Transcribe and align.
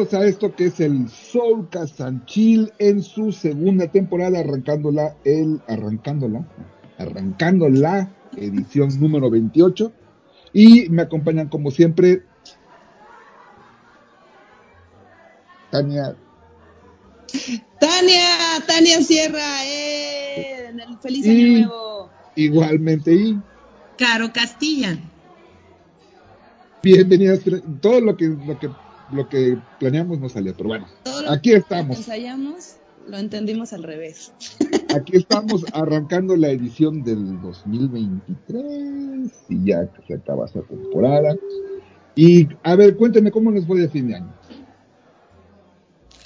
Bienvenidos 0.00 0.14
a 0.14 0.24
esto 0.26 0.54
que 0.54 0.66
es 0.66 0.80
el 0.80 1.10
Soul 1.10 1.68
Casanchil 1.68 2.72
en 2.78 3.02
su 3.02 3.32
segunda 3.32 3.86
temporada, 3.86 4.40
arrancándola, 4.40 5.14
el, 5.24 5.60
arrancándola, 5.68 6.46
arrancando 6.96 7.68
la 7.68 8.10
edición 8.34 8.98
número 8.98 9.28
28. 9.30 9.92
Y 10.54 10.88
me 10.88 11.02
acompañan 11.02 11.48
como 11.48 11.70
siempre 11.70 12.22
Tania. 15.70 16.16
Tania, 17.78 18.64
Tania 18.66 19.02
Sierra, 19.02 19.66
eh, 19.66 20.72
feliz 21.02 21.26
año 21.26 21.46
nuevo. 21.46 22.10
Igualmente 22.36 23.12
y 23.12 23.38
Caro 23.98 24.32
Castilla. 24.32 24.98
Bienvenidas, 26.82 27.40
todo 27.82 28.00
lo 28.00 28.16
que, 28.16 28.28
lo 28.28 28.58
que 28.58 28.70
lo 29.12 29.28
que 29.28 29.58
planeamos 29.78 30.18
no 30.20 30.28
salió, 30.28 30.54
pero 30.56 30.68
bueno, 30.70 30.86
aquí 31.28 31.52
estamos. 31.52 31.96
ensayamos, 31.96 32.76
lo 33.06 33.18
entendimos 33.18 33.72
al 33.72 33.82
revés. 33.82 34.32
Aquí 34.94 35.16
estamos 35.16 35.64
arrancando 35.72 36.36
la 36.36 36.50
edición 36.50 37.04
del 37.04 37.40
2023 37.40 39.30
y 39.48 39.64
ya 39.64 39.88
se 40.06 40.14
acaba 40.14 40.46
esta 40.46 40.62
temporada. 40.62 41.36
Y 42.16 42.48
a 42.64 42.74
ver, 42.74 42.96
cuénteme 42.96 43.30
cómo 43.30 43.52
nos 43.52 43.66
fue 43.66 43.78
de 43.80 43.88
fin 43.88 44.08
de 44.08 44.16
año. 44.16 44.34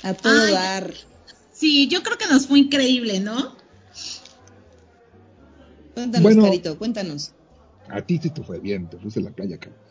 A 0.02 0.14
todo 0.14 0.50
dar. 0.50 0.94
Sí, 1.52 1.88
yo 1.88 2.02
creo 2.02 2.16
que 2.16 2.26
nos 2.26 2.46
fue 2.46 2.58
increíble, 2.58 3.20
¿no? 3.20 3.54
Cuéntanos, 5.94 6.34
Carito, 6.36 6.78
cuéntanos. 6.78 7.32
A 7.88 8.00
ti 8.00 8.18
sí 8.18 8.30
te 8.30 8.42
fue 8.42 8.58
bien, 8.60 8.88
te 8.88 8.98
fuiste 8.98 9.20
a 9.20 9.24
la 9.24 9.30
playa, 9.30 9.58
cabrón. 9.58 9.83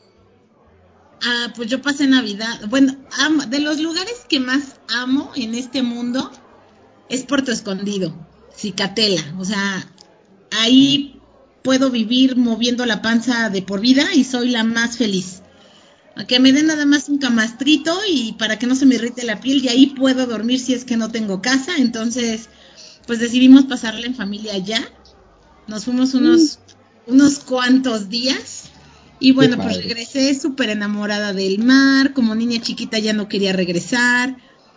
Ah, 1.25 1.53
pues 1.56 1.69
yo 1.69 1.81
pasé 1.81 2.06
Navidad. 2.06 2.67
Bueno, 2.69 2.97
de 3.47 3.59
los 3.59 3.79
lugares 3.79 4.25
que 4.28 4.39
más 4.39 4.75
amo 4.89 5.31
en 5.35 5.56
este 5.56 5.81
mundo 5.81 6.31
es 7.07 7.23
Puerto 7.23 7.51
Escondido, 7.51 8.13
Cicatela. 8.56 9.23
O 9.39 9.45
sea, 9.45 9.88
ahí 10.51 11.22
puedo 11.63 11.89
vivir 11.91 12.35
moviendo 12.35 12.85
la 12.85 13.01
panza 13.01 13.50
de 13.50 13.62
por 13.62 13.79
vida 13.79 14.13
y 14.13 14.25
soy 14.25 14.50
la 14.50 14.66
más 14.66 14.97
feliz. 14.97 15.41
A 16.16 16.25
que 16.25 16.39
me 16.39 16.51
den 16.51 16.67
nada 16.67 16.85
más 16.85 17.07
un 17.07 17.19
camastrito 17.19 17.97
y 18.07 18.33
para 18.33 18.59
que 18.59 18.67
no 18.67 18.75
se 18.75 18.85
me 18.85 18.95
irrite 18.95 19.23
la 19.23 19.39
piel 19.39 19.63
y 19.63 19.69
ahí 19.69 19.88
puedo 19.88 20.28
dormir 20.28 20.59
si 20.59 20.73
es 20.73 20.83
que 20.83 20.97
no 20.97 21.09
tengo 21.09 21.41
casa. 21.41 21.78
Entonces, 21.78 22.50
pues 23.07 23.19
decidimos 23.19 23.63
pasarla 23.63 24.06
en 24.06 24.15
familia 24.15 24.53
allá. 24.53 24.81
Nos 25.68 25.86
fuimos 25.86 26.13
unos, 26.15 26.59
mm. 27.07 27.13
unos 27.13 27.39
cuantos 27.39 28.09
días 28.09 28.72
y 29.23 29.31
bueno, 29.31 29.55
pues 29.55 29.77
regresé 29.77 30.37
súper 30.37 30.69
enamorada 30.69 31.31
del 31.31 31.59
mar, 31.59 32.11
como 32.11 32.35
niña 32.35 32.61
chiquita 32.61 32.99
ya 32.99 33.13
no 33.13 33.29
quería 33.29 33.53
regresar. 33.53 34.35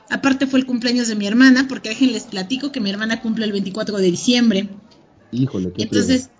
Aparte 0.08 0.46
fue 0.46 0.60
el 0.60 0.66
cumpleaños 0.66 1.08
de 1.08 1.16
mi 1.16 1.26
hermana, 1.26 1.66
porque 1.68 1.88
déjenles 1.88 2.22
platico 2.22 2.70
que 2.70 2.80
mi 2.80 2.88
hermana 2.88 3.20
cumple 3.20 3.44
el 3.44 3.50
24 3.50 3.96
de 3.96 4.08
diciembre. 4.08 4.68
Híjole, 5.32 5.72
qué 5.72 5.82
Entonces, 5.82 6.30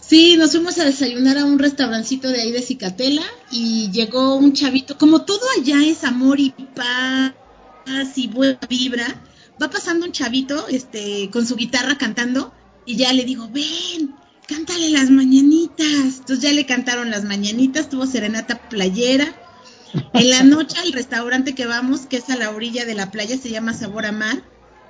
sí, 0.00 0.36
nos 0.36 0.52
fuimos 0.52 0.78
a 0.78 0.84
desayunar 0.84 1.36
a 1.36 1.46
un 1.46 1.58
restaurancito 1.58 2.28
de 2.28 2.42
ahí 2.42 2.52
de 2.52 2.62
Cicatela 2.62 3.24
y 3.50 3.90
llegó 3.90 4.36
un 4.36 4.52
chavito, 4.52 4.96
como 4.96 5.22
todo 5.22 5.40
allá 5.58 5.84
es 5.84 6.04
amor 6.04 6.38
y 6.38 6.54
paz 6.76 7.34
y 8.14 8.28
buena 8.28 8.60
vibra, 8.68 9.20
va 9.60 9.68
pasando 9.68 10.06
un 10.06 10.12
chavito 10.12 10.68
este 10.68 11.28
con 11.32 11.44
su 11.44 11.56
guitarra 11.56 11.98
cantando 11.98 12.52
y 12.86 12.94
ya 12.94 13.12
le 13.12 13.24
digo, 13.24 13.50
"Ven, 13.52 14.14
cántale 14.46 14.90
las 14.90 15.10
mañanitas. 15.10 15.27
Entonces 16.28 16.50
ya 16.50 16.54
le 16.54 16.66
cantaron 16.66 17.10
las 17.10 17.24
mañanitas, 17.24 17.88
tuvo 17.88 18.04
serenata 18.04 18.68
playera. 18.68 19.34
En 20.12 20.28
la 20.28 20.42
noche 20.42 20.76
al 20.78 20.92
restaurante 20.92 21.54
que 21.54 21.64
vamos, 21.64 22.00
que 22.00 22.18
es 22.18 22.28
a 22.28 22.36
la 22.36 22.50
orilla 22.50 22.84
de 22.84 22.94
la 22.94 23.10
playa, 23.10 23.38
se 23.38 23.48
llama 23.48 23.72
Sabor 23.72 24.04
a 24.04 24.12
Mar, 24.12 24.42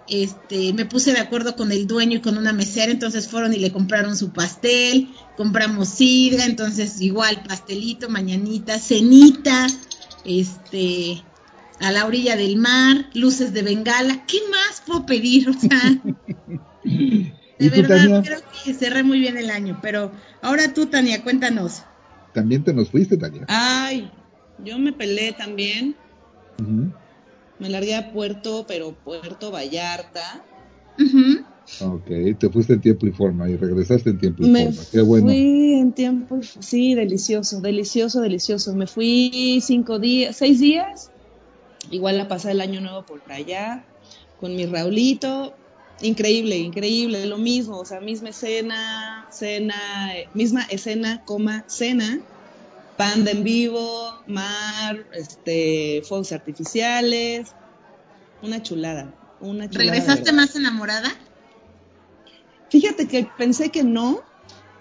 este, 0.08 0.73
me 0.73 0.85
puse 0.85 1.12
de 1.12 1.20
acuerdo 1.20 1.55
con 1.55 1.70
el 1.70 1.87
dueño 1.87 2.17
y 2.17 2.20
con 2.23 2.38
una 2.38 2.52
mesera, 2.52 2.90
entonces 2.90 3.29
fueron 3.29 3.55
y 3.55 3.58
le 3.58 3.70
compraron 3.70 4.17
su 4.17 4.32
pastel, 4.32 5.11
compramos 5.37 5.90
sidra, 5.90 6.44
entonces 6.44 7.00
igual 7.00 7.44
pastelito, 7.46 8.08
mañanita, 8.08 8.81
cenita, 8.81 9.69
este, 10.25 11.23
a 11.79 11.93
la 11.93 12.05
orilla 12.05 12.35
del 12.35 12.56
mar, 12.56 13.11
luces 13.14 13.52
de 13.52 13.62
bengala, 13.62 14.26
¿qué 14.26 14.38
más 14.50 14.82
puedo 14.85 15.06
pedir? 15.06 15.50
O 15.50 15.52
sea, 15.52 16.02
de 17.58 17.70
verdad 17.70 18.22
creo 18.25 18.40
que 18.64 18.75
cerré 18.75 19.02
muy 19.02 19.19
bien 19.19 19.37
el 19.37 19.50
año, 19.50 19.78
pero 19.82 20.12
ahora 20.43 20.72
tú, 20.72 20.87
Tania, 20.87 21.22
cuéntanos. 21.22 21.82
También 22.32 22.62
te 22.62 22.72
nos 22.72 22.90
fuiste, 22.90 23.16
Tania. 23.16 23.44
Ay, 23.49 24.10
yo 24.58 24.78
me 24.78 24.93
peleé 24.93 25.32
también. 25.32 25.96
Me 27.58 27.69
largué 27.69 27.96
a 27.96 28.12
Puerto, 28.12 28.64
pero 28.69 28.93
Puerto 29.05 29.50
Vallarta. 29.50 30.44
Ok, 31.81 32.38
te 32.38 32.50
fuiste 32.50 32.75
en 32.75 32.81
tiempo 32.81 33.06
y 33.06 33.12
forma 33.12 33.49
y 33.49 33.56
regresaste 33.56 34.11
en 34.11 34.19
tiempo 34.19 34.44
y 34.44 34.64
forma. 34.64 34.82
Qué 34.90 35.00
bueno. 35.00 35.26
Fui 35.26 35.75
en 35.75 35.93
tiempo, 35.93 36.40
sí, 36.43 36.94
delicioso, 36.94 37.61
delicioso, 37.61 38.20
delicioso. 38.20 38.75
Me 38.75 38.87
fui 38.87 39.61
cinco 39.62 39.99
días, 39.99 40.37
seis 40.37 40.61
días. 40.61 41.11
Igual 41.90 42.19
la 42.19 42.28
pasé 42.28 42.52
el 42.52 42.61
año 42.61 42.81
nuevo 42.81 43.04
por 43.04 43.20
allá 43.31 43.87
con 44.37 44.54
mi 44.56 44.66
Raulito. 44.66 45.54
Increíble, 46.00 46.56
increíble, 46.56 47.26
lo 47.26 47.38
mismo, 47.38 47.78
o 47.78 47.84
sea, 47.84 48.00
misma 48.00 48.28
escena, 48.28 49.26
cena, 49.30 49.74
misma 50.34 50.62
escena, 50.70 51.24
coma, 51.24 51.64
cena 51.66 52.20
Panda 52.98 53.30
en 53.30 53.44
vivo, 53.44 54.12
mar, 54.26 55.06
este, 55.12 56.02
fuegos 56.04 56.32
artificiales, 56.32 57.46
una 58.42 58.60
chulada, 58.60 59.14
una 59.38 59.70
chulada. 59.70 59.92
¿Regresaste 59.92 60.32
más 60.32 60.56
enamorada? 60.56 61.08
Fíjate 62.70 63.06
que 63.06 63.28
pensé 63.38 63.70
que 63.70 63.84
no. 63.84 64.20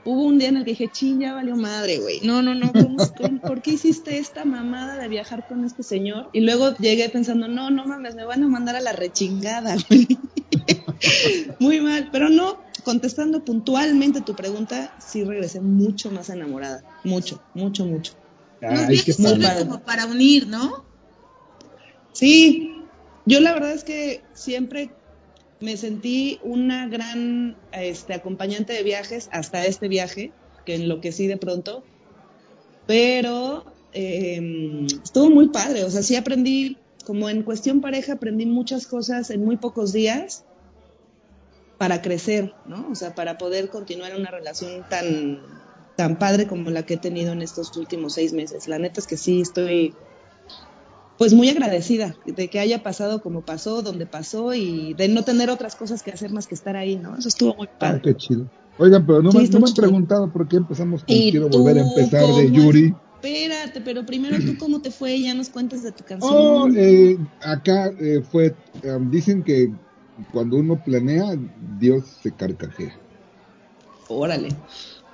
Hubo 0.03 0.23
un 0.23 0.39
día 0.39 0.49
en 0.49 0.57
el 0.57 0.63
que 0.63 0.71
dije, 0.71 0.89
ching, 0.91 1.19
ya 1.19 1.35
valió 1.35 1.55
madre, 1.55 1.99
güey. 1.99 2.21
No, 2.21 2.41
no, 2.41 2.55
no, 2.55 2.71
¿por 3.45 3.61
qué 3.61 3.71
hiciste 3.71 4.17
esta 4.17 4.45
mamada 4.45 4.97
de 4.97 5.07
viajar 5.09 5.45
con 5.47 5.63
este 5.63 5.83
señor? 5.83 6.29
Y 6.33 6.41
luego 6.41 6.75
llegué 6.77 7.09
pensando, 7.09 7.47
no, 7.47 7.69
no 7.69 7.85
mames, 7.85 8.15
me 8.15 8.25
van 8.25 8.41
a 8.41 8.47
mandar 8.47 8.77
a 8.77 8.81
la 8.81 8.93
rechingada, 8.93 9.75
güey. 9.89 10.07
Muy 11.59 11.81
mal, 11.81 12.09
pero 12.11 12.29
no, 12.29 12.59
contestando 12.83 13.44
puntualmente 13.44 14.21
tu 14.21 14.35
pregunta, 14.35 14.95
sí 14.99 15.23
regresé 15.23 15.59
mucho 15.59 16.11
más 16.11 16.29
enamorada. 16.29 16.83
Mucho, 17.03 17.41
mucho, 17.53 17.85
mucho. 17.85 18.13
Los 18.61 18.88
viajes 18.88 19.15
sirven 19.15 19.67
como 19.67 19.81
para 19.81 20.05
unir, 20.05 20.47
¿no? 20.47 20.85
Sí, 22.13 22.83
yo 23.25 23.39
la 23.39 23.53
verdad 23.53 23.73
es 23.73 23.83
que 23.83 24.23
siempre 24.33 24.89
me 25.59 25.77
sentí 25.77 26.39
una 26.44 26.88
gran 26.88 27.55
este, 27.71 28.13
acompañante 28.13 28.73
de 28.73 28.83
viajes 28.83 29.29
hasta 29.31 29.65
este 29.65 29.88
viaje, 29.88 30.31
que 30.65 30.75
enloquecí 30.75 31.27
de 31.27 31.38
pronto, 31.38 31.83
pero 32.85 33.65
em, 33.94 34.85
estuvo 34.85 35.29
muy 35.29 35.49
padre, 35.49 35.83
o 35.83 35.89
sea, 35.89 36.01
sí 36.01 36.15
aprendí, 36.15 36.77
como 37.05 37.29
en 37.29 37.44
cuestión 37.44 37.81
pareja, 37.81 38.13
aprendí 38.13 38.45
muchas 38.45 38.88
cosas 38.88 39.29
en 39.29 39.45
muy 39.45 39.57
pocos 39.57 39.94
días 39.94 40.44
para 41.77 42.01
crecer, 42.01 42.53
¿no? 42.65 42.88
O 42.91 42.95
sea, 42.95 43.15
para 43.15 43.38
poder 43.38 43.69
continuar 43.69 44.15
una 44.15 44.31
relación 44.31 44.83
tan, 44.89 45.39
tan 45.95 46.18
padre 46.18 46.47
como 46.47 46.69
la 46.69 46.83
que 46.83 46.95
he 46.95 46.97
tenido 46.97 47.33
en 47.33 47.41
estos 47.41 47.75
últimos 47.77 48.13
seis 48.13 48.33
meses. 48.33 48.68
La 48.68 48.79
neta 48.79 49.00
es 49.00 49.07
que 49.07 49.18
sí 49.18 49.41
estoy, 49.41 49.94
pues 51.18 51.33
muy 51.33 51.50
agradecida 51.50 52.15
de 52.25 52.47
que 52.47 52.59
haya 52.59 52.83
pasado 52.83 53.21
como 53.21 53.41
pasó, 53.41 53.81
donde 53.81 54.06
pasó 54.06 54.53
y 54.53 54.94
de 54.95 55.07
no 55.07 55.24
tener 55.24 55.50
otras 55.50 55.75
cosas 55.75 56.01
que 56.01 56.12
hacer 56.12 56.31
más 56.31 56.47
que 56.47 56.56
estar 56.56 56.75
ahí, 56.75 56.95
¿no? 56.95 57.18
Eso 57.18 57.27
estuvo 57.27 57.56
muy 57.56 57.68
padre. 57.80 57.97
Ah, 57.97 58.01
qué 58.03 58.15
chido. 58.15 58.50
Oigan, 58.80 59.06
pero 59.06 59.21
no, 59.21 59.31
me, 59.31 59.39
han 59.41 59.73
preguntado 59.75 60.31
por 60.31 60.47
qué 60.47 60.57
empezamos 60.57 61.03
con 61.03 61.15
Quiero 61.15 61.50
volver 61.50 61.80
a 61.80 61.81
empezar 61.81 62.25
de 62.25 62.51
Yuri. 62.51 62.95
Espérate, 63.15 63.81
pero 63.81 64.06
primero 64.06 64.38
tú 64.38 64.57
cómo 64.59 64.80
te 64.80 64.91
fue, 64.91 65.19
ya 65.19 65.33
nos 65.33 65.50
cuentas 65.50 65.81
de 65.81 65.91
tu 65.91 66.03
canción. 66.03 66.31
Oh, 66.31 66.69
eh, 66.75 67.18
acá 67.41 67.91
eh, 68.00 68.21
fue, 68.21 68.56
um, 68.83 69.09
dicen 69.09 69.41
que 69.41 69.71
cuando 70.31 70.57
uno 70.57 70.81
planea, 70.83 71.37
Dios 71.79 72.05
se 72.21 72.31
carcajea. 72.31 72.97
Órale. 74.07 74.49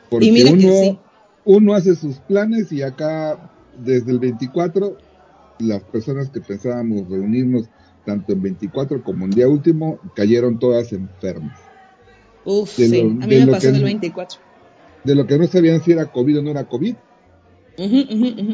Porque 0.09 0.45
uno, 0.51 1.00
uno 1.45 1.73
hace 1.73 1.95
sus 1.95 2.17
planes 2.17 2.71
y 2.71 2.81
acá, 2.81 3.51
desde 3.77 4.11
el 4.11 4.19
24, 4.19 4.97
las 5.59 5.81
personas 5.83 6.29
que 6.29 6.41
pensábamos 6.41 7.09
reunirnos 7.09 7.69
tanto 8.05 8.33
en 8.33 8.41
24 8.41 9.03
como 9.03 9.25
en 9.25 9.31
día 9.31 9.47
último, 9.47 10.00
cayeron 10.15 10.59
todas 10.59 10.91
enfermas. 10.94 11.57
Uf, 12.45 12.69
sí, 12.69 13.01
a 13.01 13.25
mí 13.25 13.39
me 13.39 13.47
pasó 13.47 13.69
en 13.69 13.75
el 13.75 13.83
24. 13.83 14.39
De 15.03 15.15
lo 15.15 15.25
que 15.25 15.38
no 15.38 15.47
sabían 15.47 15.81
si 15.81 15.94
era 15.94 16.11
COVID 16.11 16.39
o 16.39 16.41
no 16.41 16.51
era 16.51 16.65
COVID. 16.65 16.95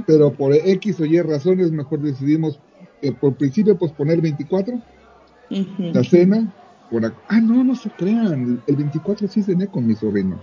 Pero 0.06 0.34
por 0.34 0.54
X 0.54 1.00
o 1.00 1.06
Y 1.06 1.20
razones, 1.22 1.72
mejor 1.72 2.02
decidimos 2.02 2.60
eh, 3.02 3.12
por 3.12 3.36
principio 3.36 3.78
posponer 3.78 4.22
24 4.22 4.82
la 5.50 6.04
cena, 6.04 6.54
por 6.90 7.06
ah, 7.06 7.42
no, 7.42 7.64
no 7.64 7.76
se 7.76 7.90
crean, 7.90 8.62
el 8.66 8.76
24 8.76 9.28
sí 9.28 9.44
cené 9.44 9.68
con 9.68 9.86
mi 9.86 9.96
sobrino. 9.96 10.40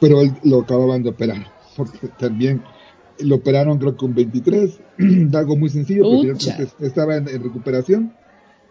Pero 0.00 0.20
él 0.20 0.32
lo 0.44 0.60
acababan 0.60 1.02
de 1.02 1.10
operar, 1.10 1.46
porque 1.76 2.08
también 2.18 2.62
lo 3.20 3.36
operaron 3.36 3.78
creo 3.78 3.96
que 3.96 4.04
un 4.04 4.14
23, 4.14 4.80
algo 5.34 5.56
muy 5.56 5.68
sencillo, 5.68 6.04
porque 6.04 6.68
estaba 6.80 7.16
en, 7.16 7.26
recuperación 7.26 8.12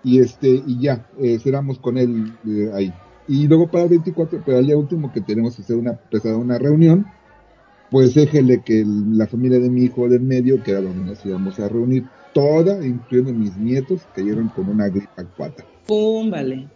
y 0.03 0.19
este 0.19 0.63
y 0.65 0.79
ya, 0.79 1.05
eh, 1.19 1.39
cerramos 1.39 1.79
con 1.79 1.97
él 1.97 2.33
eh, 2.47 2.71
ahí. 2.73 2.93
Y 3.27 3.47
luego 3.47 3.67
para 3.67 3.83
el 3.83 3.89
24, 3.89 4.41
pero 4.45 4.57
al 4.57 4.65
día 4.65 4.77
último 4.77 5.11
que 5.11 5.19
tenemos 5.19 5.55
que 5.55 5.61
hacer 5.61 5.75
una, 5.75 5.93
pesada 5.93 6.37
una 6.37 6.57
reunión, 6.57 7.05
pues 7.91 8.13
déjele 8.13 8.61
que 8.63 8.83
la 8.85 9.27
familia 9.27 9.59
de 9.59 9.69
mi 9.69 9.83
hijo 9.83 10.09
del 10.09 10.21
medio, 10.21 10.61
que 10.63 10.71
era 10.71 10.81
donde 10.81 11.05
nos 11.05 11.25
íbamos 11.25 11.59
a 11.59 11.69
reunir, 11.69 12.05
toda, 12.33 12.85
incluyendo 12.85 13.33
mis 13.33 13.55
nietos, 13.57 14.01
cayeron 14.15 14.49
con 14.49 14.69
una 14.69 14.89
gripa 14.89 15.23
cuata. 15.35 15.65
¡Pum! 15.85 16.29
Vale. 16.29 16.67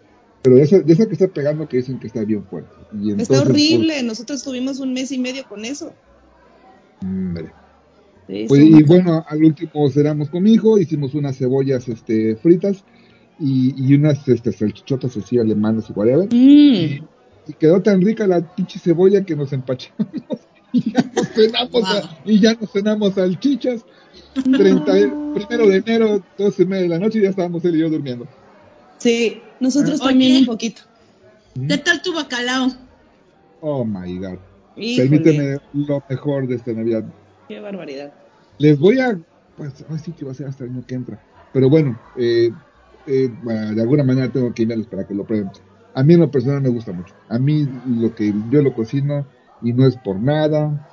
Pero 0.42 0.56
de 0.56 0.63
esa, 0.63 0.80
de 0.80 0.94
esa 0.94 1.06
que 1.06 1.13
está 1.13 1.28
pegando 1.28 1.68
que 1.68 1.78
dicen 1.78 2.00
que 2.00 2.08
está 2.08 2.24
bien 2.24 2.44
fuerte. 2.46 2.74
Y 3.00 3.12
está 3.12 3.42
horrible, 3.42 3.94
pues, 3.94 4.04
nosotros 4.04 4.40
estuvimos 4.40 4.80
un 4.80 4.94
mes 4.94 5.12
y 5.12 5.19
medio 5.19 5.44
con 5.48 5.66
eso. 5.66 5.94
Hombre. 7.02 7.52
pues, 8.28 8.52
y 8.52 8.84
bueno, 8.84 9.24
al 9.28 9.44
último 9.44 9.90
cerramos 9.90 10.30
con 10.30 10.44
mi 10.44 10.54
hijo, 10.54 10.80
hicimos 10.80 11.13
unas 11.13 11.38
cebollas 11.38 11.88
este, 11.90 12.36
fritas 12.38 12.84
y, 13.40 13.75
y 13.78 13.94
unas 13.96 14.28
este, 14.28 14.52
salchichotas 14.52 15.16
así 15.18 15.38
alemanas 15.38 15.90
y 15.90 15.94
whatever. 15.94 16.28
Mm. 16.28 16.34
Y, 16.34 17.03
y, 17.48 17.53
quedó 17.60 17.82
tan 17.82 18.01
rica 18.01 18.25
la 18.25 18.56
pinche 18.56 18.80
cebolla 18.80 19.24
que 19.24 19.36
nos 19.36 19.53
empachamos 19.53 20.08
y 20.74 20.92
ya 20.92 21.12
nos 21.16 21.28
cenamos, 21.30 22.10
y 22.25 22.40
ya 22.40 22.54
nos 22.54 22.72
cenamos 22.72 23.13
salchichas 23.13 23.86
30, 24.34 24.92
primero 25.34 25.68
de 25.68 25.78
enero, 25.78 26.24
12 26.38 26.63
y 26.63 26.66
media 26.66 26.84
de 26.84 26.90
la 26.90 27.00
noche, 27.00 27.20
y 27.20 27.24
ya 27.24 27.30
estábamos 27.30 27.63
él 27.66 27.75
y 27.75 27.80
yo 27.80 27.90
durmiendo. 27.90 28.28
Sí, 28.98 29.42
nosotros 29.60 30.00
también 30.00 30.38
un 30.38 30.46
poquito. 30.46 30.84
¿Qué 31.68 31.78
tal 31.78 32.01
tu 32.01 32.13
bacalao? 32.13 32.72
Oh 33.60 33.84
my 33.84 34.18
god. 34.18 34.38
Permíteme 34.75 35.58
lo 35.74 36.04
mejor 36.10 36.48
de 36.48 36.56
esta 36.56 36.72
Navidad. 36.72 37.04
Qué 37.48 37.60
barbaridad. 37.60 38.13
Les 38.58 38.80
voy 38.80 39.00
a. 39.00 39.20
Pues, 39.58 39.86
a 39.90 39.98
sí 39.98 40.13
que 40.13 40.24
va 40.25 40.32
a 40.32 40.34
ser 40.34 40.48
hasta 40.48 40.63
el 40.63 40.72
año 40.72 40.86
que 40.88 40.96
entra. 40.96 41.22
Pero 41.51 41.70
bueno, 41.70 42.00
eh, 42.16 42.51
eh, 43.06 43.30
de 43.44 43.82
alguna 43.82 44.04
manera 44.04 44.32
tengo 44.32 44.54
que 44.54 44.63
irles 44.63 44.88
para 44.88 45.06
que 45.06 45.13
lo 45.13 45.25
prueben. 45.25 45.51
A 45.94 46.04
mí 46.04 46.13
en 46.13 46.22
lo 46.22 46.32
personal 46.32 46.62
me 46.62 46.70
gusta 46.70 46.94
mucho. 46.94 47.13
A 47.28 47.38
mí 47.38 47.68
lo 47.86 48.16
que 48.16 48.34
yo 48.50 48.62
lo 48.62 48.74
cocino 48.74 49.25
y 49.62 49.74
no 49.74 49.88
es 49.88 49.96
por 49.98 50.20
nada. 50.20 50.88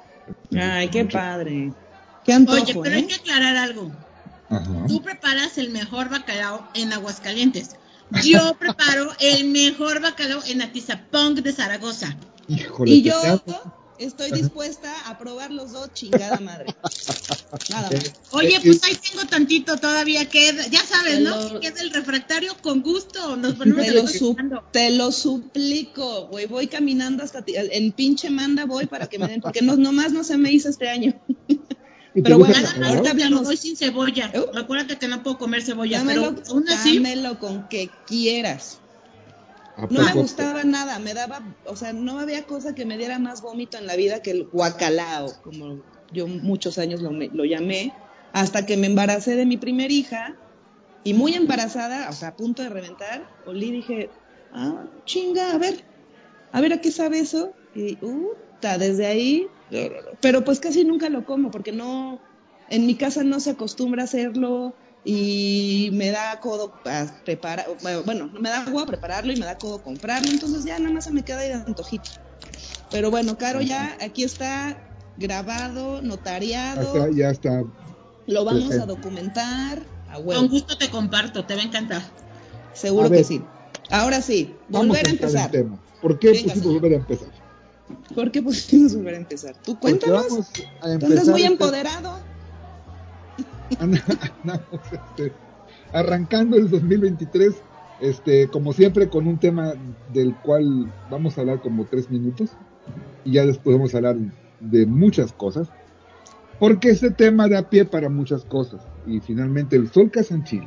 Ay, 0.59 0.89
qué 0.89 1.05
padre. 1.05 1.73
Oye, 2.27 2.79
pero 2.83 2.95
hay 2.95 3.03
¿eh? 3.03 3.07
que 3.07 3.15
aclarar 3.15 3.57
algo. 3.57 3.91
Tú 4.87 5.03
preparas 5.03 5.59
el 5.59 5.71
mejor 5.71 6.09
bacalao 6.11 6.67
en 6.75 6.93
Aguascalientes. 6.93 7.77
Yo 8.25 8.55
preparo 8.59 9.11
el 9.21 9.47
mejor 9.47 10.01
bacalao 10.01 10.41
en 10.47 10.63
Atizapong 10.63 11.35
de 11.37 11.53
Zaragoza. 11.53 12.17
Híjole, 12.49 12.91
y 12.91 13.03
yo 13.03 13.15
estoy 13.99 14.31
dispuesta 14.33 14.93
a 15.09 15.19
probar 15.19 15.51
los 15.51 15.73
dos, 15.73 15.93
chingada 15.95 16.39
madre. 16.41 16.75
Nada 17.71 17.91
más. 17.91 18.13
Oye, 18.33 18.61
pues 18.63 18.83
ahí 18.85 18.97
tengo 18.97 19.27
tantito 19.27 19.77
todavía 19.77 20.29
que 20.29 20.55
ya 20.71 20.85
sabes, 20.85 21.21
¿no? 21.21 21.49
Si 21.49 21.61
queda 21.61 21.81
el 21.81 21.91
refractario 21.91 22.57
con 22.63 22.83
gusto, 22.83 23.37
nos 23.37 23.55
ponemos 23.55 23.85
te, 23.85 23.93
lo 23.93 24.63
te 24.73 24.91
lo 24.91 25.13
suplico, 25.13 26.27
güey, 26.29 26.47
voy 26.47 26.69
caminando 26.69 27.23
hasta 27.23 27.43
ti, 27.43 27.55
en 27.57 27.93
pinche 27.93 28.31
manda 28.31 28.65
voy 28.65 28.87
para 28.87 29.07
que 29.07 29.19
me 29.19 29.27
den, 29.27 29.41
porque 29.41 29.63
no, 29.63 29.77
nomás 29.77 30.13
no 30.13 30.25
se 30.25 30.37
me 30.37 30.53
hizo 30.53 30.69
este 30.69 30.89
año. 30.89 31.15
Pero 32.15 32.39
bueno, 32.39 32.55
ahorita 32.85 33.11
hablamos. 33.11 33.45
Voy 33.45 33.57
sin 33.57 33.77
cebolla. 33.77 34.33
Uh, 34.35 34.59
Acuérdate 34.59 34.97
que 34.97 35.09
no 35.09 35.23
puedo 35.23 35.39
comer 35.39 35.63
cebolla, 35.63 35.99
dámelo, 35.99 36.35
pero 36.35 36.51
aún 36.51 36.69
así. 36.69 36.97
Dámelo 36.97 37.39
con 37.39 37.69
que 37.69 37.91
quieras. 38.07 38.79
No 39.91 40.03
me 40.03 40.13
gustaba 40.15 40.65
nada, 40.65 40.99
me 40.99 41.15
daba, 41.15 41.41
o 41.65 41.77
sea, 41.77 41.93
no 41.93 42.19
había 42.19 42.45
cosa 42.47 42.75
que 42.75 42.85
me 42.85 42.99
diera 42.99 43.19
más 43.19 43.43
vómito 43.43 43.79
en 43.79 43.87
la 43.87 43.97
vida 43.97 44.23
que 44.23 44.33
el 44.33 44.45
guacalao, 44.47 45.41
como 45.43 45.81
yo 46.13 46.27
muchos 46.27 46.79
años 46.79 47.01
lo, 47.01 47.13
lo 47.13 47.45
llamé, 47.45 47.93
hasta 48.33 48.67
que 48.67 48.77
me 48.77 48.89
embaracé 48.89 49.37
de 49.37 49.47
mi 49.47 49.57
primer 49.57 49.91
hija 49.91 50.37
Y 51.05 51.15
muy 51.15 51.35
embarazada, 51.35 52.11
o 52.11 52.13
sea, 52.13 52.29
a 52.29 52.37
punto 52.37 52.63
de 52.63 52.69
reventar, 52.69 53.29
olí 53.47 53.69
y 53.69 53.73
dije, 53.73 54.11
ah, 54.53 54.85
chinga, 55.05 55.53
a 55.53 55.59
ver, 55.59 55.85
a 56.53 56.61
ver 56.61 56.73
a 56.73 56.81
qué 56.81 56.91
sabe 56.91 57.21
eso. 57.21 57.53
Y, 57.75 57.97
está 58.55 58.77
desde 58.77 59.07
ahí, 59.07 59.47
pero 60.21 60.45
pues 60.45 60.59
casi 60.59 60.85
nunca 60.85 61.09
lo 61.09 61.25
como 61.25 61.53
porque 61.53 61.71
no, 61.71 62.21
en 62.69 62.87
mi 62.87 62.97
casa 62.97 63.23
no 63.23 63.39
se 63.39 63.51
acostumbra 63.51 64.03
a 64.03 64.05
hacerlo 64.07 64.75
y 65.11 65.89
me 65.95 66.11
da 66.11 66.39
codo 66.39 66.75
preparar, 67.25 67.67
bueno, 68.05 68.31
me 68.39 68.51
da 68.51 68.61
agua 68.65 68.85
prepararlo 68.85 69.33
y 69.33 69.37
me 69.37 69.47
da 69.47 69.57
codo 69.57 69.83
comprarlo, 69.83 70.31
entonces 70.31 70.67
ya 70.67 70.79
nada 70.79 70.93
más 70.93 71.05
se 71.05 71.13
me 71.13 71.25
queda 71.25 71.39
ahí 71.39 71.49
de 71.49 71.55
antojito. 71.55 72.11
Pero 72.91 73.11
bueno, 73.11 73.39
Caro, 73.39 73.63
ya 73.63 73.97
aquí 74.03 74.23
está 74.23 74.77
grabado, 75.17 76.03
notariado. 76.03 77.11
ya 77.11 77.31
está. 77.31 77.65
Lo 78.27 78.45
vamos 78.45 78.71
a 78.75 78.85
documentar. 78.85 79.83
Con 80.27 80.49
gusto 80.49 80.77
te 80.77 80.91
comparto, 80.91 81.47
te 81.47 81.55
va 81.55 81.63
a 81.63 81.65
encantar. 81.65 82.03
Seguro 82.75 83.11
que 83.11 83.25
sí. 83.25 83.43
Ahora 83.89 84.21
sí, 84.21 84.55
volver 84.69 85.07
a, 85.07 85.11
empezar. 85.11 85.51
¿Por 86.03 86.19
qué 86.19 86.33
pusimos 86.33 86.63
volver 86.63 86.93
a 86.93 86.97
empezar? 86.97 87.29
¿Por 88.15 88.31
qué 88.31 88.43
pusimos 88.43 88.95
volver 88.95 89.15
a 89.15 89.19
empezar? 89.19 89.55
Tú 89.65 89.81
cuéntanos. 89.81 90.27
Tú 90.53 91.07
eres 91.07 91.29
muy 91.29 91.41
este 91.41 91.53
empoderado. 91.53 92.21
Este, 94.93 95.33
arrancando 95.93 96.57
el 96.57 96.69
2023, 96.71 97.55
este, 98.01 98.49
como 98.49 98.73
siempre, 98.73 99.09
con 99.09 99.27
un 99.27 99.39
tema 99.39 99.75
del 100.13 100.35
cual 100.37 100.93
vamos 101.11 101.37
a 101.37 101.43
hablar 101.43 101.61
como 101.61 101.85
tres 101.85 102.11
minutos 102.11 102.51
y 103.25 103.33
ya 103.33 103.47
después 103.47 103.77
vamos 103.77 103.95
a 103.95 103.99
hablar 103.99 104.17
de 104.61 104.87
muchas 104.87 105.33
cosas, 105.33 105.69
porque 106.59 106.91
ese 106.91 107.11
tema 107.11 107.49
da 107.49 107.69
pie 107.69 107.85
para 107.85 108.09
muchas 108.09 108.45
cosas. 108.45 108.83
Y 109.07 109.21
finalmente, 109.21 109.77
el 109.77 109.91
Sol 109.91 110.11
Casanchil, 110.11 110.67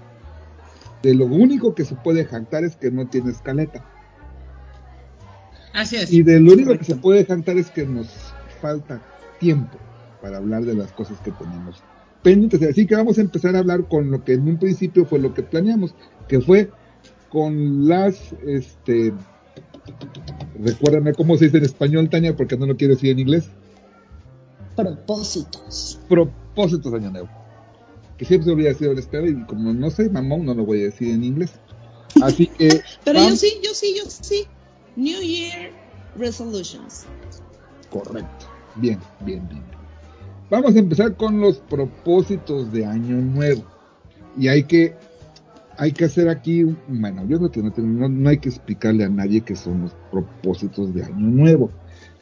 de 1.02 1.16
lo 1.16 1.26
único 1.26 1.74
que 1.74 1.86
se 1.86 1.96
puede 1.96 2.26
jactar 2.26 2.64
es 2.64 2.76
que 2.76 2.92
no 2.92 3.08
tiene 3.08 3.32
escaleta. 3.32 3.84
Así 5.74 5.96
es. 5.96 6.12
Y 6.12 6.22
de 6.24 6.40
lo 6.40 6.54
único 6.54 6.78
que 6.78 6.84
se 6.84 6.96
puede 6.96 7.26
jactar 7.26 7.58
es 7.58 7.70
que 7.72 7.86
nos 7.86 8.08
falta 8.62 9.02
tiempo 9.40 9.78
para 10.22 10.38
hablar 10.38 10.64
de 10.64 10.76
las 10.76 10.92
cosas 10.92 11.18
que 11.22 11.32
tenemos 11.32 11.84
pendientes. 12.22 12.62
Así 12.64 12.86
que 12.86 12.96
vamos 12.96 13.18
a 13.18 13.22
empezar 13.22 13.56
a 13.56 13.60
hablar 13.60 13.88
con 13.88 14.12
lo 14.12 14.24
que 14.24 14.34
en 14.34 14.48
un 14.48 14.58
principio 14.58 15.06
fue 15.06 15.20
lo 15.20 15.34
que 15.34 15.44
planeamos, 15.44 15.96
que 16.28 16.42
fue 16.42 16.70
con 17.30 17.88
las, 17.88 18.34
este, 18.46 19.14
recuérdame 20.60 21.14
cómo 21.14 21.38
se 21.38 21.46
dice 21.46 21.58
en 21.58 21.66
español, 21.66 22.10
Tania, 22.10 22.36
porque 22.36 22.58
no 22.58 22.66
lo 22.66 22.76
quiero 22.76 22.96
decir 22.96 23.12
en 23.12 23.20
inglés. 23.20 23.50
Propósitos. 24.76 26.00
Propósitos 26.08 26.94
año 26.94 27.12
nuevo. 27.12 27.30
Que 28.18 28.26
siempre 28.26 28.46
se 28.46 28.52
olvida 28.52 28.70
decir 28.70 28.88
el 28.88 29.00
espero 29.00 29.28
y 29.28 29.44
como 29.46 29.74
no 29.74 29.90
sé, 29.90 30.10
mamón, 30.10 30.46
no 30.46 30.54
lo 30.54 30.66
voy 30.66 30.82
a 30.82 30.86
decir 30.86 31.14
en 31.14 31.24
inglés. 31.24 31.54
Así 32.22 32.48
que. 32.48 32.82
Pero 33.04 33.20
yo 33.20 33.36
sí, 33.36 33.54
yo 33.64 33.74
sí, 33.74 33.96
yo 33.98 34.10
sí. 34.10 34.46
New 34.96 35.22
Year 35.22 35.72
Resolutions. 36.18 37.06
Correcto. 37.90 38.46
Bien, 38.76 39.00
bien, 39.26 39.48
bien. 39.50 39.81
Vamos 40.52 40.76
a 40.76 40.80
empezar 40.80 41.16
con 41.16 41.40
los 41.40 41.60
propósitos 41.60 42.74
de 42.74 42.86
año 42.86 43.16
nuevo. 43.16 43.64
Y 44.38 44.50
hay 44.50 44.64
que, 44.64 44.94
hay 45.78 45.94
que 45.94 46.04
hacer 46.04 46.28
aquí, 46.28 46.64
bueno, 46.90 47.26
yo 47.26 47.38
creo 47.38 47.72
que 47.72 47.82
no, 47.82 48.10
no, 48.10 48.30
hay 48.30 48.38
que 48.38 48.50
explicarle 48.50 49.06
a 49.06 49.10
nadie 49.10 49.40
qué 49.40 49.56
son 49.56 49.84
los 49.84 49.96
propósitos 50.12 50.94
de 50.94 51.06
año 51.06 51.28
nuevo, 51.28 51.72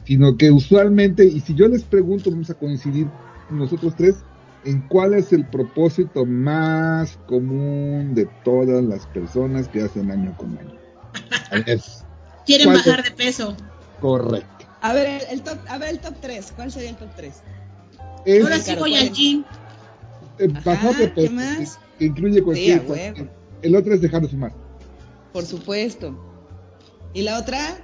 sino 0.04 0.36
que 0.36 0.52
usualmente, 0.52 1.24
y 1.24 1.40
si 1.40 1.56
yo 1.56 1.66
les 1.66 1.82
pregunto, 1.82 2.30
vamos 2.30 2.48
a 2.50 2.54
coincidir 2.54 3.08
nosotros 3.50 3.94
tres, 3.96 4.18
en 4.64 4.80
cuál 4.82 5.14
es 5.14 5.32
el 5.32 5.44
propósito 5.46 6.24
más 6.24 7.18
común 7.26 8.14
de 8.14 8.28
todas 8.44 8.84
las 8.84 9.08
personas 9.08 9.66
que 9.66 9.82
hacen 9.82 10.08
año 10.08 10.36
con 10.36 10.56
año. 10.56 10.78
Quieren 12.46 12.68
bajar 12.68 13.02
de 13.02 13.10
peso. 13.10 13.56
Correcto. 14.00 14.66
A 14.82 14.92
ver, 14.92 15.22
el 15.30 15.42
top, 15.42 15.58
a 15.68 15.78
ver 15.78 15.88
el 15.88 15.98
top 15.98 16.14
3, 16.20 16.52
¿cuál 16.54 16.70
sería 16.70 16.90
el 16.90 16.96
top 16.96 17.10
3? 17.16 17.42
Ahora 18.26 18.58
sí 18.58 18.74
voy 18.76 18.94
al 18.96 19.12
gym. 19.12 19.44
Eh, 20.38 20.48
bajar 20.64 20.96
de 20.96 21.08
peso. 21.08 21.78
Que, 21.98 22.04
incluye 22.06 22.42
cualquier 22.42 22.84
cosa. 22.84 23.14
El 23.62 23.76
otro 23.76 23.94
es 23.94 24.00
dejar 24.00 24.22
de 24.22 24.28
fumar. 24.28 24.52
Por 25.32 25.44
supuesto. 25.44 26.18
¿Y 27.12 27.22
la 27.22 27.38
otra? 27.38 27.78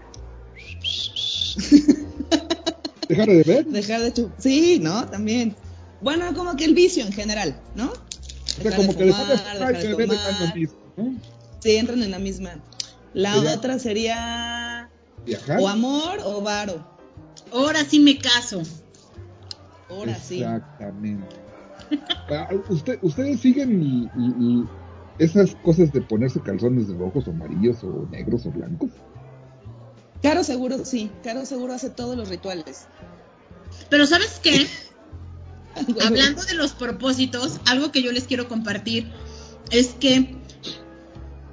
¿Dejar 3.08 3.26
de 3.28 3.42
beber? 3.42 3.66
Dejar 3.66 4.00
de 4.02 4.12
chupar. 4.12 4.40
Sí, 4.40 4.78
¿no? 4.80 5.06
También. 5.06 5.54
Bueno, 6.00 6.34
como 6.34 6.56
que 6.56 6.64
el 6.64 6.74
vicio 6.74 7.04
en 7.04 7.12
general, 7.12 7.60
¿no? 7.74 7.92
O 7.92 8.62
sea, 8.62 8.76
como 8.76 8.96
que 8.96 9.04
dejar 9.04 9.26
de 9.26 9.38
fumar 9.38 9.84
y 9.84 9.88
beber 9.88 10.08
lo 10.40 10.54
mismo, 10.54 10.78
¿no? 10.96 11.14
Sí, 11.60 11.76
entran 11.76 12.02
en 12.02 12.10
la 12.10 12.18
misma. 12.18 12.60
La 13.12 13.38
otra 13.38 13.78
sería. 13.78 14.90
¿Viajar? 15.24 15.60
O 15.60 15.68
amor 15.68 16.20
o 16.24 16.40
varo. 16.42 16.86
Ahora 17.52 17.84
sí 17.84 17.98
me 17.98 18.18
caso. 18.18 18.62
Ahora 19.88 20.18
sí. 20.18 20.42
Exactamente. 20.42 21.36
Ah, 22.28 22.48
¿Usted, 22.68 22.98
¿Ustedes 23.02 23.38
siguen 23.38 24.10
esas 25.20 25.54
cosas 25.56 25.92
de 25.92 26.00
ponerse 26.00 26.40
calzones 26.40 26.88
rojos 26.88 27.28
o 27.28 27.30
amarillos 27.30 27.84
o 27.84 28.08
negros 28.10 28.44
o 28.46 28.50
blancos? 28.50 28.90
Caro 30.22 30.42
seguro, 30.42 30.84
sí. 30.84 31.12
Caro 31.22 31.46
seguro 31.46 31.74
hace 31.74 31.90
todos 31.90 32.16
los 32.16 32.28
rituales. 32.28 32.88
Pero 33.88 34.06
¿sabes 34.06 34.40
qué? 34.42 34.66
Hablando 36.04 36.42
de 36.42 36.54
los 36.54 36.72
propósitos, 36.72 37.60
algo 37.66 37.92
que 37.92 38.02
yo 38.02 38.10
les 38.10 38.24
quiero 38.24 38.48
compartir 38.48 39.12
es 39.70 39.88
que 39.88 40.36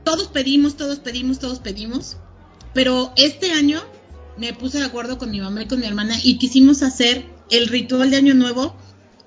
todos 0.04 0.28
pedimos, 0.28 0.75
todos 0.75 1.00
pedimos, 1.00 1.40
todos 1.40 1.60
pedimos, 1.60 2.18
pero 2.74 3.13
este 3.16 3.52
año 3.52 3.82
me 4.38 4.54
puse 4.54 4.80
de 4.80 4.86
acuerdo 4.86 5.18
con 5.18 5.32
mi 5.32 5.40
mamá 5.40 5.63
y 5.63 5.68
con 5.68 5.80
mi 5.80 5.86
hermana 5.86 6.16
y 6.24 6.38
quisimos 6.38 6.84
hacer 6.84 7.25
el 7.50 7.68
ritual 7.68 8.12
de 8.12 8.18
Año 8.18 8.34
Nuevo 8.34 8.76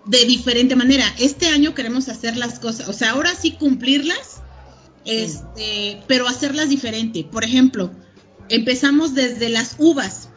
de 0.06 0.24
diferente 0.24 0.76
manera. 0.76 1.04
Este 1.18 1.48
año 1.48 1.74
queremos 1.74 2.08
hacer 2.08 2.36
las 2.36 2.58
cosas, 2.58 2.88
o 2.88 2.92
sea, 2.92 3.10
ahora 3.10 3.34
sí 3.34 3.52
cumplirlas, 3.52 4.42
este, 5.04 6.02
pero 6.06 6.26
hacerlas 6.26 6.68
diferente. 6.68 7.24
Por 7.24 7.44
ejemplo, 7.44 7.90
empezamos 8.48 9.14
desde 9.14 9.48
las 9.48 9.76
uvas, 9.78 10.28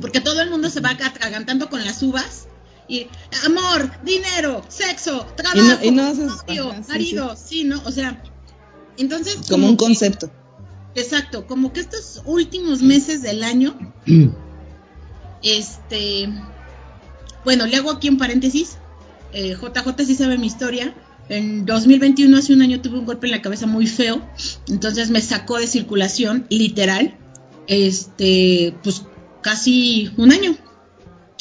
porque 0.00 0.20
todo 0.20 0.42
el 0.42 0.50
mundo 0.50 0.70
se 0.70 0.80
va 0.80 0.90
atragantando 0.90 1.70
con 1.70 1.84
las 1.84 2.02
uvas. 2.02 2.46
Y 2.88 3.06
amor, 3.46 3.88
dinero, 4.04 4.64
sexo, 4.68 5.24
trabajo, 5.36 5.78
y 5.84 5.92
marido, 5.92 7.36
sí, 7.36 7.62
¿no? 7.62 7.80
O 7.84 7.92
sea, 7.92 8.20
entonces... 8.96 9.38
Como, 9.48 9.68
un 9.68 9.76
concepto. 9.76 10.28
exacto, 10.96 11.46
como 11.46 11.72
que 11.72 11.78
estos 11.78 12.20
últimos 12.24 12.82
meses 12.82 13.22
del 13.22 13.44
año, 13.44 13.78
este, 15.44 16.28
bueno, 17.44 17.66
le 17.66 17.76
hago 17.76 17.90
aquí 17.90 18.08
un 18.08 18.18
paréntesis. 18.18 18.76
Eh, 19.32 19.56
JJ 19.60 20.04
sí 20.04 20.14
sabe 20.14 20.38
mi 20.38 20.46
historia. 20.46 20.94
En 21.28 21.64
2021, 21.64 22.36
hace 22.36 22.52
un 22.52 22.62
año, 22.62 22.80
tuve 22.80 22.98
un 22.98 23.06
golpe 23.06 23.26
en 23.26 23.32
la 23.32 23.42
cabeza 23.42 23.66
muy 23.66 23.86
feo. 23.86 24.20
Entonces 24.68 25.10
me 25.10 25.20
sacó 25.20 25.58
de 25.58 25.66
circulación, 25.66 26.46
literal. 26.50 27.16
Este, 27.66 28.74
pues 28.82 29.02
casi 29.42 30.10
un 30.16 30.32
año. 30.32 30.56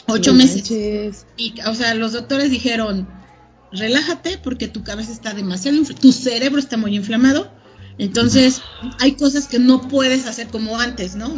Ocho 0.07 0.33
meses. 0.33 1.25
Y, 1.37 1.53
o 1.65 1.75
sea, 1.75 1.93
los 1.95 2.13
doctores 2.13 2.51
dijeron, 2.51 3.07
relájate 3.71 4.39
porque 4.43 4.67
tu 4.67 4.83
cabeza 4.83 5.11
está 5.11 5.33
demasiado, 5.33 5.77
tu 5.99 6.11
cerebro 6.11 6.59
está 6.59 6.77
muy 6.77 6.95
inflamado. 6.95 7.51
Entonces, 7.97 8.61
hay 8.99 9.13
cosas 9.13 9.47
que 9.47 9.59
no 9.59 9.87
puedes 9.87 10.25
hacer 10.25 10.47
como 10.47 10.79
antes, 10.79 11.15
¿no? 11.15 11.33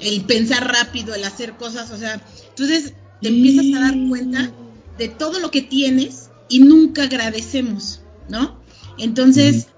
el 0.00 0.24
pensar 0.24 0.72
rápido, 0.72 1.14
el 1.14 1.24
hacer 1.24 1.56
cosas, 1.56 1.90
o 1.90 1.96
sea, 1.96 2.20
entonces 2.50 2.92
te 3.20 3.28
empiezas 3.28 3.66
a 3.76 3.84
dar 3.84 3.94
cuenta 4.08 4.50
de 4.98 5.08
todo 5.08 5.40
lo 5.40 5.50
que 5.50 5.62
tienes 5.62 6.30
y 6.48 6.60
nunca 6.60 7.04
agradecemos, 7.04 8.00
¿no? 8.28 8.60
Entonces, 8.98 9.68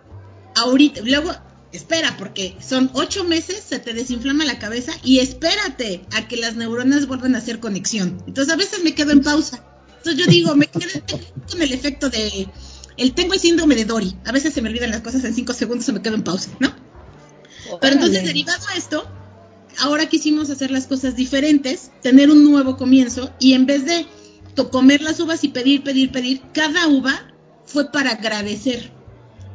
ahorita, 0.54 1.00
luego, 1.04 1.32
espera, 1.72 2.16
porque 2.16 2.56
son 2.60 2.90
ocho 2.94 3.24
meses, 3.24 3.62
se 3.66 3.78
te 3.78 3.94
desinflama 3.94 4.44
la 4.44 4.58
cabeza 4.58 4.92
y 5.02 5.18
espérate 5.18 6.02
a 6.12 6.28
que 6.28 6.36
las 6.36 6.56
neuronas 6.56 7.06
vuelvan 7.06 7.34
a 7.34 7.38
hacer 7.38 7.60
conexión. 7.60 8.22
Entonces, 8.26 8.52
a 8.52 8.56
veces 8.56 8.82
me 8.82 8.94
quedo 8.94 9.12
en 9.12 9.22
pausa. 9.22 9.64
Entonces, 9.98 10.24
yo 10.24 10.30
digo, 10.30 10.54
me 10.54 10.66
quedo 10.66 11.02
con 11.50 11.62
el 11.62 11.72
efecto 11.72 12.10
de, 12.10 12.48
el 12.96 13.14
tengo 13.14 13.34
el 13.34 13.40
síndrome 13.40 13.74
de 13.74 13.84
Dory. 13.84 14.16
A 14.24 14.32
veces 14.32 14.54
se 14.54 14.62
me 14.62 14.68
olvidan 14.68 14.90
las 14.90 15.00
cosas 15.00 15.24
en 15.24 15.34
cinco 15.34 15.52
segundos 15.52 15.88
y 15.88 15.92
me 15.92 16.02
quedo 16.02 16.14
en 16.14 16.22
pausa, 16.22 16.50
¿no? 16.60 16.72
Pero 17.80 17.94
entonces, 17.94 18.24
derivado 18.24 18.66
a 18.68 18.76
esto, 18.76 19.06
ahora 19.80 20.06
quisimos 20.06 20.50
hacer 20.50 20.70
las 20.70 20.86
cosas 20.86 21.16
diferentes, 21.16 21.90
tener 22.02 22.30
un 22.30 22.44
nuevo 22.44 22.76
comienzo 22.76 23.32
y 23.40 23.54
en 23.54 23.66
vez 23.66 23.84
de 23.84 24.06
comer 24.66 25.02
las 25.02 25.20
uvas 25.20 25.44
y 25.44 25.48
pedir, 25.48 25.84
pedir, 25.84 26.10
pedir, 26.10 26.42
cada 26.52 26.88
uva 26.88 27.32
fue 27.64 27.92
para 27.92 28.10
agradecer. 28.10 28.90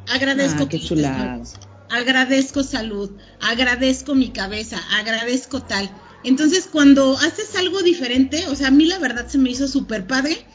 Agradezco 0.08 0.64
ah, 0.64 0.70
qué 0.70 0.80
chulada. 0.80 1.42
agradezco 1.90 2.64
salud, 2.64 3.12
agradezco 3.42 4.16
mi 4.16 4.30
cabeza, 4.30 4.80
agradezco 4.98 5.62
tal. 5.62 5.90
Entonces, 6.24 6.70
cuando 6.72 7.18
haces 7.18 7.56
algo 7.58 7.82
diferente, 7.82 8.48
o 8.48 8.56
sea, 8.56 8.68
a 8.70 8.72
mí 8.72 8.86
la 8.86 9.00
verdad 9.00 9.28
se 9.28 9.38
me 9.38 9.50
hizo 9.50 9.68
súper 9.68 10.08
padre. 10.08 10.46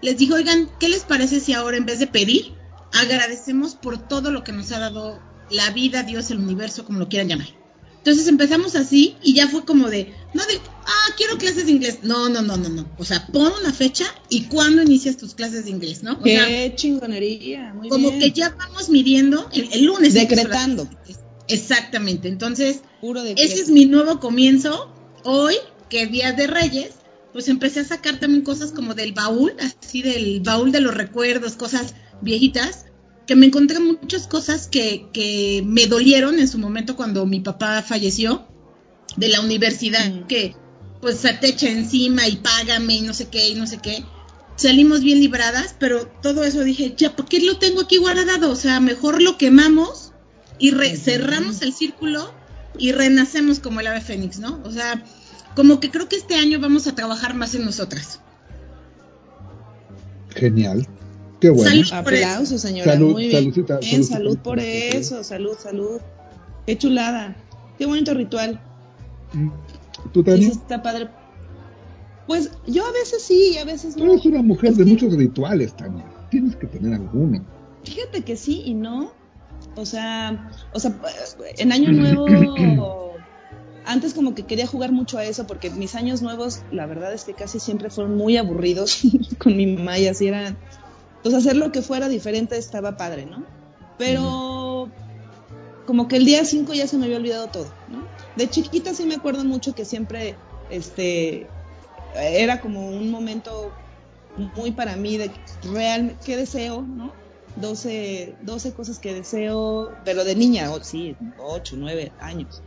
Les 0.00 0.16
digo, 0.16 0.36
oigan, 0.36 0.70
¿qué 0.78 0.88
les 0.88 1.02
parece 1.02 1.40
si 1.40 1.52
ahora 1.52 1.76
en 1.76 1.84
vez 1.84 1.98
de 1.98 2.06
pedir, 2.06 2.54
agradecemos 2.92 3.74
por 3.74 4.08
todo 4.08 4.30
lo 4.30 4.44
que 4.44 4.52
nos 4.52 4.72
ha 4.72 4.78
dado 4.78 5.20
la 5.50 5.70
vida, 5.70 6.04
Dios, 6.04 6.30
el 6.30 6.38
universo, 6.38 6.84
como 6.84 6.98
lo 6.98 7.08
quieran 7.08 7.28
llamar. 7.28 7.59
Entonces 8.00 8.28
empezamos 8.28 8.76
así 8.76 9.16
y 9.22 9.34
ya 9.34 9.48
fue 9.48 9.66
como 9.66 9.90
de, 9.90 10.14
no 10.32 10.42
de, 10.46 10.58
ah, 10.86 11.14
quiero 11.18 11.36
clases 11.36 11.66
de 11.66 11.72
inglés. 11.72 11.98
No, 12.02 12.30
no, 12.30 12.40
no, 12.40 12.56
no, 12.56 12.70
no. 12.70 12.90
O 12.96 13.04
sea, 13.04 13.26
pon 13.26 13.52
una 13.60 13.74
fecha 13.74 14.06
y 14.30 14.44
cuándo 14.44 14.82
inicias 14.82 15.18
tus 15.18 15.34
clases 15.34 15.64
de 15.64 15.70
inglés, 15.70 16.02
¿no? 16.02 16.14
O 16.14 16.22
Qué 16.22 16.36
sea, 16.38 16.74
chingonería. 16.74 17.74
Muy 17.74 17.90
como 17.90 18.08
bien. 18.08 18.20
que 18.20 18.30
ya 18.32 18.50
vamos 18.50 18.88
midiendo 18.88 19.48
el, 19.52 19.68
el 19.72 19.84
lunes. 19.84 20.14
Decretando. 20.14 20.88
Exactamente. 21.46 22.28
Entonces, 22.28 22.80
Puro 23.02 23.22
ese 23.22 23.60
es 23.60 23.68
mi 23.68 23.84
nuevo 23.84 24.18
comienzo. 24.18 24.94
Hoy, 25.24 25.56
que 25.90 26.04
es 26.04 26.10
Día 26.10 26.32
de 26.32 26.46
Reyes, 26.46 26.92
pues 27.32 27.48
empecé 27.48 27.80
a 27.80 27.84
sacar 27.84 28.18
también 28.18 28.42
cosas 28.42 28.72
como 28.72 28.94
del 28.94 29.12
baúl, 29.12 29.52
así 29.60 30.00
del 30.00 30.40
baúl 30.40 30.72
de 30.72 30.80
los 30.80 30.94
recuerdos, 30.94 31.52
cosas 31.54 31.94
viejitas, 32.22 32.86
que 33.26 33.36
me 33.36 33.46
encontré 33.46 33.78
muchas 33.80 34.26
cosas 34.26 34.66
que, 34.66 35.06
que 35.12 35.62
me 35.64 35.86
dolieron 35.86 36.38
en 36.38 36.48
su 36.48 36.58
momento 36.58 36.96
cuando 36.96 37.26
mi 37.26 37.40
papá 37.40 37.82
falleció 37.82 38.46
de 39.16 39.28
la 39.28 39.40
universidad, 39.40 40.08
Mm. 40.10 40.26
que 40.26 40.56
pues 41.00 41.16
se 41.18 41.32
te 41.34 41.48
echa 41.48 41.68
encima 41.68 42.28
y 42.28 42.36
págame 42.36 42.94
y 42.96 43.00
no 43.02 43.14
sé 43.14 43.28
qué 43.28 43.48
y 43.50 43.54
no 43.54 43.66
sé 43.66 43.78
qué. 43.78 44.04
Salimos 44.56 45.00
bien 45.00 45.20
libradas, 45.20 45.74
pero 45.78 46.06
todo 46.22 46.44
eso 46.44 46.62
dije, 46.62 46.94
ya, 46.96 47.16
¿por 47.16 47.26
qué 47.26 47.40
lo 47.40 47.56
tengo 47.58 47.80
aquí 47.80 47.96
guardado? 47.96 48.50
O 48.50 48.56
sea, 48.56 48.80
mejor 48.80 49.22
lo 49.22 49.38
quemamos 49.38 50.12
y 50.58 50.72
re- 50.72 50.96
cerramos 50.98 51.62
el 51.62 51.72
círculo 51.72 52.34
y 52.78 52.92
renacemos 52.92 53.58
como 53.60 53.80
el 53.80 53.86
ave 53.86 54.02
fénix, 54.02 54.38
¿no? 54.38 54.60
O 54.64 54.70
sea, 54.70 55.02
como 55.56 55.80
que 55.80 55.90
creo 55.90 56.08
que 56.08 56.16
este 56.16 56.34
año 56.34 56.60
vamos 56.60 56.86
a 56.86 56.94
trabajar 56.94 57.32
más 57.34 57.54
en 57.54 57.64
nosotras. 57.64 58.20
Genial. 60.34 60.86
Qué 61.40 61.50
bueno. 61.50 61.70
Salud. 61.84 62.04
por 62.04 62.12
eso. 62.14 62.26
Aplausos, 62.26 62.60
señora. 62.60 62.92
Salud, 62.92 63.12
Muy 63.12 63.28
bien. 63.28 63.50
Bien, 63.50 63.54
saludcita. 63.66 64.02
salud 64.16 64.38
por 64.38 64.58
eso, 64.60 65.24
salud, 65.24 65.54
salud. 65.58 66.00
Qué 66.66 66.76
chulada. 66.78 67.36
Qué 67.78 67.86
bonito 67.86 68.12
ritual. 68.14 68.60
Mm. 69.32 69.48
¿Tú, 70.12 70.20
Eso 70.20 70.30
Tania? 70.30 70.48
está 70.48 70.82
padre. 70.82 71.08
Pues 72.26 72.50
yo 72.66 72.86
a 72.86 72.92
veces 72.92 73.22
sí 73.22 73.52
y 73.54 73.58
a 73.58 73.64
veces 73.64 73.94
Tú 73.96 74.04
no. 74.06 74.12
eres 74.12 74.24
una 74.26 74.42
mujer 74.42 74.70
Es 74.70 74.76
de 74.78 74.84
que- 74.84 74.90
muchos 74.90 75.14
rituales, 75.16 75.74
Tania. 75.76 76.04
Tienes 76.30 76.54
que 76.56 76.66
tener 76.66 76.94
alguno. 76.94 77.44
Fíjate 77.84 78.22
que 78.22 78.36
sí 78.36 78.62
y 78.64 78.74
no. 78.74 79.12
O 79.76 79.84
sea, 79.86 80.50
o 80.72 80.78
sea, 80.80 80.94
en 81.58 81.72
año 81.72 81.90
nuevo 81.92 82.26
antes 83.86 84.14
como 84.14 84.34
que 84.34 84.44
quería 84.44 84.66
jugar 84.66 84.92
mucho 84.92 85.18
a 85.18 85.24
eso 85.24 85.46
porque 85.46 85.70
mis 85.70 85.94
años 85.94 86.22
nuevos, 86.22 86.60
la 86.70 86.86
verdad 86.86 87.12
es 87.12 87.24
que 87.24 87.34
casi 87.34 87.58
siempre 87.58 87.90
fueron 87.90 88.16
muy 88.16 88.36
aburridos 88.36 89.00
con 89.38 89.56
mi 89.56 89.66
mamá 89.66 89.98
y 89.98 90.06
así 90.06 90.28
eran. 90.28 90.56
Entonces 91.22 91.46
hacer 91.46 91.56
lo 91.56 91.70
que 91.70 91.82
fuera 91.82 92.08
diferente 92.08 92.56
estaba 92.56 92.96
padre, 92.96 93.26
¿no? 93.26 93.44
Pero 93.98 94.90
como 95.86 96.08
que 96.08 96.16
el 96.16 96.24
día 96.24 96.44
5 96.44 96.72
ya 96.72 96.86
se 96.86 96.96
me 96.96 97.04
había 97.04 97.18
olvidado 97.18 97.48
todo, 97.48 97.74
¿no? 97.88 98.06
De 98.36 98.48
chiquita 98.48 98.94
sí 98.94 99.04
me 99.04 99.16
acuerdo 99.16 99.44
mucho 99.44 99.74
que 99.74 99.84
siempre 99.84 100.38
este 100.70 101.50
era 102.14 102.60
como 102.60 102.88
un 102.88 103.10
momento 103.10 103.72
muy 104.54 104.70
para 104.72 104.96
mí 104.96 105.16
de 105.18 105.30
real 105.72 106.16
qué 106.24 106.36
deseo, 106.36 106.82
¿no? 106.82 107.12
12, 107.56 108.36
12 108.42 108.72
cosas 108.72 108.98
que 108.98 109.12
deseo, 109.12 109.94
pero 110.04 110.24
de 110.24 110.34
niña, 110.36 110.72
o- 110.72 110.82
sí, 110.82 111.16
8, 111.36 111.76
9 111.78 112.12
años. 112.20 112.62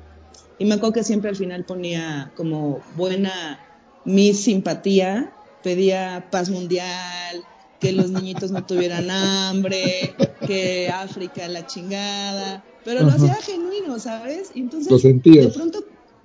Y 0.60 0.66
me 0.66 0.76
acuerdo 0.76 0.94
que 0.94 1.04
siempre 1.04 1.30
al 1.30 1.36
final 1.36 1.66
ponía 1.66 2.32
como 2.36 2.84
buena 2.96 3.60
mi 4.04 4.34
simpatía, 4.34 5.34
pedía 5.64 6.28
paz 6.30 6.50
mundial, 6.50 7.46
que 7.84 7.92
los 7.92 8.10
niñitos 8.10 8.52
no 8.52 8.66
tuvieran 8.66 9.12
hambre, 9.12 10.16
que 10.48 10.90
África 10.90 11.48
la 11.48 11.66
chingada, 11.68 12.66
pero 12.84 13.02
lo 13.02 13.08
Ajá. 13.08 13.16
hacía 13.16 13.36
genuino, 13.42 14.00
¿sabes? 14.00 14.52
Y 14.56 14.62
entonces 14.62 14.92
Lo 14.94 15.00
sentías. 15.00 15.46
de 15.46 15.52
pronto 15.52 15.80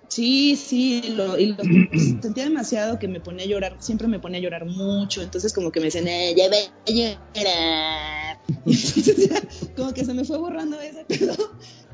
Sí, 0.09 0.57
sí, 0.57 1.03
lo, 1.11 1.39
y 1.39 1.49
lo 1.49 1.63
sentía 2.23 2.45
demasiado 2.45 2.99
que 2.99 3.09
me 3.09 3.21
ponía 3.21 3.45
a 3.45 3.49
llorar, 3.49 3.77
siempre 3.79 4.09
me 4.09 4.19
ponía 4.19 4.39
a 4.39 4.43
llorar 4.43 4.65
mucho, 4.65 5.21
entonces 5.23 5.53
como 5.53 5.71
que 5.71 5.81
me 5.81 5.87
decían, 5.87 6.09
eh, 6.09 6.35
ya 6.37 6.49
ve 6.49 6.57
a 6.87 6.91
llorar. 7.37 8.39
Y 8.65 8.73
entonces 8.87 9.29
ya, 9.29 9.43
como 9.77 9.93
que 9.93 10.05
se 10.07 10.15
me 10.15 10.25
fue 10.25 10.39
borrando 10.39 10.81
ese 10.81 11.05
pedo. 11.05 11.35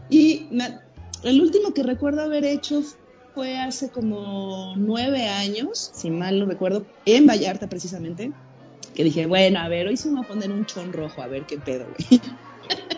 Y 0.08 0.48
me- 0.52 0.78
el 1.24 1.40
último 1.40 1.74
que 1.74 1.82
recuerdo 1.82 2.22
haber 2.22 2.44
hecho 2.44 2.82
fue 3.32 3.56
hace 3.58 3.90
como 3.90 4.74
nueve 4.78 5.26
años, 5.26 5.90
si 5.92 6.10
mal 6.10 6.38
no 6.38 6.46
recuerdo, 6.46 6.86
en 7.04 7.26
Vallarta 7.26 7.68
precisamente, 7.68 8.32
que 8.94 9.04
dije, 9.04 9.26
bueno, 9.26 9.58
a 9.60 9.68
ver, 9.68 9.86
hoy 9.88 9.96
sí 9.96 10.08
me 10.08 10.16
voy 10.16 10.24
a 10.24 10.28
poner 10.28 10.50
un 10.50 10.64
chon 10.66 10.92
rojo, 10.92 11.20
a 11.22 11.26
ver 11.26 11.44
qué 11.46 11.58
pedo, 11.58 11.86
güey. 11.86 12.20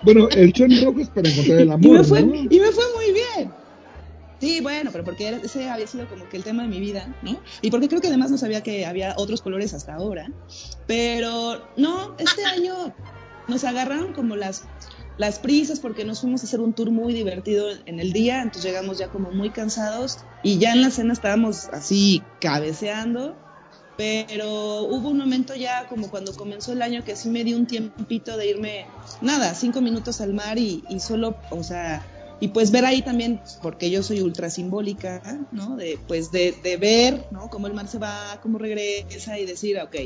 Bueno, 0.02 0.28
el 0.28 0.52
chon 0.52 0.70
rojo 0.84 1.00
es 1.00 1.08
para 1.08 1.28
encontrar 1.28 1.58
el 1.58 1.68
Y 1.68 1.72
amor, 1.72 1.98
me 1.98 2.04
fue, 2.04 2.22
¿no? 2.22 2.34
y 2.36 2.60
me 2.60 2.70
fue 2.70 2.84
muy 2.94 3.12
bien. 3.12 3.52
Sí, 4.40 4.60
bueno, 4.60 4.90
pero 4.92 5.02
porque 5.02 5.26
era- 5.26 5.38
ese 5.38 5.68
había 5.68 5.86
sido 5.88 6.06
como 6.08 6.28
que 6.28 6.36
el 6.36 6.44
tema 6.44 6.62
de 6.62 6.68
mi 6.68 6.78
vida, 6.78 7.12
¿no? 7.22 7.40
Y 7.62 7.70
porque 7.72 7.88
creo 7.88 8.00
que 8.00 8.06
además 8.08 8.30
no 8.30 8.38
sabía 8.38 8.62
que 8.62 8.86
había 8.86 9.14
otros 9.16 9.40
colores 9.42 9.74
hasta 9.74 9.94
ahora. 9.94 10.30
Pero 10.86 11.62
no, 11.76 12.14
este 12.18 12.44
año 12.44 12.94
nos 13.48 13.64
agarraron 13.64 14.12
como 14.12 14.36
las, 14.36 14.64
las 15.18 15.38
prisas 15.40 15.80
porque 15.80 16.04
nos 16.04 16.20
fuimos 16.20 16.42
a 16.42 16.46
hacer 16.46 16.60
un 16.60 16.74
tour 16.74 16.90
muy 16.92 17.12
divertido 17.14 17.66
en 17.86 17.98
el 17.98 18.12
día, 18.12 18.42
entonces 18.42 18.64
llegamos 18.70 18.98
ya 18.98 19.08
como 19.08 19.30
muy 19.32 19.50
cansados 19.50 20.18
y 20.44 20.58
ya 20.58 20.72
en 20.72 20.82
la 20.82 20.90
cena 20.90 21.14
estábamos 21.14 21.64
así 21.72 22.22
cabeceando. 22.40 23.34
Pero 23.96 24.82
hubo 24.82 25.08
un 25.08 25.18
momento 25.18 25.54
ya 25.54 25.86
como 25.88 26.10
cuando 26.10 26.34
comenzó 26.34 26.72
el 26.72 26.82
año 26.82 27.02
que 27.02 27.16
sí 27.16 27.30
me 27.30 27.44
di 27.44 27.54
un 27.54 27.66
tiempito 27.66 28.36
de 28.36 28.48
irme, 28.48 28.86
nada, 29.22 29.54
cinco 29.54 29.80
minutos 29.80 30.20
al 30.20 30.34
mar 30.34 30.58
y, 30.58 30.84
y 30.88 31.00
solo, 31.00 31.36
o 31.50 31.62
sea, 31.62 32.04
y 32.38 32.48
pues 32.48 32.70
ver 32.70 32.84
ahí 32.84 33.00
también, 33.00 33.40
porque 33.62 33.90
yo 33.90 34.02
soy 34.02 34.20
ultra 34.20 34.50
simbólica, 34.50 35.40
¿no? 35.52 35.76
De, 35.76 35.98
pues 36.06 36.30
de, 36.30 36.54
de 36.62 36.76
ver, 36.76 37.26
¿no? 37.30 37.48
Cómo 37.48 37.66
el 37.66 37.74
mar 37.74 37.88
se 37.88 37.98
va, 37.98 38.38
cómo 38.42 38.58
regresa 38.58 39.38
y 39.38 39.46
decir, 39.46 39.78
ok, 39.78 39.96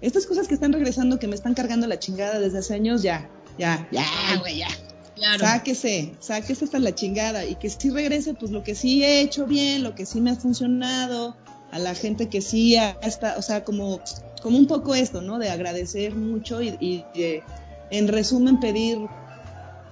estas 0.00 0.26
cosas 0.26 0.48
que 0.48 0.54
están 0.54 0.72
regresando, 0.72 1.18
que 1.18 1.28
me 1.28 1.34
están 1.34 1.54
cargando 1.54 1.86
la 1.86 1.98
chingada 1.98 2.40
desde 2.40 2.58
hace 2.58 2.74
años, 2.74 3.02
ya, 3.02 3.30
ya, 3.58 3.86
ya, 3.92 4.04
güey, 4.40 4.58
ya. 4.58 4.68
Claro. 5.14 5.38
Sáquese, 5.38 6.16
sáquese 6.18 6.64
hasta 6.64 6.78
la 6.80 6.94
chingada 6.94 7.44
y 7.44 7.54
que 7.54 7.70
sí 7.70 7.90
regrese, 7.90 8.34
pues 8.34 8.50
lo 8.50 8.64
que 8.64 8.74
sí 8.74 9.04
he 9.04 9.20
hecho 9.20 9.46
bien, 9.46 9.84
lo 9.84 9.94
que 9.94 10.06
sí 10.06 10.20
me 10.20 10.30
ha 10.30 10.36
funcionado, 10.36 11.36
a 11.74 11.78
la 11.80 11.94
gente 11.96 12.28
que 12.28 12.40
sí 12.40 12.76
ha 12.76 12.96
está, 13.02 13.36
o 13.36 13.42
sea, 13.42 13.64
como, 13.64 14.00
como 14.40 14.58
un 14.58 14.68
poco 14.68 14.94
esto, 14.94 15.22
¿no? 15.22 15.40
De 15.40 15.50
agradecer 15.50 16.14
mucho 16.14 16.62
y, 16.62 16.76
y 16.78 17.04
de, 17.18 17.42
en 17.90 18.06
resumen, 18.06 18.60
pedir 18.60 19.08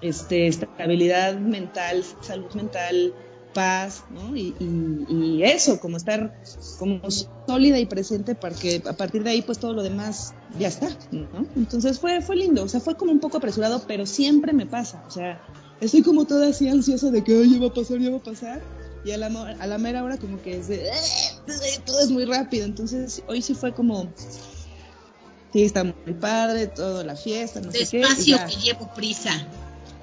este, 0.01 0.47
estabilidad 0.47 1.40
mental, 1.40 2.05
salud 2.21 2.53
mental, 2.55 3.12
paz, 3.53 4.05
¿no? 4.11 4.37
Y, 4.37 4.55
y- 4.61 5.42
eso, 5.42 5.81
como 5.81 5.97
estar 5.97 6.33
como 6.79 7.01
sólida 7.47 7.81
y 7.81 7.87
presente 7.87 8.37
para 8.37 8.55
que 8.55 8.81
a 8.87 8.92
partir 8.92 9.25
de 9.25 9.31
ahí 9.31 9.42
pues 9.42 9.59
todo 9.59 9.73
lo 9.73 9.83
demás 9.83 10.35
ya 10.57 10.68
está, 10.68 10.88
¿no? 11.11 11.45
Entonces 11.57 11.99
fue, 11.99 12.23
fue 12.23 12.37
lindo, 12.37 12.62
o 12.62 12.68
sea, 12.68 12.79
fue 12.79 12.95
como 12.95 13.11
un 13.11 13.18
poco 13.18 13.38
apresurado, 13.38 13.83
pero 13.88 14.07
siempre 14.07 14.53
me 14.53 14.66
pasa, 14.66 15.03
o 15.05 15.11
sea, 15.11 15.42
estoy 15.81 16.03
como 16.03 16.27
toda 16.27 16.51
así 16.51 16.68
ansiosa 16.68 17.11
de 17.11 17.25
que, 17.25 17.33
ya 17.49 17.59
va 17.59 17.66
a 17.66 17.75
pasar, 17.75 17.99
ya 17.99 18.11
va 18.11 18.18
a 18.18 18.23
pasar, 18.23 18.62
y 19.04 19.10
a 19.12 19.18
la, 19.18 19.26
a 19.26 19.66
la 19.66 19.78
mera 19.78 20.02
hora 20.04 20.16
como 20.18 20.40
que 20.40 20.58
es 20.58 20.68
de, 20.68 20.86
"Eh", 20.86 20.92
todo 21.84 22.00
es 22.00 22.10
muy 22.10 22.24
rápido, 22.24 22.64
entonces 22.64 23.22
hoy 23.26 23.42
sí 23.42 23.54
fue 23.54 23.72
como, 23.72 24.12
sí, 25.52 25.62
está 25.64 25.84
muy 25.84 26.14
padre, 26.20 26.68
toda 26.68 27.04
la 27.04 27.16
fiesta, 27.16 27.60
no 27.60 27.72
sé 27.72 27.86
qué, 27.90 27.98
Despacio 27.98 28.38
que 28.46 28.56
llevo 28.56 28.94
prisa. 28.94 29.46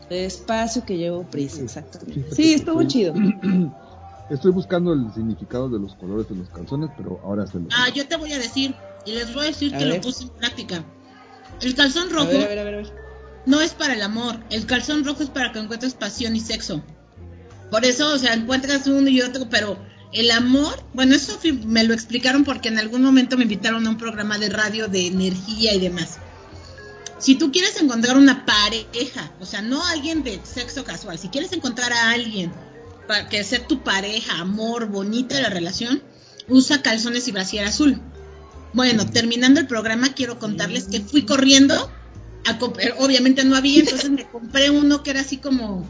Despacio 0.10 0.86
que 0.86 0.98
llevo 0.98 1.24
prisa, 1.24 1.62
exactamente. 1.62 2.36
Sí, 2.36 2.54
estuvo 2.54 2.84
chido. 2.84 3.14
Estoy 4.30 4.52
buscando 4.52 4.94
el 4.94 5.12
significado 5.14 5.70
de 5.70 5.80
los 5.80 5.96
colores 5.96 6.30
de 6.30 6.36
los 6.36 6.50
calzones, 6.50 6.92
pero 6.96 7.20
ahora 7.24 7.48
se 7.48 7.60
los 7.60 7.68
Ah, 7.76 7.90
yo 7.94 8.08
te 8.08 8.16
voy 8.16 8.32
a 8.34 8.38
decir, 8.38 8.76
y 9.06 9.12
les 9.14 9.34
voy 9.34 9.46
a 9.46 9.48
decir 9.48 9.74
A 9.74 9.80
que 9.80 9.86
ver. 9.86 9.96
lo 9.96 10.02
puse 10.02 10.24
en 10.24 10.30
práctica. 10.30 10.84
El 11.62 11.74
calzón 11.76 12.10
rojo 12.12 12.28
ver, 12.28 12.44
a 12.44 12.48
ver, 12.48 12.60
a 12.60 12.64
ver, 12.64 12.74
a 12.76 12.78
ver. 12.78 12.94
no 13.48 13.60
es 13.62 13.74
para 13.74 13.94
el 13.96 14.02
amor, 14.04 14.36
el 14.52 14.66
calzón 14.68 15.04
rojo 15.04 15.24
es 15.24 15.30
para 15.30 15.52
que 15.52 15.60
encuentres 15.60 15.96
pasión 15.96 16.36
y 16.36 16.40
sexo. 16.42 16.84
Por 17.72 17.86
eso, 17.86 18.14
o 18.14 18.18
sea, 18.18 18.34
encuentras 18.34 18.88
uno 18.88 19.10
y 19.10 19.22
otro, 19.22 19.50
pero 19.50 19.78
el 20.12 20.32
amor, 20.32 20.84
bueno, 20.94 21.16
eso 21.16 21.40
me 21.66 21.84
lo 21.84 21.94
explicaron 21.94 22.44
porque 22.44 22.70
en 22.70 22.80
algún 22.80 23.04
momento 23.04 23.38
me 23.38 23.44
invitaron 23.44 23.86
a 23.86 23.90
un 23.90 23.98
programa 23.98 24.38
de 24.38 24.50
radio 24.50 24.88
de 24.88 25.08
energía 25.08 25.74
y 25.74 25.80
demás. 25.80 26.18
Si 27.20 27.36
tú 27.36 27.52
quieres 27.52 27.80
encontrar 27.82 28.18
una 28.18 28.46
pareja, 28.46 29.34
o 29.40 29.46
sea, 29.46 29.62
no 29.62 29.86
alguien 29.86 30.24
de 30.24 30.40
sexo 30.44 30.84
casual, 30.84 31.20
si 31.20 31.28
quieres 31.28 31.52
encontrar 31.52 31.92
a 31.92 32.12
alguien 32.12 32.52
para 33.08 33.28
que 33.28 33.44
sea 33.44 33.68
tu 33.68 33.84
pareja, 33.84 34.40
amor, 34.40 34.88
bonita 34.88 35.40
la 35.42 35.50
relación, 35.50 36.02
usa 36.48 36.82
calzones 36.82 37.28
y 37.28 37.32
brasier 37.32 37.66
azul. 37.66 38.02
Bueno, 38.74 39.06
terminando 39.06 39.60
el 39.60 39.68
programa, 39.68 40.14
quiero 40.14 40.40
contarles 40.40 40.86
que 40.86 41.02
fui 41.02 41.24
corriendo 41.24 41.92
a 42.46 42.58
obviamente 43.00 43.44
no 43.44 43.56
había, 43.56 43.82
entonces 43.82 44.10
me 44.10 44.28
compré 44.30 44.70
uno 44.70 45.04
que 45.04 45.12
era 45.12 45.22
así 45.22 45.38
como, 45.38 45.86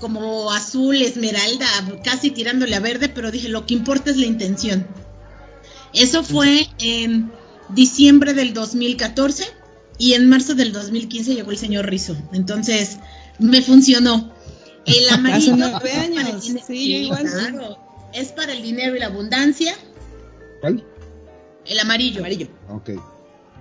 como 0.00 0.50
azul, 0.52 1.00
esmeralda, 1.00 1.66
casi 2.04 2.30
tirándole 2.30 2.76
a 2.76 2.80
verde, 2.80 3.08
pero 3.08 3.30
dije, 3.30 3.48
lo 3.48 3.66
que 3.66 3.74
importa 3.74 4.10
es 4.10 4.16
la 4.18 4.26
intención. 4.26 4.86
Eso 5.92 6.22
fue 6.22 6.68
en 6.78 7.32
diciembre 7.70 8.34
del 8.34 8.52
2014 8.52 9.44
y 9.98 10.12
en 10.12 10.28
marzo 10.28 10.54
del 10.54 10.72
2015 10.72 11.34
llegó 11.34 11.50
el 11.50 11.58
señor 11.58 11.86
Rizo. 11.88 12.16
Entonces, 12.32 12.98
me 13.38 13.62
funcionó. 13.62 14.32
El 14.84 15.08
amarillo. 15.10 15.54
Hace 15.54 15.56
nueve 15.56 15.92
años. 15.92 16.44
Sí, 16.44 16.56
Sí, 16.66 16.94
igual 16.96 17.26
sí. 17.26 17.34
claro. 17.34 17.78
Es 18.12 18.28
para 18.32 18.52
el 18.52 18.62
dinero 18.62 18.94
y 18.94 18.98
la 18.98 19.06
abundancia. 19.06 19.74
¿Cuál? 20.60 20.84
El 21.64 21.78
amarillo. 21.80 22.20
Amarillo. 22.20 22.48
Ok. 22.68 22.90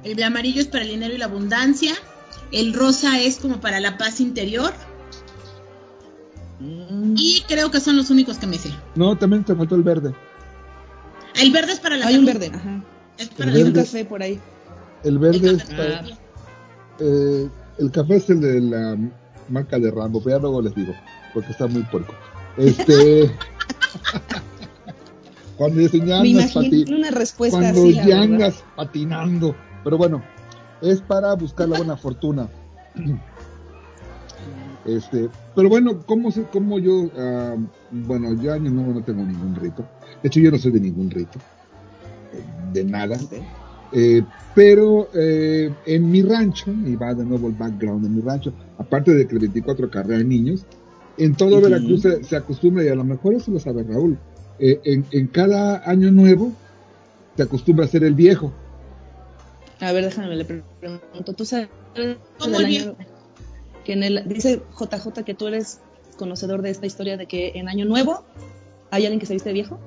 El 0.04 0.22
amarillo 0.22 0.62
es 0.62 0.68
para 0.68 0.84
el 0.84 0.92
dinero 0.92 1.14
y 1.16 1.18
la 1.18 1.26
abundancia. 1.26 1.94
El 2.52 2.74
rosa 2.74 3.20
es 3.22 3.38
como 3.38 3.60
para 3.62 3.80
la 3.80 3.98
paz 3.98 4.20
interior. 4.20 4.74
Mm. 6.60 7.16
Y 7.18 7.44
creo 7.48 7.70
que 7.72 7.80
son 7.80 7.98
los 7.98 8.10
únicos 8.10 8.38
que 8.38 8.48
me 8.48 8.58
sé. 8.58 8.72
No, 8.96 9.16
también 9.18 9.44
te 9.44 9.56
faltó 9.56 9.76
el 9.76 9.84
verde. 9.84 10.14
El 11.36 11.52
verde 11.52 11.74
es 11.74 11.80
para 11.80 11.98
la 11.98 12.08
Hay 12.08 12.18
un 12.18 12.26
salud. 12.26 12.40
verde, 12.40 12.56
ajá. 12.58 12.82
Es 13.18 13.30
para 13.30 13.52
El 13.52 13.58
un 13.58 13.64
verde. 13.74 13.82
café 13.84 14.06
por 14.06 14.22
ahí. 14.22 14.40
El 15.04 15.20
verde 15.20 15.50
El 15.50 15.56
es 15.58 15.64
para- 15.66 16.06
eh, 17.00 17.50
el 17.78 17.92
café 17.92 18.16
es 18.16 18.30
el 18.30 18.42
de 18.42 18.62
la 18.62 18.98
marca 19.50 19.78
de 19.78 19.92
Rambo, 19.92 20.22
pero 20.24 20.38
ya 20.38 20.42
luego 20.42 20.62
les 20.62 20.74
digo, 20.76 20.94
porque 21.34 21.52
está 21.52 21.68
muy 21.68 21.84
puerco. 21.84 22.14
Este. 22.58 23.30
cuando 25.58 25.82
imagino 25.82 26.42
pati- 26.42 26.94
una 26.96 27.12
respuesta 27.12 27.58
cuando 27.60 27.82
así, 27.82 27.94
ya 27.96 28.22
andas 28.22 28.64
patinando. 28.76 29.56
Pero 29.84 29.98
bueno, 29.98 30.24
es 30.82 31.02
para 31.02 31.34
buscar 31.36 31.70
la 31.70 31.78
buena 31.78 31.98
fortuna. 31.98 32.48
Este, 34.86 35.30
pero 35.56 35.68
bueno, 35.68 36.00
¿cómo, 36.06 36.32
se, 36.32 36.44
cómo 36.44 36.78
yo, 36.80 37.10
ah, 37.18 37.56
bueno, 37.92 38.34
yo 38.40 38.54
año 38.54 38.70
nuevo 38.70 38.94
no 38.94 39.02
tengo 39.02 39.24
ningún 39.24 39.56
rito. 39.56 39.84
De 40.22 40.28
hecho, 40.28 40.40
yo 40.40 40.52
no 40.52 40.58
soy 40.58 40.72
de 40.72 40.80
ningún 40.80 41.10
rito. 41.10 41.40
De 42.72 42.84
nada. 42.84 43.18
Eh, 43.92 44.22
pero 44.54 45.10
eh, 45.14 45.72
en 45.86 46.12
mi 46.12 46.22
rancho, 46.22 46.72
y 46.72 46.96
va 46.96 47.14
de 47.14 47.26
nuevo 47.26 47.48
el 47.48 47.54
background 47.54 48.06
en 48.06 48.16
mi 48.16 48.22
rancho, 48.22 48.54
aparte 48.78 49.14
de 49.14 49.28
que 49.28 49.34
el 49.34 49.40
24 49.40 49.90
carrea 49.90 50.20
niños, 50.20 50.66
en 51.18 51.34
todo. 51.36 51.62
Veracruz 51.62 52.02
se, 52.02 52.24
se 52.24 52.36
acostumbra, 52.36 52.84
y 52.84 52.90
a 52.90 52.96
lo 52.96 53.04
mejor 53.04 53.34
eso 53.34 53.52
lo 53.52 53.60
sabe 53.60 53.84
Raúl, 53.84 54.18
eh, 54.60 54.80
en, 54.84 55.06
en 55.12 55.28
cada 55.28 55.90
año 55.90 56.12
nuevo 56.12 56.52
se 57.36 57.44
acostumbra 57.44 57.86
a 57.86 57.88
ser 57.88 58.04
el 58.04 58.14
viejo. 58.14 58.52
A 59.80 59.92
ver, 59.92 60.06
déjame, 60.06 60.36
le 60.36 60.46
pre- 60.46 60.64
pregunto. 60.80 61.34
¿Tú 61.34 61.46
sabes 61.46 61.70
¿Cómo 62.40 62.60
que 63.86 63.94
en 63.94 64.04
el, 64.04 64.28
dice 64.28 64.62
JJ 64.78 65.24
que 65.24 65.34
tú 65.34 65.48
eres 65.48 65.80
conocedor 66.18 66.62
de 66.62 66.72
esta 66.72 66.86
historia 66.86 67.16
de 67.16 67.28
que 67.28 67.54
en 67.56 67.70
Año 67.70 67.86
Nuevo 67.86 68.26
hay 68.92 69.06
alguien 69.06 69.20
que 69.20 69.26
se 69.26 69.34
viste 69.34 69.54
viejo? 69.54 69.80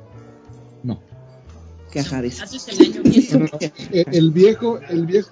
No. 0.83 1.01
Que 1.91 2.01
ajá, 2.01 2.23
dice. 2.23 2.45
El 2.73 2.81
año 2.81 3.03
viejo. 3.03 3.39
No, 3.39 3.45
no, 3.45 3.49
no. 3.51 3.59
El 4.13 4.31
viejo, 4.31 4.79
el 4.89 5.07
viejo, 5.07 5.31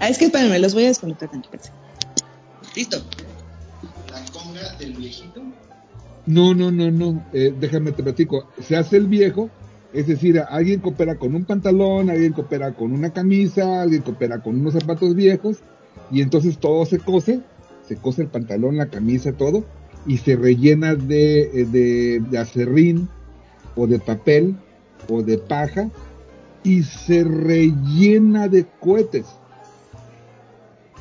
Ah, 0.00 0.08
es 0.08 0.18
que 0.18 0.26
espérenme, 0.26 0.58
los 0.58 0.74
voy 0.74 0.84
a 0.84 0.88
desconectar 0.88 1.30
espérense. 1.32 1.70
Listo. 2.74 2.98
La 4.10 4.24
conga 4.32 4.74
del 4.78 4.94
viejito. 4.94 5.42
no, 6.26 6.54
no, 6.54 6.70
no, 6.70 6.90
no, 6.90 7.24
eh, 7.32 7.54
déjame 7.58 7.92
te 7.92 8.02
platico, 8.02 8.48
se 8.60 8.76
hace 8.76 8.96
el 8.96 9.06
viejo, 9.06 9.50
es 9.92 10.06
decir, 10.06 10.40
alguien 10.48 10.80
coopera 10.80 11.16
con 11.16 11.34
un 11.34 11.44
pantalón, 11.44 12.10
alguien 12.10 12.32
coopera 12.32 12.72
con 12.72 12.92
una 12.92 13.12
camisa, 13.12 13.82
alguien 13.82 14.02
coopera 14.02 14.42
con 14.42 14.58
unos 14.60 14.74
zapatos 14.74 15.14
viejos, 15.14 15.58
y 16.10 16.20
entonces 16.22 16.58
todo 16.58 16.84
se 16.86 16.98
cose, 16.98 17.40
se 17.86 17.96
cose 17.96 18.22
el 18.22 18.28
pantalón, 18.28 18.76
la 18.76 18.86
camisa, 18.86 19.32
todo, 19.32 19.64
y 20.06 20.18
se 20.18 20.36
rellena 20.36 20.94
de, 20.94 21.42
eh, 21.42 21.64
de, 21.66 22.20
de 22.30 22.38
acerrín, 22.38 23.08
o 23.76 23.86
de 23.86 23.98
papel, 23.98 24.54
o 25.08 25.22
de 25.22 25.38
paja, 25.38 25.90
y 26.62 26.82
se 26.82 27.24
rellena 27.24 28.48
de 28.48 28.66
cohetes. 28.80 29.26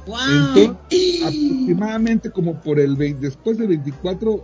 ¡Wow! 0.06 0.18
Entonces, 0.28 1.22
aproximadamente 1.24 2.30
como 2.32 2.60
por 2.62 2.80
el 2.80 2.96
20, 2.96 3.26
después 3.26 3.58
del 3.58 3.70
24, 3.70 4.44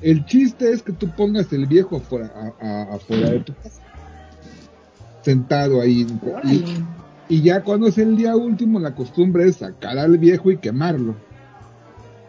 el 0.00 0.24
chiste 0.26 0.72
es 0.72 0.82
que 0.82 0.92
tú 0.92 1.08
pongas 1.16 1.52
el 1.52 1.66
viejo 1.66 1.96
afuera, 1.96 2.32
a- 2.60 2.66
a- 2.66 2.94
afuera 2.94 3.30
de 3.30 3.40
tu 3.40 3.54
casa. 3.54 3.80
Sentado 5.22 5.80
ahí. 5.80 6.06
y. 6.44 7.05
y 7.28 7.42
ya 7.42 7.62
cuando 7.62 7.86
es 7.88 7.98
el 7.98 8.16
día 8.16 8.36
último, 8.36 8.78
la 8.78 8.94
costumbre 8.94 9.48
es 9.48 9.56
sacar 9.56 9.98
al 9.98 10.18
viejo 10.18 10.50
y 10.50 10.58
quemarlo. 10.58 11.14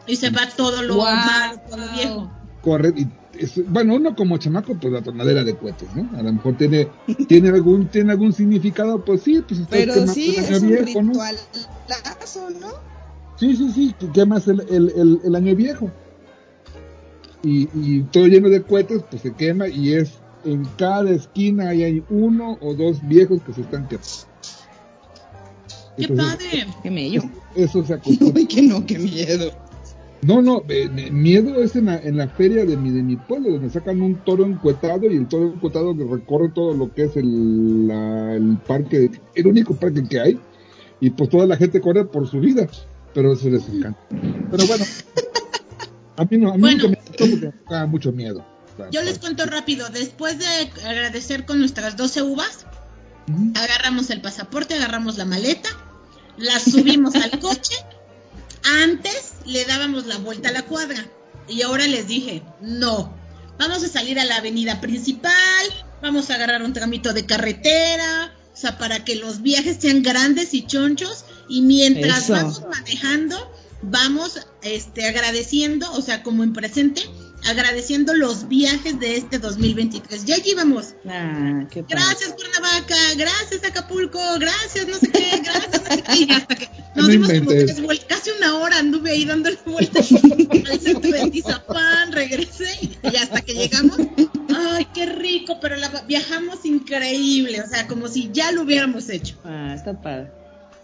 Y 0.05 0.15
se 0.15 0.29
va 0.29 0.47
todo 0.55 0.81
lo 0.83 0.95
Guau. 0.95 1.15
malo, 1.15 1.61
todo 1.67 1.77
lo 1.77 1.91
viejo. 1.93 2.31
Corre, 2.61 2.93
y 2.95 3.07
es- 3.37 3.61
bueno, 3.69 3.95
uno 3.95 4.15
como 4.15 4.37
chamaco, 4.37 4.75
pues 4.75 4.91
la 4.93 5.01
tonadera 5.01 5.43
de 5.43 5.55
cohetes, 5.55 5.89
¿no? 5.95 6.09
A 6.17 6.23
lo 6.23 6.33
mejor 6.33 6.55
tiene, 6.57 6.87
tiene 7.27 7.49
algún, 7.49 7.87
tiene 7.87 8.11
algún 8.13 8.33
significado, 8.33 9.03
pues 9.03 9.21
sí, 9.21 9.43
pues 9.47 9.59
estás 9.59 9.69
Pero 9.79 9.93
quemando 9.93 10.13
sí, 10.13 10.35
el 10.37 10.45
año 10.45 10.55
es 10.55 10.61
un 10.63 10.69
viejo, 10.69 11.01
¿no? 11.03 11.11
ritualazo, 11.11 12.49
¿no? 12.59 12.67
Sí, 13.37 13.55
sí, 13.55 13.71
sí, 13.71 13.95
que 13.99 14.09
quemas 14.11 14.47
el, 14.47 14.61
el, 14.69 14.91
el, 14.95 15.19
el 15.23 15.35
año 15.35 15.55
viejo. 15.55 15.91
Y, 17.43 17.69
y 17.73 18.01
todo 18.11 18.25
lleno 18.25 18.49
de 18.49 18.63
cohetes, 18.63 19.03
pues 19.09 19.21
se 19.21 19.33
quema 19.33 19.67
y 19.67 19.93
es 19.93 20.13
en 20.43 20.65
cada 20.77 21.09
esquina 21.11 21.69
ahí 21.69 21.83
hay 21.83 22.03
uno 22.09 22.57
o 22.61 22.73
dos 22.73 23.05
viejos 23.07 23.41
que 23.43 23.53
se 23.53 23.61
están 23.61 23.87
quemando. 23.87 24.07
¡Qué 25.97 26.07
padre! 26.09 26.67
Qué 26.83 26.91
mello. 26.91 27.21
Eso 27.55 27.83
se 27.85 27.93
acostumbra. 27.93 28.39
Uy, 28.41 28.45
que 28.47 28.61
no, 28.61 28.85
qué 28.85 28.99
miedo. 28.99 29.51
No, 30.23 30.41
no, 30.41 30.63
eh, 30.67 30.89
eh, 30.97 31.11
miedo 31.11 31.61
es 31.61 31.75
en 31.75 31.85
la, 31.85 31.97
en 31.99 32.17
la 32.17 32.27
feria 32.27 32.65
de 32.65 32.75
mi, 32.75 32.89
de 32.91 33.03
mi 33.03 33.15
pueblo, 33.17 33.51
donde 33.51 33.69
sacan 33.69 34.01
un 34.01 34.15
toro 34.15 34.45
encuetado 34.45 35.05
y 35.11 35.15
el 35.15 35.27
toro 35.27 35.53
encuetado 35.53 35.95
que 35.95 36.03
recorre 36.05 36.49
todo 36.49 36.73
lo 36.73 36.91
que 36.93 37.03
es 37.03 37.15
el, 37.17 37.87
la- 37.87 38.33
el 38.33 38.57
parque, 38.65 39.11
el 39.35 39.47
único 39.47 39.75
parque 39.75 40.03
que 40.09 40.19
hay, 40.19 40.39
y 40.99 41.11
pues 41.11 41.29
toda 41.29 41.45
la 41.45 41.55
gente 41.55 41.79
corre 41.81 42.03
por 42.05 42.27
su 42.27 42.39
vida, 42.39 42.67
pero 43.13 43.33
eso 43.33 43.47
les 43.49 43.69
encanta. 43.69 43.99
Pero 44.09 44.65
bueno, 44.65 44.85
a 46.17 46.25
mí 46.25 46.37
no, 46.37 46.49
a 46.51 46.55
mí 46.55 46.61
Bueno. 46.61 46.83
nunca 46.83 46.89
me 46.89 46.95
gustó 47.07 47.25
porque 47.29 47.45
me 47.45 47.53
daba 47.69 47.85
mucho 47.85 48.11
miedo. 48.11 48.43
Yo 48.91 49.01
les 49.03 49.19
cuento 49.19 49.45
rápido. 49.45 49.87
Después 49.89 50.37
de 50.39 50.45
agradecer 50.87 51.45
con 51.45 51.59
nuestras 51.59 51.95
12 51.95 52.23
uvas, 52.23 52.65
agarramos 53.55 54.09
el 54.09 54.21
pasaporte, 54.21 54.73
agarramos 54.75 55.17
la 55.17 55.25
maleta, 55.25 55.69
la 56.37 56.59
subimos 56.59 57.15
al 57.15 57.39
coche. 57.39 57.75
Antes 58.63 59.33
le 59.45 59.65
dábamos 59.65 60.05
la 60.05 60.17
vuelta 60.17 60.49
a 60.49 60.51
la 60.51 60.63
cuadra 60.63 61.05
y 61.47 61.61
ahora 61.61 61.87
les 61.87 62.07
dije, 62.07 62.43
no, 62.61 63.15
vamos 63.57 63.83
a 63.83 63.87
salir 63.87 64.19
a 64.19 64.25
la 64.25 64.37
avenida 64.37 64.81
principal, 64.81 65.33
vamos 66.01 66.29
a 66.29 66.35
agarrar 66.35 66.63
un 66.63 66.73
tramito 66.73 67.13
de 67.13 67.25
carretera, 67.25 68.33
o 68.53 68.57
sea, 68.57 68.77
para 68.77 69.05
que 69.05 69.15
los 69.15 69.41
viajes 69.41 69.77
sean 69.79 70.03
grandes 70.03 70.53
y 70.53 70.65
chonchos 70.65 71.25
y 71.47 71.61
mientras 71.61 72.25
Eso. 72.25 72.33
vamos 72.33 72.63
manejando, 72.69 73.51
vamos 73.81 74.39
este, 74.61 75.07
agradeciendo, 75.07 75.91
o 75.93 76.01
sea, 76.01 76.23
como 76.23 76.43
en 76.43 76.53
presente, 76.53 77.03
agradeciendo 77.45 78.13
los 78.13 78.47
viajes 78.47 78.99
de 78.99 79.17
este 79.17 79.39
2023. 79.39 80.25
Ya 80.25 80.35
allí 80.35 80.53
vamos. 80.55 80.95
Ah, 81.07 81.65
qué 81.71 81.83
padre. 81.83 81.95
Gracias 81.95 82.33
Cuernavaca, 82.33 82.95
gracias 83.17 83.63
Acapulco, 83.63 84.19
gracias 84.39 84.87
no 84.87 84.95
sé 84.95 85.11
qué, 85.11 85.41
gracias 85.43 85.81
no 85.83 85.95
sé 85.95 86.03
qué. 86.03 86.17
Y 86.17 86.31
hasta 86.31 86.55
que 86.55 86.69
nos 86.95 87.05
No 87.05 87.07
dimos 87.07 87.31
como 87.31 87.49
tres 87.51 87.81
vueltas, 87.81 88.07
casi 88.07 88.31
una 88.31 88.57
hora 88.57 88.79
anduve 88.79 89.11
ahí 89.11 89.25
dándole 89.25 89.57
vueltas 89.65 90.11
al 90.71 90.79
centro 90.79 91.11
de 91.11 91.29
Tizapán, 91.31 92.11
regresé 92.11 92.69
y 93.03 93.15
hasta 93.15 93.41
que 93.41 93.53
llegamos, 93.53 93.97
ay, 94.55 94.87
qué 94.93 95.05
rico, 95.05 95.59
pero 95.61 95.75
la, 95.75 95.89
viajamos 96.07 96.65
increíble, 96.65 97.61
o 97.61 97.67
sea, 97.67 97.87
como 97.87 98.07
si 98.07 98.29
ya 98.33 98.51
lo 98.51 98.63
hubiéramos 98.63 99.09
hecho. 99.09 99.35
Ah, 99.43 99.73
está 99.75 100.01
padre. 100.01 100.31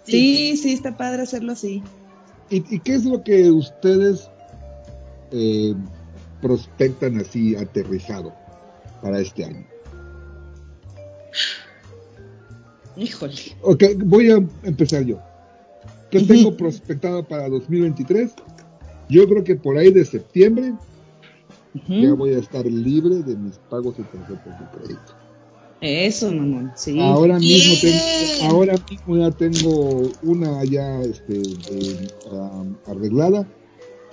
Sí. 0.06 0.12
Sí, 0.12 0.58
sí, 0.58 0.74
está 0.74 0.96
padre 0.98 1.24
hacerlo 1.24 1.54
así. 1.54 1.82
¿Y, 2.50 2.76
y 2.76 2.80
qué 2.80 2.94
es 2.94 3.06
lo 3.06 3.24
que 3.24 3.50
ustedes 3.50 4.30
eh, 5.32 5.74
prospectan 6.44 7.18
así 7.22 7.56
aterrizado 7.56 8.34
para 9.02 9.20
este 9.20 9.46
año? 9.46 9.66
Híjole. 12.98 13.34
Ok, 13.62 13.84
voy 14.06 14.30
a 14.30 14.36
empezar 14.64 15.04
yo. 15.04 15.20
¿Qué 16.12 16.20
tengo 16.20 16.56
prospectado 16.56 17.24
para 17.24 17.50
2023? 17.50 18.34
Yo 19.10 19.28
creo 19.28 19.44
que 19.44 19.56
por 19.56 19.78
ahí 19.78 19.92
de 19.92 20.06
septiembre 20.06 20.74
ya 21.88 22.14
voy 22.14 22.36
a 22.36 22.40
estar 22.40 22.66
libre 22.66 23.16
de 23.24 23.36
mis 23.36 23.58
pagos 23.70 23.98
de 23.98 24.04
tarjetas 24.04 24.60
de 24.60 24.78
crédito. 24.78 25.14
Eso, 25.82 26.32
mamón. 26.32 26.72
Sí. 26.76 27.00
Ahora 27.00 27.40
mismo, 27.40 27.74
tengo, 27.82 28.54
ahora 28.54 28.76
mismo 28.90 29.18
ya 29.18 29.32
tengo 29.32 30.12
una 30.22 30.64
ya 30.64 31.02
este, 31.02 31.42
eh, 31.42 32.08
um, 32.32 32.76
arreglada 32.86 33.48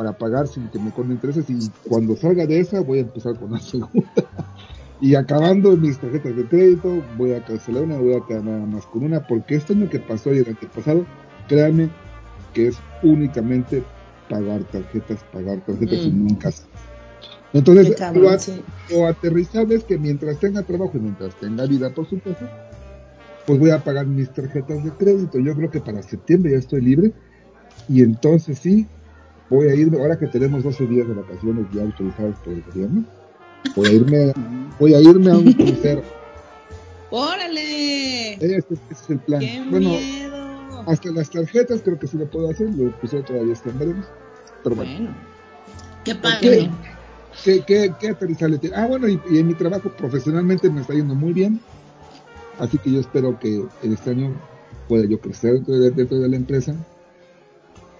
para 0.00 0.14
pagar 0.14 0.48
sin 0.48 0.66
que 0.70 0.78
me 0.78 0.90
con 0.92 1.12
intereses 1.12 1.44
y 1.50 1.70
cuando 1.86 2.16
salga 2.16 2.46
de 2.46 2.58
esa 2.58 2.80
voy 2.80 3.00
a 3.00 3.02
empezar 3.02 3.38
con 3.38 3.52
la 3.52 3.58
segunda. 3.60 4.08
y 5.02 5.14
acabando 5.14 5.76
mis 5.76 5.98
tarjetas 5.98 6.34
de 6.34 6.46
crédito 6.46 7.04
voy 7.18 7.34
a 7.34 7.44
cancelar 7.44 7.82
una, 7.82 7.98
voy 7.98 8.14
a 8.14 8.26
quedar 8.26 8.42
nada 8.42 8.64
más 8.64 8.86
con 8.86 9.04
una 9.04 9.20
porque 9.26 9.56
este 9.56 9.74
año 9.74 9.90
que 9.90 9.98
pasó 9.98 10.32
y 10.32 10.38
el 10.38 10.48
antepasado, 10.48 11.04
créanme 11.48 11.90
que 12.54 12.68
es 12.68 12.78
únicamente 13.02 13.84
pagar 14.30 14.64
tarjetas, 14.72 15.22
pagar 15.34 15.60
tarjetas 15.66 16.06
y 16.06 16.10
Mm. 16.12 16.28
nunca. 16.28 16.50
Entonces, 17.52 17.94
cabrón, 17.96 18.22
lo, 18.22 18.38
sí. 18.38 18.62
lo 18.88 19.06
aterrizable 19.06 19.74
es 19.74 19.84
que 19.84 19.98
mientras 19.98 20.38
tenga 20.38 20.62
trabajo 20.62 20.92
y 20.94 21.00
mientras 21.00 21.38
tenga 21.38 21.66
vida, 21.66 21.90
por 21.90 22.08
supuesto, 22.08 22.46
pues 23.46 23.58
voy 23.58 23.68
a 23.68 23.84
pagar 23.84 24.06
mis 24.06 24.32
tarjetas 24.32 24.82
de 24.82 24.92
crédito. 24.92 25.38
Yo 25.40 25.54
creo 25.54 25.70
que 25.70 25.80
para 25.80 26.02
septiembre 26.02 26.52
ya 26.52 26.58
estoy 26.58 26.80
libre 26.80 27.12
y 27.86 28.02
entonces 28.02 28.60
sí, 28.60 28.86
voy 29.50 29.68
a 29.68 29.74
irme, 29.74 29.98
ahora 29.98 30.18
que 30.18 30.26
tenemos 30.28 30.62
12 30.62 30.86
días 30.86 31.08
de 31.08 31.14
vacaciones 31.14 31.66
ya 31.72 31.82
autorizados 31.82 32.36
por 32.38 32.54
el 32.54 32.62
gobierno, 32.62 33.04
voy 33.76 33.88
a 33.88 33.92
irme, 33.92 34.32
voy 34.78 34.94
a, 34.94 35.00
irme 35.00 35.30
a 35.30 35.36
un 35.36 35.52
crucero. 35.52 36.02
¡Órale! 37.10 38.34
Ese 38.34 38.64
es 38.90 39.10
el 39.10 39.18
plan. 39.18 39.40
¡Qué 39.40 39.62
bueno, 39.68 39.90
miedo! 39.90 40.84
hasta 40.86 41.10
las 41.10 41.28
tarjetas 41.30 41.82
creo 41.82 41.98
que 41.98 42.06
sí 42.06 42.16
lo 42.16 42.30
puedo 42.30 42.48
hacer, 42.50 42.68
lo 42.74 42.90
puse 43.00 43.22
todavía 43.22 43.52
está 43.52 43.70
en 43.70 43.78
veremos. 43.78 44.06
Pero 44.62 44.76
bueno, 44.76 44.92
Bueno, 44.92 45.14
Qué 46.04 46.12
¿qué, 46.12 46.18
padre. 46.18 46.70
qué, 47.44 47.64
qué, 47.66 47.94
qué 48.00 48.58
tiene? 48.58 48.76
Ah, 48.76 48.86
bueno, 48.86 49.08
y, 49.08 49.20
y 49.30 49.38
en 49.38 49.48
mi 49.48 49.54
trabajo 49.54 49.90
profesionalmente 49.90 50.70
me 50.70 50.80
está 50.80 50.94
yendo 50.94 51.14
muy 51.14 51.32
bien. 51.32 51.60
Así 52.58 52.78
que 52.78 52.92
yo 52.92 53.00
espero 53.00 53.38
que 53.38 53.64
en 53.82 53.92
este 53.92 54.10
año 54.10 54.32
pueda 54.88 55.06
yo 55.06 55.20
crecer 55.20 55.54
dentro 55.54 55.74
de, 55.78 55.90
dentro 55.90 56.18
de 56.18 56.28
la 56.28 56.36
empresa. 56.36 56.74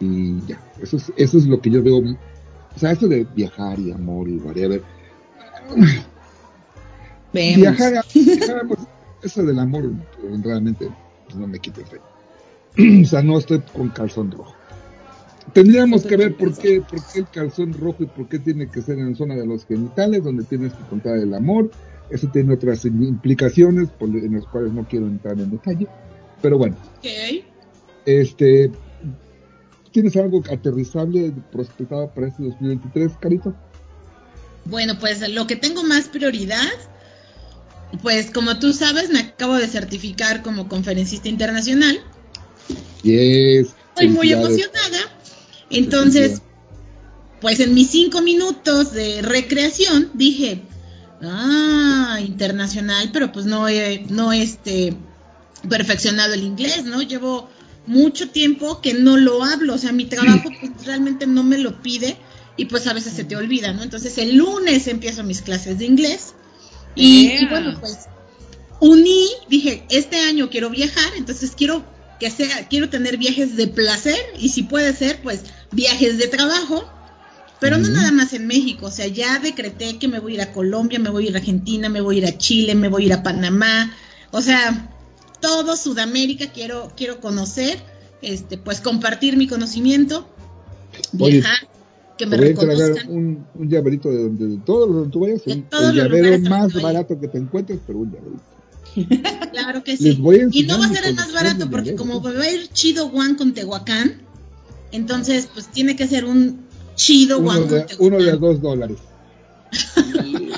Y 0.01 0.41
ya, 0.47 0.61
eso 0.81 0.97
es, 0.97 1.13
eso 1.17 1.39
es 1.39 1.47
lo 1.47 1.61
que 1.61 1.71
yo 1.71 1.83
veo. 1.83 1.99
O 1.99 2.79
sea, 2.79 2.93
eso 2.93 3.07
de 3.07 3.27
viajar 3.35 3.79
y 3.79 3.93
amor 3.93 4.29
y 4.29 4.37
whatever. 4.39 4.83
vemos. 7.33 7.57
Viajar, 7.61 8.05
viajar, 8.15 8.67
eso 9.23 9.43
del 9.45 9.59
amor 9.59 9.91
realmente 10.43 10.89
no 11.37 11.47
me 11.47 11.59
quita 11.59 11.81
el 11.83 11.87
fe. 11.87 13.03
o 13.03 13.07
sea, 13.07 13.23
no 13.23 13.39
estoy 13.39 13.61
con 13.75 13.89
calzón 13.91 14.31
rojo. 14.31 14.55
Tendríamos 15.53 16.05
que 16.07 16.17
ver 16.17 16.37
por 16.37 16.57
qué, 16.57 16.81
por 16.81 17.01
qué 17.13 17.19
el 17.21 17.29
calzón 17.29 17.73
rojo 17.75 18.05
y 18.05 18.07
por 18.07 18.29
qué 18.29 18.39
tiene 18.39 18.69
que 18.71 18.83
ser 18.83 18.99
en 18.99 19.11
la 19.11 19.17
zona 19.17 19.35
de 19.35 19.47
los 19.47 19.67
genitales, 19.67 20.23
donde 20.23 20.45
tienes 20.45 20.73
que 20.73 20.85
contar 20.85 21.17
el 21.19 21.35
amor. 21.35 21.71
Eso 22.09 22.29
tiene 22.29 22.55
otras 22.55 22.85
implicaciones 22.85 23.89
por- 23.91 24.09
en 24.11 24.35
las 24.35 24.45
cuales 24.47 24.73
no 24.73 24.85
quiero 24.85 25.07
entrar 25.07 25.39
en 25.39 25.51
detalle. 25.51 25.87
Pero 26.41 26.57
bueno, 26.57 26.77
Ok. 26.99 27.45
este, 28.07 28.71
¿tienes 29.92 30.16
algo 30.16 30.42
aterrizable 30.50 31.33
prospectado 31.53 32.11
para 32.14 32.29
este 32.29 32.44
2023, 32.44 33.12
Carito? 33.20 33.55
Bueno, 34.64 34.98
pues 34.98 35.26
lo 35.29 35.46
que 35.46 35.57
tengo 35.57 35.83
más 35.83 36.09
prioridad, 36.09 36.68
pues 38.03 38.31
como 38.31 38.59
tú 38.59 38.72
sabes, 38.72 39.11
me 39.11 39.20
acabo 39.20 39.55
de 39.55 39.66
certificar 39.66 40.42
como 40.42 40.68
conferencista 40.68 41.29
internacional. 41.29 41.98
Yes. 43.03 43.74
Estoy 43.88 44.09
muy 44.09 44.33
emocionada. 44.33 44.98
Entonces, 45.70 46.42
pues 47.40 47.61
en 47.61 47.74
mis 47.74 47.90
cinco 47.90 48.22
minutos 48.22 48.92
de 48.92 49.22
recreación 49.22 50.11
dije, 50.14 50.62
ah, 51.22 52.18
internacional, 52.24 53.11
pero 53.12 53.33
pues 53.33 53.46
no 53.46 53.68
he, 53.68 54.05
no 54.09 54.33
este 54.33 54.94
perfeccionado 55.68 56.35
el 56.35 56.42
inglés, 56.42 56.85
¿no? 56.85 57.03
Llevo 57.03 57.48
mucho 57.90 58.31
tiempo 58.31 58.81
que 58.81 58.94
no 58.94 59.16
lo 59.16 59.42
hablo, 59.42 59.74
o 59.74 59.79
sea, 59.79 59.92
mi 59.92 60.05
trabajo 60.05 60.48
pues, 60.61 60.87
realmente 60.87 61.26
no 61.26 61.42
me 61.42 61.59
lo 61.59 61.83
pide 61.83 62.16
y 62.57 62.66
pues 62.66 62.87
a 62.87 62.92
veces 62.92 63.12
se 63.12 63.24
te 63.24 63.37
olvida, 63.37 63.72
¿no? 63.72 63.83
Entonces 63.83 64.16
el 64.18 64.37
lunes 64.37 64.87
empiezo 64.87 65.24
mis 65.24 65.42
clases 65.42 65.79
de 65.79 65.87
inglés 65.87 66.35
y, 66.94 67.29
Yeah. 67.29 67.42
y 67.42 67.46
bueno, 67.46 67.79
pues 67.81 68.09
uní, 68.81 69.26
dije, 69.48 69.85
este 69.90 70.20
año 70.20 70.50
quiero 70.50 70.70
viajar, 70.70 71.12
entonces 71.16 71.53
quiero 71.57 71.85
que 72.18 72.31
sea, 72.31 72.68
quiero 72.68 72.88
tener 72.88 73.16
viajes 73.16 73.57
de 73.57 73.66
placer 73.66 74.18
y 74.38 74.50
si 74.50 74.62
puede 74.62 74.92
ser, 74.94 75.20
pues 75.22 75.40
viajes 75.72 76.18
de 76.18 76.29
trabajo, 76.29 76.88
pero 77.59 77.76
no 77.79 77.88
nada 77.88 78.12
más 78.12 78.33
en 78.33 78.46
México, 78.46 78.87
o 78.87 78.90
sea, 78.90 79.07
ya 79.07 79.38
decreté 79.38 79.98
que 79.98 80.09
me 80.09 80.20
voy 80.20 80.33
a 80.33 80.35
ir 80.37 80.40
a 80.42 80.53
Colombia, 80.53 80.98
me 80.98 81.11
voy 81.11 81.26
a 81.26 81.31
ir 81.31 81.35
a 81.35 81.38
Argentina, 81.38 81.88
me 81.88 82.00
voy 82.00 82.16
a 82.16 82.18
ir 82.18 82.26
a 82.26 82.38
Chile, 82.38 82.74
me 82.74 82.88
voy 82.88 83.03
a 83.03 83.07
ir 83.07 83.12
a 83.12 83.22
Panamá, 83.22 83.94
o 84.31 84.40
sea, 84.40 84.90
todo 85.40 85.76
Sudamérica 85.76 86.53
quiero, 86.53 86.92
quiero 86.96 87.20
conocer, 87.20 87.79
este, 88.22 88.59
pues 88.59 88.81
compartir 88.81 89.37
mi 89.37 89.46
conocimiento, 89.48 90.26
Oye, 91.18 91.38
viajar, 91.40 91.57
que 92.18 92.26
me 92.26 92.37
reconozcan. 92.37 93.09
un, 93.11 93.46
un 93.55 93.68
llaverito 93.70 94.11
de 94.11 94.22
donde 94.22 94.46
de 94.48 94.59
todos 94.59 94.87
los 94.88 94.96
donde 94.96 95.11
tú 95.11 95.20
vayas, 95.20 95.44
De 95.44 95.53
un- 95.55 95.62
todos 95.62 95.90
el 95.90 95.96
los 95.96 96.07
llavero 96.09 96.38
más 96.50 96.72
barato 96.83 97.18
que 97.18 97.29
te 97.29 97.38
encuentres, 97.38 97.79
pero 97.87 97.98
un 98.00 98.12
llaverito. 98.12 98.42
Claro 99.53 99.85
que 99.85 99.92
Les 99.92 100.16
sí. 100.16 100.22
Y 100.53 100.62
no 100.64 100.79
va 100.79 100.87
a 100.87 100.88
ser 100.88 101.05
el 101.05 101.14
más 101.14 101.33
barato 101.33 101.64
de 101.64 101.66
porque 101.66 101.94
como 101.94 102.22
va 102.22 102.31
a 102.31 102.50
ir 102.50 102.68
chido 102.68 103.09
Juan 103.09 103.35
con 103.37 103.53
Tehuacán, 103.55 104.22
entonces 104.92 105.48
pues 105.53 105.68
tiene 105.68 105.96
que 105.96 106.07
ser 106.09 106.24
un 106.24 106.66
chido 106.96 107.40
Juan 107.40 107.61
con 107.62 107.68
de, 107.70 107.87
uno 107.98 108.16
de 108.18 108.22
a 108.31 108.33
Tehuacán. 108.33 108.40
dos 108.40 108.61
dólares. 108.61 108.98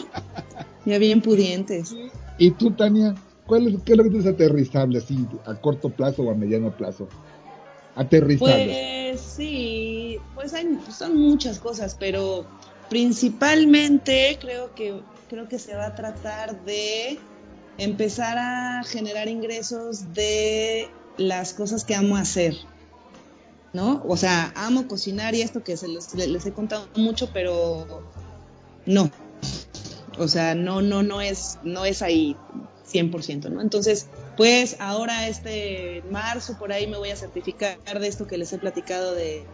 Ya 0.85 0.99
bien 0.99 1.23
pudientes. 1.23 1.95
¿Y 2.39 2.51
tú, 2.51 2.73
Tania? 2.73 3.15
¿Cuál 3.47 3.69
es, 3.69 3.83
¿Qué 3.83 3.93
es 3.93 3.99
lo 3.99 4.05
que 4.05 4.11
tienes 4.11 4.27
aterrizable 4.27 4.99
así, 4.99 5.27
a 5.45 5.55
corto 5.55 5.91
plazo 5.91 6.23
o 6.23 6.31
a 6.31 6.35
mediano 6.35 6.77
plazo? 6.77 7.09
Aterrizable. 7.95 9.11
Pues 9.11 9.21
sí, 9.21 10.19
pues 10.35 10.55
hay, 10.55 10.79
son 10.97 11.17
muchas 11.17 11.59
cosas, 11.59 11.97
pero 11.99 12.47
principalmente 12.89 14.39
creo 14.41 14.75
que 14.75 15.01
creo 15.29 15.49
que 15.49 15.59
se 15.59 15.75
va 15.75 15.87
a 15.87 15.95
tratar 15.95 16.63
de 16.65 17.19
empezar 17.79 18.37
a 18.39 18.85
generar 18.85 19.29
ingresos 19.29 20.13
de 20.13 20.89
las 21.17 21.55
cosas 21.55 21.85
que 21.85 21.95
amo 21.95 22.17
hacer. 22.17 22.55
¿No? 23.73 24.03
O 24.07 24.19
sea, 24.19 24.53
amo 24.55 24.87
cocinar 24.87 25.35
y 25.35 25.41
esto 25.41 25.65
que 25.65 25.79
se 25.79 25.89
les, 25.89 26.15
les 26.15 26.45
he 26.45 26.53
contado 26.53 26.89
mucho, 26.95 27.31
pero 27.33 28.03
no. 28.85 29.11
O 30.19 30.29
sea, 30.29 30.55
no, 30.55 30.83
no, 30.83 31.03
no 31.03 31.21
es, 31.21 31.59
no 31.63 31.85
es 31.85 32.03
ahí 32.03 32.37
100%, 32.91 33.51
¿no? 33.51 33.61
Entonces, 33.61 34.07
pues 34.37 34.77
ahora 34.81 35.29
este 35.29 36.03
marzo 36.11 36.59
por 36.59 36.73
ahí 36.73 36.87
me 36.87 36.99
voy 36.99 37.11
a 37.11 37.17
certificar 37.17 37.79
de 37.99 38.09
esto 38.09 38.27
que 38.27 38.39
les 38.39 38.53
he 38.53 38.59
platicado 38.59 39.15
de 39.15 39.45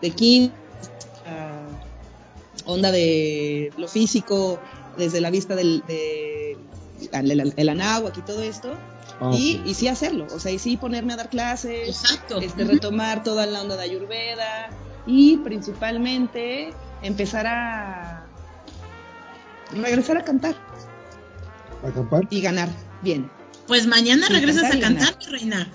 de 0.00 0.10
King, 0.12 0.48
ah, 1.26 1.66
onda 2.64 2.90
de 2.90 3.70
lo 3.76 3.86
físico 3.86 4.58
desde 4.96 5.20
la 5.20 5.30
vista 5.30 5.54
del 5.54 5.82
de, 5.86 6.56
el, 7.12 7.30
el, 7.30 7.54
el 7.54 7.68
anáhuac 7.68 8.16
y 8.16 8.22
todo 8.22 8.40
esto 8.40 8.76
Ah, 9.20 9.32
y, 9.34 9.60
y 9.66 9.74
sí 9.74 9.86
hacerlo, 9.86 10.26
o 10.34 10.40
sea, 10.40 10.50
y 10.50 10.58
sí 10.58 10.78
ponerme 10.78 11.12
a 11.12 11.16
dar 11.16 11.28
clases, 11.28 11.88
Exacto. 11.88 12.40
este, 12.40 12.64
retomar 12.64 13.22
toda 13.22 13.44
la 13.44 13.60
onda 13.60 13.76
de 13.76 13.82
Ayurveda 13.82 14.70
y 15.06 15.36
principalmente 15.38 16.72
empezar 17.02 17.46
a 17.46 18.19
regresar 19.74 20.16
a 20.18 20.24
cantar 20.24 20.54
¿Acampar? 21.86 22.26
y 22.30 22.40
ganar 22.40 22.68
bien. 23.02 23.30
Pues 23.66 23.86
mañana 23.86 24.26
Sí, 24.26 24.32
regresas 24.32 24.64
a 24.64 24.78
cantar 24.78 24.90
y 24.90 24.96
cantar, 24.96 25.16
mi 25.18 25.26
reina. 25.38 25.72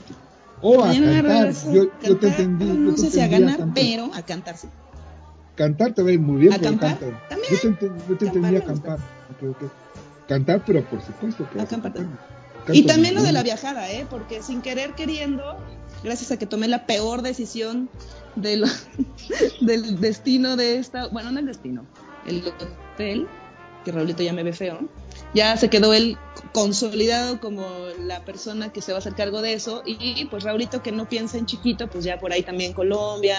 O 0.62 0.84
a 0.84 0.88
Mañana 0.88 1.14
cantar. 1.22 1.38
regreso 1.42 1.74
Yo, 1.74 1.82
a 1.84 1.86
yo 1.86 1.92
te 2.18 2.28
cantar, 2.28 2.42
entendí. 2.42 2.66
no 2.66 2.98
sé 2.98 3.10
si 3.10 3.20
a 3.20 3.28
ganar, 3.28 3.58
cantar. 3.58 3.74
pero 3.76 4.12
a 4.14 4.22
cantar 4.22 4.58
sí. 4.58 4.68
Cantar 5.56 5.94
te 5.94 6.04
va 6.04 6.10
a 6.10 6.12
ir 6.12 6.20
muy 6.20 6.42
bien. 6.42 6.54
¿A 6.54 6.58
pero 6.58 6.70
acampar? 6.70 7.00
canta. 7.00 7.28
También. 7.30 7.52
Yo 7.52 7.60
te, 7.76 7.86
yo 7.88 8.28
entendí 8.28 8.56
acampar. 8.58 9.00
Cantar, 10.28 10.64
pero 10.66 10.84
por 10.86 11.02
supuesto 11.02 11.48
que 11.50 11.62
Acampar 11.62 11.94
cantar. 11.94 12.20
Y 12.74 12.84
también 12.84 13.14
lo 13.16 13.22
de 13.22 13.32
la 13.32 13.44
viajada, 13.44 13.90
¿eh? 13.92 14.06
Porque 14.10 14.42
sin 14.42 14.62
querer 14.62 14.94
queriendo, 14.96 15.56
gracias 16.04 16.32
a 16.32 16.38
que 16.38 16.46
tomé 16.48 16.68
la 16.68 16.86
peor 16.88 17.22
decisión 17.22 17.90
de 18.36 18.58
lo- 18.58 18.68
del 19.62 20.00
destino 20.02 20.56
de 20.58 20.78
esta, 20.78 21.08
bueno, 21.08 21.32
no 21.32 21.40
el 21.40 21.46
destino, 21.46 21.86
el 22.26 22.44
hotel, 22.48 23.28
que 23.86 23.92
Raulito 23.94 24.22
ya 24.24 24.34
me 24.34 24.44
ve 24.44 24.52
feo, 24.52 24.80
ya 25.34 25.56
se 25.56 25.70
quedó 25.70 25.94
él 25.94 26.18
consolidado 26.52 27.40
como 27.40 27.66
la 28.00 28.26
persona 28.26 28.74
que 28.74 28.82
se 28.82 28.92
va 28.92 28.98
a 28.98 29.00
hacer 29.00 29.14
cargo 29.16 29.42
de 29.42 29.54
eso 29.54 29.82
y 29.86 30.26
pues 30.26 30.44
Raulito 30.44 30.82
que 30.84 30.92
no 30.92 31.08
piensa 31.08 31.38
en 31.38 31.46
chiquito, 31.46 31.88
pues 31.88 32.04
ya 32.04 32.20
por 32.20 32.34
ahí 32.34 32.44
también 32.44 32.74
Colombia, 32.74 33.38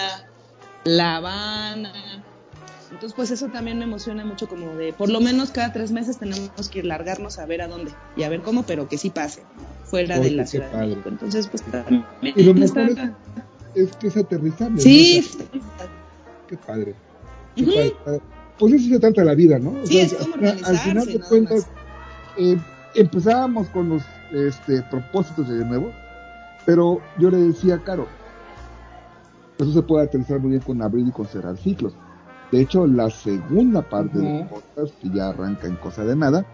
La 0.85 1.17
Habana. 1.17 1.93
Entonces 2.89 3.13
pues 3.15 3.29
eso 3.31 3.47
también 3.49 3.77
me 3.79 3.83
emociona 3.83 4.23
mucho 4.25 4.47
como 4.47 4.73
de, 4.75 4.93
por 4.93 5.09
lo 5.09 5.19
menos 5.19 5.51
cada 5.51 5.73
tres 5.73 5.91
meses 5.91 6.17
tenemos 6.17 6.69
que 6.71 6.81
largarnos 6.83 7.37
a 7.37 7.45
ver 7.45 7.61
a 7.61 7.67
dónde 7.67 7.91
y 8.15 8.23
a 8.23 8.29
ver 8.29 8.41
cómo, 8.41 8.63
pero 8.63 8.87
que 8.87 8.97
sí 8.97 9.09
pase 9.09 9.43
fuera 9.83 10.19
de 10.19 10.31
la 10.31 10.47
ciudad 10.47 10.71
padre. 10.71 10.87
de 10.87 10.95
México. 10.95 11.09
Entonces 11.09 11.47
pues 11.47 11.63
también 11.63 12.05
Y 12.21 12.43
lo 12.43 12.53
mejor 12.53 12.89
está- 12.89 13.13
es, 13.75 13.89
es 13.89 13.95
que 13.97 14.07
es 14.07 14.17
aterrizable. 14.17 14.81
Sí, 14.81 15.27
Qué 16.47 16.55
padre. 16.57 16.95
Qué 17.55 17.91
padre. 18.05 18.21
Pues 18.59 18.73
eso 18.73 18.89
se 18.89 18.99
trata 18.99 19.23
la 19.23 19.35
vida, 19.35 19.59
¿no? 19.59 19.71
O 19.71 19.85
Sí, 19.85 19.99
es 19.99 20.13
al 20.13 20.77
final- 20.77 21.05
de 21.07 21.19
cuentas, 21.19 21.67
eh, 22.37 22.57
empezábamos 22.95 23.67
con 23.69 23.89
los 23.89 24.03
este, 24.33 24.81
propósitos 24.83 25.47
de 25.47 25.63
nuevo, 25.63 25.91
pero 26.65 26.99
yo 27.19 27.29
le 27.29 27.37
decía 27.37 27.79
Caro, 27.83 28.07
eso 29.57 29.71
se 29.73 29.81
puede 29.81 30.05
aterrizar 30.05 30.39
muy 30.39 30.51
bien 30.51 30.61
con 30.61 30.81
abrir 30.81 31.07
y 31.07 31.11
con 31.11 31.25
cerrar 31.27 31.57
ciclos. 31.57 31.93
De 32.51 32.61
hecho, 32.61 32.87
la 32.87 33.09
segunda 33.09 33.81
parte 33.81 34.17
del 34.19 34.41
Ujú. 34.45 34.55
podcast, 34.55 34.93
que 35.01 35.09
ya 35.09 35.29
arranca 35.29 35.67
en 35.67 35.75
cosa 35.75 36.03
de 36.05 36.15
nada, 36.15 36.45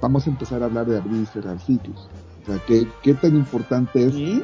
vamos 0.00 0.26
a 0.26 0.30
empezar 0.30 0.62
a 0.62 0.66
hablar 0.66 0.86
de 0.86 0.96
abrir 0.98 1.22
y 1.22 1.26
cerrar 1.26 1.58
ciclos. 1.60 2.08
O 2.42 2.46
sea, 2.46 2.60
¿qué, 2.66 2.86
qué 3.02 3.14
tan 3.14 3.34
importante 3.36 4.06
es 4.06 4.14
¿Sí? 4.14 4.42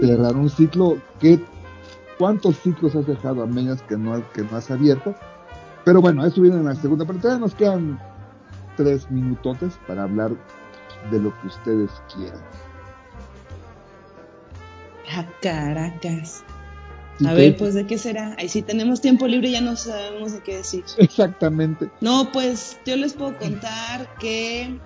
cerrar 0.00 0.36
un 0.36 0.48
ciclo? 0.48 0.96
¿Qué, 1.18 1.40
¿Cuántos 2.18 2.58
ciclos 2.60 2.94
has 2.96 3.06
dejado 3.06 3.42
a 3.42 3.46
medias 3.46 3.82
que 3.82 3.96
no, 3.96 4.22
que 4.32 4.42
no 4.42 4.56
has 4.56 4.70
abierto? 4.70 5.14
Pero 5.84 6.00
bueno, 6.00 6.24
eso 6.24 6.40
viene 6.40 6.56
en 6.58 6.64
la 6.64 6.74
segunda 6.74 7.04
parte. 7.04 7.28
Nos 7.38 7.54
quedan 7.54 7.98
tres 8.76 9.10
minutotes 9.10 9.78
para 9.86 10.04
hablar 10.04 10.32
de 11.10 11.18
lo 11.18 11.38
que 11.40 11.46
ustedes 11.46 11.90
quieran. 12.14 12.40
Ah, 15.12 15.26
Caracas. 15.40 16.44
¿Y 17.18 17.26
A 17.26 17.34
ver, 17.34 17.56
pues, 17.56 17.74
¿de 17.74 17.86
qué 17.86 17.98
será? 17.98 18.34
Ahí 18.38 18.48
sí 18.48 18.62
tenemos 18.62 19.00
tiempo 19.00 19.26
libre, 19.26 19.50
ya 19.50 19.60
no 19.60 19.76
sabemos 19.76 20.32
de 20.32 20.40
qué 20.40 20.56
decir. 20.58 20.84
Exactamente. 20.96 21.90
No, 22.00 22.30
pues 22.32 22.78
yo 22.86 22.96
les 22.96 23.12
puedo 23.12 23.36
contar 23.36 24.08
que 24.18 24.78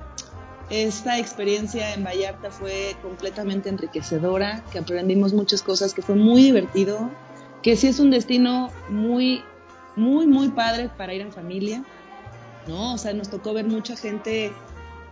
esta 0.71 1.19
experiencia 1.19 1.95
en 1.95 2.03
Vallarta 2.05 2.51
fue 2.51 2.97
completamente 3.03 3.69
enriquecedora, 3.69 4.65
que 4.73 4.79
aprendimos 4.79 5.33
muchas 5.33 5.63
cosas, 5.63 5.95
que 5.95 6.03
fue 6.03 6.17
muy 6.17 6.43
divertido, 6.43 7.11
que 7.63 7.77
sí 7.77 7.87
es 7.87 8.01
un 8.01 8.11
destino 8.11 8.71
muy, 8.89 9.45
muy, 9.97 10.27
muy 10.27 10.49
padre 10.49 10.91
para 10.97 11.15
ir 11.15 11.21
en 11.21 11.33
familia, 11.33 11.85
¿no? 12.67 12.95
O 12.95 12.99
sea, 12.99 13.13
nos 13.13 13.29
tocó 13.31 13.53
ver 13.53 13.67
mucha 13.67 13.97
gente, 13.97 14.53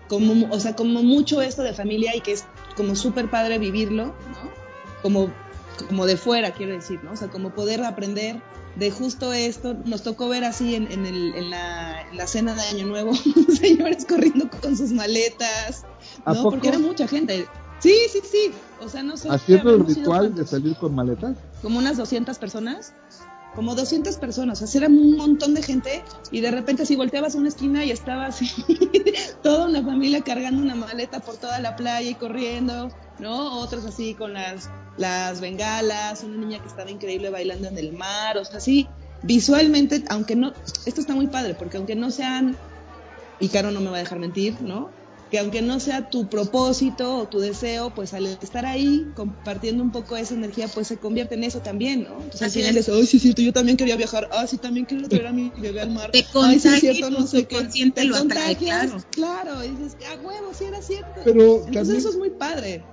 como, 0.09 0.53
o 0.53 0.61
sea, 0.61 0.75
como 0.75 1.03
mucho 1.03 1.43
esto 1.43 1.63
de 1.63 1.73
familia 1.75 2.17
y 2.17 2.21
que 2.21 2.33
es 2.33 2.45
como 2.77 2.97
súper 2.97 3.31
padre 3.31 3.59
vivirlo, 3.59 4.07
¿no? 4.07 4.53
Como, 5.03 5.31
como 5.89 6.07
de 6.07 6.17
fuera, 6.17 6.53
quiero 6.53 6.73
decir, 6.73 7.01
¿no? 7.03 7.13
O 7.13 7.17
sea, 7.17 7.29
como 7.29 7.51
poder 7.51 7.83
aprender 7.85 8.41
de 8.77 8.91
justo 8.91 9.33
esto, 9.33 9.75
nos 9.85 10.03
tocó 10.03 10.29
ver 10.29 10.45
así 10.45 10.75
en, 10.75 10.91
en, 10.91 11.05
el, 11.05 11.35
en, 11.35 11.51
la, 11.51 12.09
en 12.09 12.17
la 12.17 12.27
cena 12.27 12.55
de 12.55 12.63
Año 12.63 12.87
Nuevo, 12.87 13.13
señores 13.61 14.07
corriendo 14.07 14.49
con 14.63 14.77
sus 14.77 14.93
maletas, 14.93 15.85
¿A 16.25 16.33
¿no? 16.33 16.39
poco? 16.39 16.51
Porque 16.53 16.69
era 16.69 16.79
mucha 16.79 17.07
gente. 17.07 17.47
Sí, 17.81 17.97
sí, 18.11 18.21
sí. 18.23 18.53
O 18.81 18.89
sea, 18.89 19.03
no 19.03 19.17
sé. 19.17 19.29
Haciendo 19.29 19.75
el 19.75 19.85
ritual 19.85 20.35
de 20.35 20.47
salir 20.47 20.77
con 20.77 20.95
maletas. 20.95 21.37
Como 21.63 21.79
unas 21.79 21.97
200 21.97 22.39
personas. 22.39 22.95
Como 23.55 23.75
200 23.75 24.17
personas. 24.17 24.63
O 24.63 24.67
sea, 24.67 24.81
era 24.81 24.89
un 24.89 25.17
montón 25.17 25.55
de 25.55 25.63
gente. 25.63 26.03
Y 26.31 26.41
de 26.41 26.51
repente, 26.51 26.85
así 26.85 26.97
volteabas 26.97 27.35
a 27.35 27.39
una 27.39 27.49
esquina 27.49 27.85
y 27.85 27.91
estaba 27.91 28.27
así. 28.27 28.51
toda 29.43 29.67
una 29.67 29.83
familia 29.83 30.23
cargando 30.23 30.63
una 30.63 30.75
maleta 30.75 31.21
por 31.21 31.37
toda 31.37 31.59
la 31.61 31.77
playa 31.77 32.09
y 32.09 32.15
corriendo. 32.15 32.91
¿No? 33.19 33.61
Otros 33.61 33.85
así 33.85 34.15
con 34.15 34.33
las, 34.33 34.71
las 34.97 35.41
bengalas. 35.41 36.25
Una 36.25 36.39
niña 36.39 36.61
que 36.61 36.69
estaba 36.69 36.91
increíble 36.91 37.31
bailando 37.31 37.69
en 37.69 37.79
el 37.79 37.93
mar. 37.93 38.39
O 38.39 38.45
sea, 38.45 38.61
sí. 38.61 38.89
Visualmente, 39.23 40.03
aunque 40.09 40.35
no. 40.35 40.53
Esto 40.87 41.01
está 41.01 41.15
muy 41.15 41.27
padre. 41.27 41.55
Porque 41.55 41.77
aunque 41.77 41.95
no 41.95 42.11
sean. 42.11 42.57
Y 43.39 43.49
Caro 43.49 43.71
no 43.71 43.81
me 43.81 43.91
va 43.91 43.97
a 43.97 44.01
dejar 44.01 44.19
mentir, 44.19 44.63
¿no? 44.63 44.91
Que 45.33 45.39
aunque 45.39 45.63
no 45.63 45.81
sea 45.81 46.11
tu 46.11 46.29
propósito 46.29 47.17
o 47.17 47.27
tu 47.27 47.41
deseo, 47.41 47.95
pues 47.95 48.13
al 48.13 48.27
estar 48.27 48.67
ahí 48.67 49.13
compartiendo 49.17 49.83
un 49.83 49.91
poco 49.91 50.17
esa 50.19 50.35
energía, 50.35 50.69
pues 50.69 50.89
se 50.89 50.99
convierte 50.99 51.37
en 51.37 51.45
eso 51.45 51.61
también, 51.63 52.05
¿no? 52.05 52.17
Entonces 52.17 52.43
al 52.43 52.49
Así 52.49 52.61
final 52.61 52.77
es. 52.77 52.89
ay, 52.91 53.07
sí 53.07 53.17
es 53.17 53.23
cierto, 53.23 53.41
yo 53.43 53.53
también 53.55 53.79
quería 53.79 53.97
viajar, 53.97 54.29
ah, 54.31 54.47
sí, 54.47 54.59
también 54.59 54.85
quiero 54.85 55.09
traer 55.09 55.29
a 55.29 55.33
mi 55.33 55.51
bebé 55.57 55.81
al 55.81 55.91
mar, 55.91 56.11
Te 56.13 56.23
ay, 56.35 56.59
sí 56.61 56.69
es 56.69 56.81
cierto, 56.81 57.11
no 57.11 57.27
sé 57.27 57.47
qué, 57.47 57.67
te 57.95 58.05
lo 58.05 58.15
atrae, 58.17 58.57
contagias, 58.57 58.91
claro. 58.91 59.05
claro, 59.11 59.65
y 59.65 59.69
dices, 59.71 59.97
ah, 60.07 60.17
huevo, 60.23 60.53
sí 60.53 60.65
era 60.65 60.83
cierto. 60.83 61.21
Pero 61.25 61.43
Entonces 61.67 61.73
también 61.73 61.97
eso 61.99 62.09
es 62.11 62.17
muy 62.19 62.31
padre. 62.31 62.85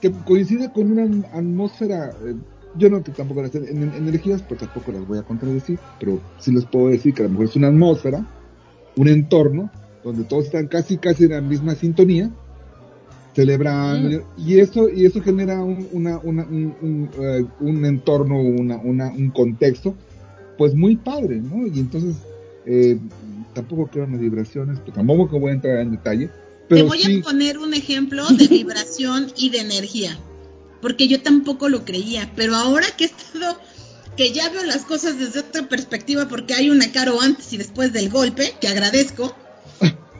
que 0.00 0.10
coincide 0.24 0.70
con 0.72 0.90
una 0.92 1.04
atmósfera. 1.32 2.14
eh, 2.24 2.34
yo 2.72 2.88
no 2.88 3.02
que 3.02 3.10
tampoco 3.12 3.42
las 3.42 3.54
en, 3.54 3.82
en- 3.82 3.94
energías, 3.94 4.42
pues 4.44 4.60
tampoco 4.60 4.92
las 4.92 5.04
voy 5.04 5.18
a 5.18 5.24
contradecir, 5.24 5.80
pero 5.98 6.22
sí 6.38 6.52
les 6.52 6.66
puedo 6.66 6.88
decir 6.88 7.12
que 7.14 7.22
a 7.22 7.24
lo 7.24 7.30
mejor 7.30 7.46
es 7.46 7.56
una 7.56 7.68
atmósfera, 7.68 8.24
un 8.96 9.08
entorno 9.08 9.70
donde 10.04 10.24
todos 10.24 10.46
están 10.46 10.66
casi 10.66 10.96
casi 10.98 11.24
en 11.24 11.30
la 11.30 11.40
misma 11.40 11.74
sintonía, 11.74 12.30
celebrando 13.34 14.24
y 14.38 14.58
eso 14.58 14.88
y 14.88 15.04
eso 15.06 15.20
genera 15.22 15.62
un, 15.62 15.88
una, 15.92 16.18
una- 16.18 16.44
un, 16.44 16.74
un, 16.80 17.10
eh, 17.18 17.44
un 17.60 17.84
entorno, 17.84 18.40
una, 18.40 18.76
una, 18.78 19.08
un 19.10 19.30
contexto, 19.30 19.94
pues 20.58 20.74
muy 20.74 20.96
padre, 20.96 21.36
¿no? 21.36 21.66
Y 21.66 21.78
entonces 21.80 22.16
eh, 22.66 22.98
tampoco 23.54 23.86
creo 23.88 24.04
en 24.04 24.12
las 24.12 24.20
vibraciones, 24.20 24.78
pues 24.80 24.94
tampoco 24.94 25.38
voy 25.38 25.50
a 25.52 25.54
entrar 25.54 25.78
en 25.78 25.92
detalle, 25.92 26.30
Te 26.68 26.82
voy 26.82 27.02
sí. 27.02 27.18
a 27.20 27.22
poner 27.22 27.58
un 27.58 27.74
ejemplo 27.74 28.26
de 28.28 28.46
vibración 28.50 29.28
y 29.36 29.50
de 29.50 29.60
energía, 29.60 30.18
porque 30.82 31.08
yo 31.08 31.22
tampoco 31.22 31.68
lo 31.68 31.84
creía, 31.84 32.30
pero 32.36 32.56
ahora 32.56 32.86
que 32.96 33.04
he 33.04 33.06
estado, 33.06 33.56
que 34.16 34.32
ya 34.32 34.48
veo 34.50 34.64
las 34.64 34.84
cosas 34.84 35.18
desde 35.18 35.40
otra 35.40 35.68
perspectiva, 35.68 36.26
porque 36.28 36.54
hay 36.54 36.68
una 36.70 36.90
caro 36.90 37.20
antes 37.20 37.52
y 37.52 37.56
después 37.58 37.92
del 37.92 38.10
golpe, 38.10 38.54
que 38.60 38.68
agradezco. 38.68 39.34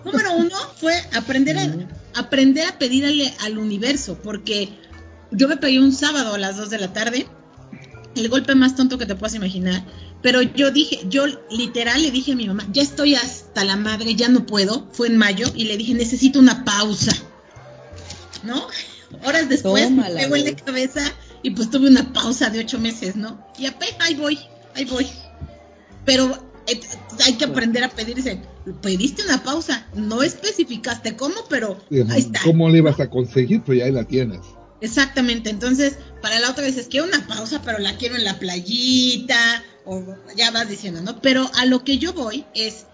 Número 0.04 0.32
uno 0.32 0.56
fue 0.76 0.94
aprender 1.14 1.58
a, 1.58 2.18
aprender 2.18 2.66
a 2.68 2.78
pedirle 2.78 3.32
al 3.40 3.58
universo, 3.58 4.18
porque 4.22 4.70
yo 5.30 5.48
me 5.48 5.56
pegué 5.56 5.78
un 5.78 5.92
sábado 5.92 6.34
a 6.34 6.38
las 6.38 6.56
2 6.56 6.70
de 6.70 6.78
la 6.78 6.92
tarde, 6.92 7.26
el 8.16 8.28
golpe 8.28 8.54
más 8.54 8.76
tonto 8.76 8.98
que 8.98 9.06
te 9.06 9.14
puedas 9.14 9.34
imaginar, 9.34 9.84
pero 10.22 10.42
yo 10.42 10.70
dije, 10.70 11.00
yo 11.08 11.24
literal 11.50 12.02
le 12.02 12.10
dije 12.10 12.32
a 12.32 12.36
mi 12.36 12.46
mamá, 12.46 12.66
ya 12.72 12.82
estoy 12.82 13.14
hasta 13.14 13.64
la 13.64 13.76
madre, 13.76 14.14
ya 14.14 14.28
no 14.28 14.46
puedo, 14.46 14.88
fue 14.92 15.08
en 15.08 15.16
mayo, 15.16 15.46
y 15.54 15.64
le 15.64 15.76
dije, 15.76 15.94
necesito 15.94 16.38
una 16.38 16.64
pausa, 16.64 17.12
¿no? 18.42 18.66
Horas 19.24 19.48
después 19.48 19.84
Tómala, 19.84 20.14
me 20.14 20.22
pegó 20.22 20.36
en 20.36 20.44
la 20.44 20.56
cabeza 20.56 21.02
y 21.42 21.50
pues 21.50 21.70
tuve 21.70 21.88
una 21.88 22.12
pausa 22.12 22.50
de 22.50 22.60
ocho 22.60 22.78
meses, 22.78 23.16
¿no? 23.16 23.46
Y 23.58 23.66
apenas 23.66 23.96
ahí 24.00 24.14
voy, 24.14 24.38
ahí 24.74 24.84
voy. 24.84 25.06
Pero 26.04 26.49
hay 27.24 27.34
que 27.34 27.44
aprender 27.44 27.84
a 27.84 27.90
pedirse, 27.90 28.40
pediste 28.82 29.22
una 29.24 29.42
pausa, 29.42 29.86
no 29.94 30.22
especificaste 30.22 31.16
cómo, 31.16 31.36
pero 31.48 31.78
ahí 32.10 32.20
está. 32.20 32.40
¿Cómo 32.44 32.68
le 32.68 32.78
ibas 32.78 33.00
a 33.00 33.08
conseguir? 33.08 33.62
Pues 33.62 33.78
ya 33.78 33.86
ahí 33.86 33.92
la 33.92 34.04
tienes. 34.04 34.40
Exactamente, 34.80 35.50
entonces 35.50 35.98
para 36.22 36.40
la 36.40 36.50
otra 36.50 36.64
vez 36.64 36.76
es 36.78 36.88
quiero 36.88 37.06
una 37.06 37.26
pausa, 37.26 37.60
pero 37.64 37.78
la 37.78 37.96
quiero 37.96 38.16
en 38.16 38.24
la 38.24 38.38
playita, 38.38 39.62
o 39.84 40.04
ya 40.36 40.50
vas 40.50 40.68
diciendo, 40.68 41.02
¿no? 41.02 41.20
Pero 41.20 41.50
a 41.54 41.66
lo 41.66 41.84
que 41.84 41.98
yo 41.98 42.12
voy 42.12 42.44
es, 42.54 42.86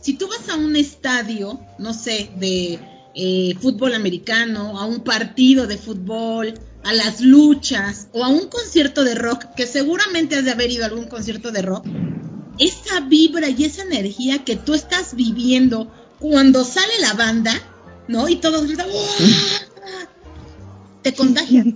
si 0.00 0.14
tú 0.14 0.28
vas 0.28 0.48
a 0.48 0.56
un 0.56 0.76
estadio, 0.76 1.60
no 1.78 1.92
sé, 1.92 2.30
de 2.36 2.78
eh, 3.14 3.54
fútbol 3.60 3.94
americano, 3.94 4.78
a 4.78 4.86
un 4.86 5.00
partido 5.00 5.66
de 5.66 5.78
fútbol, 5.78 6.54
a 6.84 6.92
las 6.92 7.20
luchas, 7.20 8.08
o 8.12 8.24
a 8.24 8.28
un 8.28 8.48
concierto 8.48 9.04
de 9.04 9.14
rock, 9.14 9.46
que 9.56 9.66
seguramente 9.66 10.36
has 10.36 10.44
de 10.44 10.50
haber 10.50 10.70
ido 10.70 10.84
a 10.84 10.88
algún 10.88 11.06
concierto 11.06 11.50
de 11.50 11.62
rock, 11.62 11.86
esa 12.58 13.00
vibra 13.00 13.48
y 13.48 13.64
esa 13.64 13.82
energía 13.82 14.44
que 14.44 14.56
tú 14.56 14.74
estás 14.74 15.14
viviendo 15.14 15.92
cuando 16.18 16.64
sale 16.64 16.92
la 17.00 17.14
banda, 17.14 17.52
¿no? 18.08 18.28
Y 18.28 18.36
todos 18.36 18.66
gritan, 18.66 18.86
te 21.02 21.14
contagias. 21.14 21.66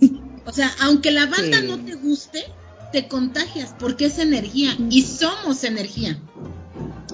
O 0.46 0.52
sea, 0.52 0.74
aunque 0.80 1.10
la 1.10 1.26
banda 1.26 1.60
Sí. 1.60 1.66
no 1.66 1.78
te 1.84 1.94
guste, 1.94 2.44
te 2.92 3.06
contagias 3.08 3.74
porque 3.78 4.06
es 4.06 4.18
energía 4.18 4.76
y 4.90 5.02
somos 5.02 5.64
energía. 5.64 6.18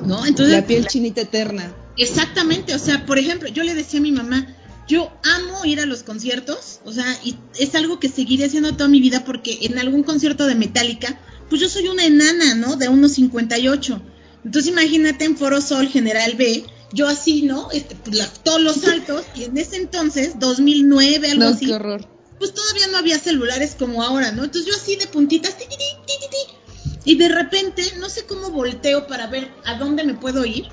¿No? 0.04 0.24
Entonces, 0.26 0.54
La 0.54 0.66
piel 0.66 0.86
chinita 0.86 1.22
eterna. 1.22 1.72
Exactamente, 1.96 2.74
o 2.74 2.78
sea, 2.78 3.06
por 3.06 3.18
ejemplo, 3.18 3.48
yo 3.48 3.62
le 3.62 3.74
decía 3.74 4.00
a 4.00 4.02
mi 4.02 4.12
mamá, 4.12 4.46
yo 4.86 5.10
amo 5.22 5.64
ir 5.64 5.80
a 5.80 5.86
los 5.86 6.02
conciertos, 6.02 6.80
o 6.84 6.92
sea, 6.92 7.06
y 7.24 7.36
es 7.58 7.74
algo 7.74 7.98
que 8.00 8.08
seguiré 8.08 8.44
haciendo 8.44 8.72
toda 8.72 8.88
mi 8.88 9.00
vida 9.00 9.24
porque 9.24 9.60
en 9.62 9.78
algún 9.78 10.02
concierto 10.02 10.46
de 10.46 10.56
Metallica, 10.56 11.18
pues 11.48 11.60
yo 11.60 11.68
soy 11.68 11.88
una 11.88 12.04
enana, 12.04 12.54
¿no? 12.54 12.76
De 12.76 12.88
unos 12.88 13.12
58. 13.12 14.00
Entonces 14.44 14.70
imagínate 14.70 15.24
en 15.24 15.36
Foro 15.36 15.60
Sol 15.60 15.88
General 15.88 16.34
B, 16.34 16.64
yo 16.92 17.08
así, 17.08 17.42
¿no? 17.42 17.70
Este, 17.72 17.94
pues, 17.96 18.16
la- 18.16 18.28
todos 18.32 18.60
los 18.60 18.76
saltos, 18.82 19.24
y 19.34 19.44
en 19.44 19.56
ese 19.56 19.76
entonces, 19.76 20.38
2009, 20.38 21.30
algo 21.30 21.44
No, 21.44 21.50
así, 21.50 21.66
qué 21.66 21.72
horror. 21.74 22.08
pues 22.38 22.52
todavía 22.52 22.86
no 22.88 22.98
había 22.98 23.18
celulares 23.18 23.74
como 23.78 24.02
ahora, 24.02 24.32
¿no? 24.32 24.44
Entonces 24.44 24.70
yo 24.70 24.76
así 24.78 24.96
de 24.96 25.06
puntitas, 25.06 25.56
ti, 25.56 25.64
ti, 25.68 25.76
ti, 25.76 25.84
ti, 26.06 26.12
ti, 26.20 26.26
ti, 26.30 27.10
y 27.12 27.16
de 27.16 27.28
repente, 27.28 27.82
no 27.98 28.08
sé 28.08 28.24
cómo 28.26 28.50
volteo 28.50 29.06
para 29.06 29.26
ver 29.28 29.50
a 29.64 29.78
dónde 29.78 30.04
me 30.04 30.14
puedo 30.14 30.44
ir, 30.44 30.66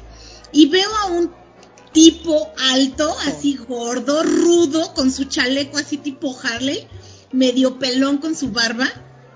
y 0.51 0.67
veo 0.67 0.89
a 1.03 1.07
un 1.07 1.31
tipo 1.93 2.51
alto, 2.71 3.13
así 3.25 3.55
gordo, 3.67 4.23
rudo, 4.23 4.93
con 4.93 5.11
su 5.11 5.25
chaleco 5.25 5.77
así 5.77 5.97
tipo 5.97 6.37
Harley, 6.43 6.87
medio 7.31 7.79
pelón 7.79 8.17
con 8.17 8.35
su 8.35 8.49
barba, 8.51 8.87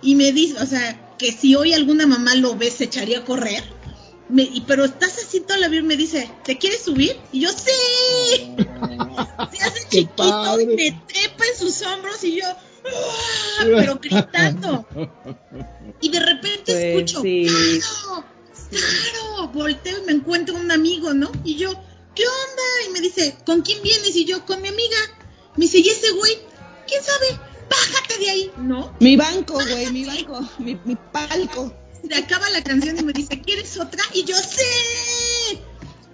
y 0.01 0.15
me 0.15 0.31
dice, 0.31 0.61
o 0.61 0.65
sea, 0.65 1.01
que 1.17 1.31
si 1.31 1.55
hoy 1.55 1.73
alguna 1.73 2.07
mamá 2.07 2.35
lo 2.35 2.55
ve, 2.55 2.69
se 2.71 2.85
echaría 2.85 3.19
a 3.19 3.25
correr. 3.25 3.63
Me- 4.27 4.43
y, 4.43 4.61
pero 4.61 4.85
estás 4.85 5.17
así 5.19 5.39
toda 5.41 5.57
la 5.57 5.67
vida 5.67 5.81
y 5.81 5.85
me 5.85 5.95
dice, 5.95 6.31
¿te 6.43 6.57
quieres 6.57 6.81
subir? 6.83 7.15
Y 7.31 7.41
yo, 7.41 7.49
sí. 7.51 8.55
Se 9.51 9.63
hace 9.63 9.87
chiquito 9.89 10.15
padre. 10.17 10.63
y 10.63 10.67
me 10.67 10.91
trepa 11.07 11.43
en 11.51 11.59
sus 11.59 11.81
hombros 11.83 12.23
y 12.23 12.35
yo, 12.37 12.45
"Ah", 12.47 13.63
pero 13.65 13.95
gritando. 14.01 14.85
Y 16.01 16.09
de 16.09 16.19
repente 16.19 16.63
Pues 16.65 16.83
escucho, 16.83 17.21
sí. 17.21 17.47
claro, 17.47 18.25
claro, 18.69 19.47
volteo 19.53 19.99
y 19.99 20.05
me 20.05 20.11
encuentro 20.13 20.55
un 20.55 20.71
amigo, 20.71 21.13
¿no? 21.13 21.31
Y 21.43 21.55
yo, 21.55 21.71
¿qué 22.15 22.23
onda? 22.27 22.63
Y 22.87 22.91
me 22.91 22.99
dice, 23.01 23.37
¿con 23.45 23.61
quién 23.61 23.81
vienes? 23.83 24.15
Y 24.15 24.25
yo, 24.25 24.45
con 24.45 24.61
mi 24.61 24.67
amiga. 24.69 24.97
Me 25.55 25.65
dice, 25.65 25.79
¿y 25.79 25.87
ese 25.87 26.11
güey? 26.11 26.37
¿Quién 26.87 27.01
sabe? 27.03 27.39
Bájate 27.69 28.17
de 28.19 28.29
ahí, 28.29 28.51
¿no? 28.57 28.93
Mi 28.99 29.15
banco, 29.17 29.53
güey, 29.53 29.91
mi 29.91 30.05
banco, 30.05 30.39
mi, 30.59 30.77
mi 30.85 30.95
palco. 31.11 31.73
Se 32.07 32.13
acaba 32.15 32.49
la 32.51 32.63
canción 32.63 32.97
y 32.99 33.03
me 33.03 33.13
dice, 33.13 33.41
¿quieres 33.41 33.77
otra? 33.79 34.01
Y 34.13 34.23
yo, 34.25 34.35
¡sí! 34.35 35.57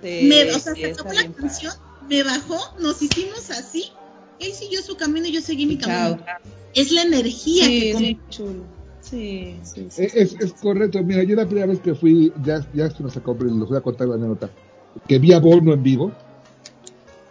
Sí, 0.02 0.20
Me- 0.28 0.52
o 0.52 0.60
sea, 0.60 0.74
sí, 0.74 0.82
se 0.82 0.92
acabó 0.92 1.14
la 1.14 1.22
bien 1.22 1.34
canción, 1.34 1.74
me 2.10 2.24
bajó, 2.24 2.58
nos 2.80 3.02
hicimos 3.02 3.50
así. 3.52 3.92
Él 4.40 4.54
siguió 4.54 4.82
su 4.82 4.96
camino 4.96 5.28
y 5.28 5.32
yo 5.34 5.42
seguí 5.42 5.66
mi 5.66 5.78
Chao. 5.78 6.18
camino. 6.18 6.26
Es 6.74 6.92
la 6.92 7.04
energía 7.04 7.66
Sí, 7.66 7.80
que 7.82 7.94
muy 7.94 8.20
chulo. 8.30 8.64
Sí, 9.02 9.58
sí, 9.64 9.88
sí. 9.90 10.04
Es, 10.04 10.16
es- 10.16 10.36
es 10.40 10.54
correcto. 10.54 11.04
Mira, 11.04 11.24
yo 11.24 11.36
la 11.36 11.46
primera 11.46 11.68
vez 11.68 11.80
que 11.82 11.94
fui, 11.94 12.32
ya, 12.44 12.66
ya 12.74 12.90
se 12.90 13.04
nos 13.04 13.16
acabó, 13.18 13.38
pero 13.38 13.50
les 13.54 13.68
voy 13.68 13.78
a 13.78 13.82
contar 13.82 14.08
la 14.08 14.16
anécdota. 14.16 14.50
Que 15.08 15.20
vi 15.20 15.34
a 15.34 15.40
Bono 15.40 15.74
en 15.74 15.84
vivo. 15.84 16.12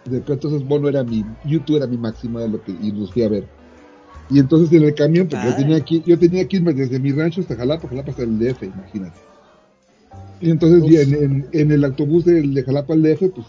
De 0.05 0.21
que 0.23 0.33
entonces 0.33 0.63
Bono 0.67 0.87
era 0.89 1.03
mi, 1.03 1.23
YouTube 1.45 1.77
era 1.77 1.87
mi 1.87 1.97
máxima 1.97 2.41
de 2.41 2.49
lo 2.49 2.63
que, 2.63 2.71
y 2.71 2.91
los 2.91 3.11
fui 3.11 3.23
a 3.23 3.29
ver. 3.29 3.47
Y 4.31 4.39
entonces 4.39 4.71
en 4.71 4.83
el 4.83 4.95
camión, 4.95 5.27
porque 5.27 5.45
yo 5.45 5.55
tenía 5.57 5.81
que, 5.81 5.99
yo 6.01 6.17
tenía 6.17 6.47
que 6.47 6.57
irme 6.57 6.73
desde 6.73 6.99
mi 6.99 7.11
rancho 7.11 7.41
hasta 7.41 7.55
Jalapa, 7.55 7.87
Jalapa 7.87 8.11
hasta 8.11 8.23
el 8.23 8.39
DF, 8.39 8.63
imagínate. 8.63 9.19
Y 10.39 10.49
entonces 10.49 10.83
ya 10.89 11.01
en, 11.01 11.13
en- 11.13 11.47
en 11.51 11.71
el 11.71 11.83
autobús 11.83 12.25
del- 12.25 12.53
de, 12.53 12.63
Jalapa 12.63 12.93
al 12.93 13.01
DF, 13.03 13.29
pues, 13.29 13.47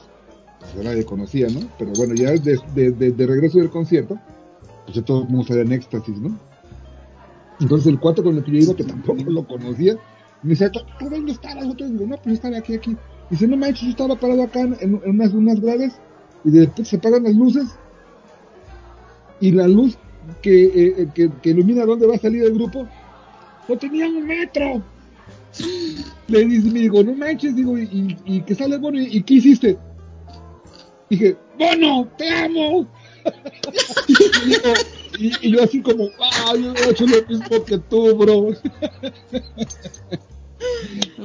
pues 0.74 0.84
nadie 0.84 1.04
conocía, 1.04 1.48
¿no? 1.48 1.60
Pero 1.78 1.92
bueno, 1.92 2.14
ya 2.14 2.32
de, 2.32 2.58
de- 2.74 2.90
de- 2.90 3.12
de 3.12 3.26
regreso 3.26 3.58
del 3.58 3.70
concierto, 3.70 4.18
pues 4.84 4.96
ya 4.96 5.02
todo 5.02 5.22
el 5.22 5.28
mundo 5.28 5.46
salía 5.46 5.62
en 5.62 5.72
éxtasis, 5.72 6.18
¿no? 6.18 6.36
Entonces 7.60 7.86
el 7.86 8.00
cuate 8.00 8.22
con 8.22 8.36
el 8.36 8.42
que 8.44 8.50
yo 8.50 8.58
iba, 8.58 8.74
que 8.74 8.82
tampoco 8.84 9.22
lo 9.30 9.46
conocía, 9.46 9.94
me 10.42 10.50
dice, 10.50 10.68
¿tú 10.70 10.80
dónde 11.08 11.30
estabas? 11.32 11.64
Yo 11.76 11.88
digo, 11.88 12.06
no, 12.06 12.16
pues 12.16 12.26
yo 12.26 12.32
estaba 12.32 12.58
aquí, 12.58 12.74
aquí. 12.74 12.96
Dice, 13.30 13.46
no 13.46 13.56
manches, 13.56 13.82
yo 13.82 13.90
estaba 13.90 14.16
parado 14.16 14.42
acá 14.42 14.60
en, 14.62 14.76
en 14.80 15.00
unas, 15.08 15.32
unas 15.32 15.60
gradas 15.60 15.92
y 16.44 16.50
de 16.50 16.60
repente 16.60 16.84
se 16.86 16.96
apagan 16.96 17.22
las 17.22 17.34
luces 17.36 17.68
y 19.40 19.52
la 19.52 19.68
luz 19.68 19.96
que, 20.42 20.64
eh, 20.64 21.08
que, 21.14 21.30
que 21.42 21.50
ilumina 21.50 21.84
dónde 21.84 22.06
va 22.06 22.14
a 22.14 22.18
salir 22.18 22.42
el 22.44 22.54
grupo 22.54 22.86
no 23.68 23.78
tenía 23.78 24.06
un 24.08 24.26
metro. 24.26 24.82
Le 26.28 26.44
dice, 26.46 26.70
me 26.70 26.80
digo, 26.80 27.02
no 27.04 27.14
manches, 27.14 27.54
digo, 27.54 27.78
y, 27.78 27.82
y, 27.84 28.16
y 28.36 28.40
que 28.42 28.54
sale 28.54 28.76
bueno, 28.78 29.00
¿y, 29.00 29.18
y 29.18 29.22
qué 29.22 29.34
hiciste? 29.34 29.78
Dije, 31.08 31.36
Bono, 31.58 32.08
te 32.18 32.28
amo. 32.30 32.86
y, 34.08 34.14
digo, 34.48 34.72
y- 35.18 35.46
y 35.48 35.52
yo 35.52 35.62
así 35.62 35.80
como, 35.80 36.08
ah, 36.20 36.54
yo 36.56 36.72
he 36.74 36.90
hecho 36.90 37.06
lo 37.06 37.22
mismo 37.28 37.64
que 37.64 37.78
tú, 37.78 38.16
bro. 38.16 38.48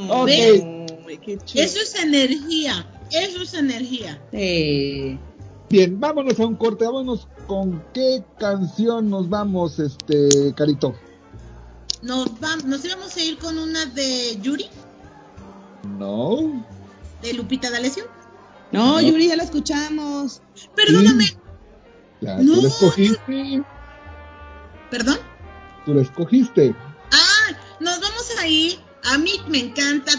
Ok. 0.10 0.28
Ay, 0.30 1.18
qué 1.24 1.38
chulo. 1.38 1.64
Eso 1.64 1.80
es 1.80 1.96
energía. 2.04 2.86
Eso 3.12 3.42
es 3.42 3.54
energía. 3.54 4.22
Sí. 4.32 5.18
Bien, 5.70 6.00
vámonos 6.00 6.40
a 6.40 6.46
un 6.46 6.56
corte, 6.56 6.86
vámonos 6.86 7.28
con 7.48 7.84
qué 7.94 8.24
canción 8.40 9.10
nos 9.10 9.30
vamos, 9.30 9.80
este, 9.80 10.54
Carito. 10.56 10.96
Nos, 12.02 12.28
vam- 12.40 12.64
nos 12.66 12.84
íbamos 12.86 13.16
a 13.16 13.22
ir 13.22 13.38
con 13.40 13.58
una 13.58 13.86
de 13.86 14.38
Yuri, 14.42 14.68
No. 15.98 16.64
de 17.22 17.34
Lupita 17.34 17.72
D'Alessio. 17.72 18.04
No, 18.72 18.94
No. 18.94 19.02
Yuri, 19.02 19.30
ya 19.30 19.36
la 19.36 19.44
escuchamos. 19.44 20.42
Perdóname. 20.76 21.26
Sí. 21.26 21.38
Ya, 22.22 22.38
No. 22.38 22.56
tú 22.56 22.62
la 22.62 22.68
escogiste. 22.68 23.64
¿Perdón? 24.92 25.18
Tú 25.86 25.94
la 25.94 26.02
escogiste. 26.02 26.76
Ah, 27.12 27.58
nos 27.80 28.00
vamos 28.02 28.26
a 28.40 28.48
ir. 28.48 28.80
A 29.14 29.18
mí 29.18 29.32
me 29.48 29.60
encanta 29.60 30.12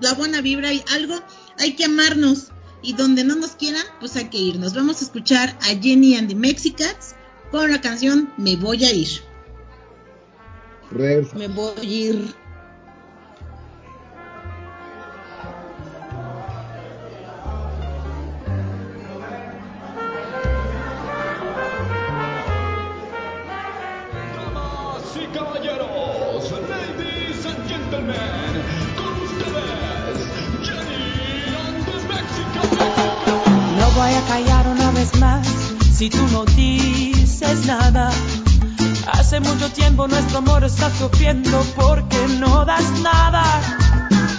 la 0.00 0.14
buena 0.14 0.40
vibra 0.40 0.72
y 0.72 0.82
algo. 0.94 1.16
Hay 1.58 1.74
que 1.74 1.84
amarnos. 1.84 2.48
Y 2.84 2.92
donde 2.92 3.24
no 3.24 3.34
nos 3.34 3.52
quieran, 3.52 3.82
pues 3.98 4.14
hay 4.14 4.26
que 4.26 4.38
irnos. 4.38 4.74
Vamos 4.74 5.00
a 5.00 5.04
escuchar 5.06 5.58
a 5.62 5.68
Jenny 5.80 6.16
and 6.16 6.28
the 6.28 6.34
Mexicats 6.34 7.16
con 7.50 7.72
la 7.72 7.80
canción 7.80 8.30
Me 8.36 8.56
voy 8.56 8.84
a 8.84 8.92
ir. 8.92 9.08
Me 11.34 11.48
voy 11.48 11.72
a 11.80 11.82
ir. 11.82 12.34
Nuestro 39.96 40.38
amor 40.38 40.64
está 40.64 40.90
sufriendo 40.90 41.64
porque 41.76 42.18
no 42.40 42.64
das 42.64 42.90
nada. 43.02 43.44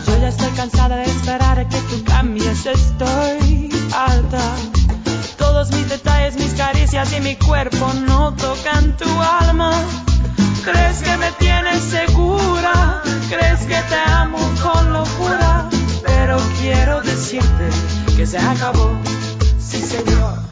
Yo 0.06 0.18
ya 0.20 0.28
estoy 0.28 0.50
cansada 0.52 0.98
de 0.98 1.06
esperar 1.06 1.58
a 1.60 1.68
que 1.68 1.78
tú 1.78 2.04
cambies, 2.04 2.66
estoy 2.66 3.70
harta. 3.94 4.42
Todos 5.38 5.72
mis 5.72 5.90
detalles, 5.90 6.36
mis 6.36 6.54
caricias 6.54 7.14
y 7.14 7.22
mi 7.22 7.36
cuerpo 7.38 7.92
no 8.06 8.34
tocan 8.34 8.98
tu 8.98 9.10
alma. 9.22 9.72
¿Crees 10.64 11.02
que 11.02 11.18
me 11.18 11.32
tienes 11.34 11.84
segura? 11.84 13.02
¿Crees 13.30 13.62
que 13.62 13.82
te 13.90 14.12
amo 14.12 14.40
con 14.62 14.94
locura? 14.94 15.70
Pero 16.06 16.38
quiero 16.60 17.02
decirte 17.02 17.70
que 18.16 18.26
se 18.26 18.38
acabó. 18.38 18.92
Sí, 19.58 19.82
señor. 19.82 20.45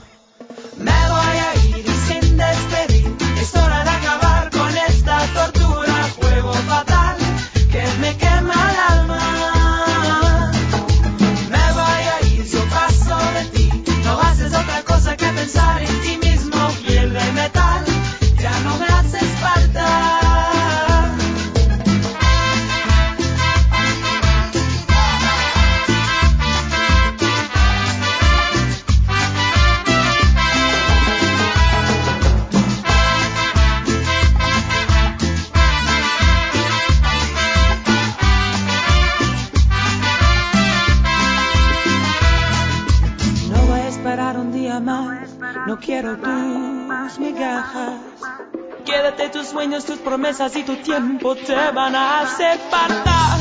Sueños, 49.54 49.86
tus 49.86 50.00
promesas 50.00 50.56
y 50.56 50.64
tu 50.64 50.76
tiempo 50.78 51.36
te 51.36 51.54
van 51.54 51.96
a 51.96 52.22
hacer 52.22 52.60
falta. 52.72 53.38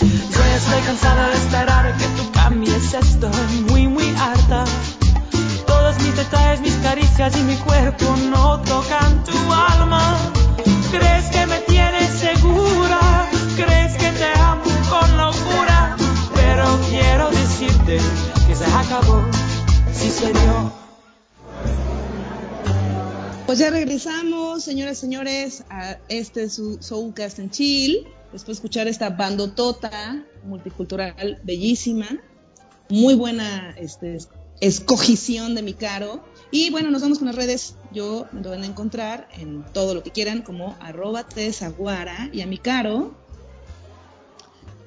Yo 0.00 0.44
estoy 0.58 0.80
cansada 0.86 1.28
de 1.28 1.34
esperar 1.34 1.96
que 1.96 2.04
tú 2.16 2.30
cambies, 2.30 2.94
estoy 2.94 3.64
muy, 3.68 3.88
muy 3.88 4.08
harta. 4.16 4.64
Todos 5.66 5.98
mis 5.98 6.16
detalles, 6.16 6.60
mis 6.60 6.74
caricias 6.76 7.36
y 7.36 7.42
mi 7.42 7.56
cuerpo 7.56 8.14
no 8.30 8.60
tocan 8.60 9.24
tu 9.24 9.36
alma. 9.52 10.16
¿Crees 10.92 11.26
que 11.30 11.46
me 11.46 11.58
tienes 11.58 12.10
segura? 12.10 13.28
¿Crees 13.56 13.96
que 13.96 14.10
te 14.20 14.38
amo 14.38 14.62
con 14.88 15.16
locura? 15.16 15.96
Pero 16.32 16.64
quiero 16.90 17.30
decirte 17.30 17.98
que 18.46 18.54
se 18.54 18.64
acabó. 18.66 19.20
Sí, 19.92 20.10
señor. 20.10 20.85
Pues 23.56 23.64
ya 23.64 23.70
regresamos, 23.70 24.64
señoras 24.64 24.98
y 24.98 25.00
señores, 25.00 25.64
a 25.70 25.96
este 26.10 26.50
su 26.50 26.76
Soulcast 26.82 27.38
en 27.38 27.48
Chill. 27.48 28.06
Después 28.30 28.48
de 28.48 28.52
escuchar 28.52 28.86
esta 28.86 29.08
bandotota 29.08 30.26
multicultural 30.44 31.40
bellísima. 31.42 32.06
Muy 32.90 33.14
buena 33.14 33.74
este, 33.78 34.16
es- 34.16 34.28
escogición 34.60 35.54
de 35.54 35.62
mi 35.62 35.72
caro. 35.72 36.22
Y 36.50 36.68
bueno, 36.68 36.90
nos 36.90 37.00
vamos 37.00 37.16
con 37.18 37.28
las 37.28 37.34
redes. 37.36 37.76
Yo 37.92 38.26
me 38.30 38.42
van 38.42 38.62
a 38.62 38.66
encontrar 38.66 39.26
en 39.38 39.64
todo 39.72 39.94
lo 39.94 40.02
que 40.02 40.10
quieran 40.10 40.42
como 40.42 40.76
arroba 40.78 41.26
tesaguara 41.26 42.28
y 42.34 42.42
a 42.42 42.46
mi 42.46 42.58
caro. 42.58 43.14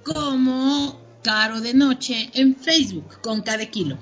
Como 0.04 1.00
Caro 1.24 1.60
de 1.60 1.74
Noche 1.74 2.30
en 2.36 2.56
Facebook 2.56 3.20
con 3.24 3.42
cada 3.42 3.66
kilo. 3.66 3.98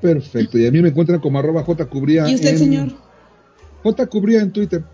Perfecto. 0.00 0.58
Y 0.58 0.66
a 0.66 0.70
mí 0.70 0.80
me 0.80 0.88
encuentran 0.88 1.20
como 1.20 1.38
arroba 1.38 1.62
jcubría 1.64 2.28
¿Y 2.28 2.34
usted, 2.34 2.50
en 2.50 2.58
señor? 2.58 2.88
jcubría 3.82 4.40
en 4.40 4.52
Twitter 4.52 4.84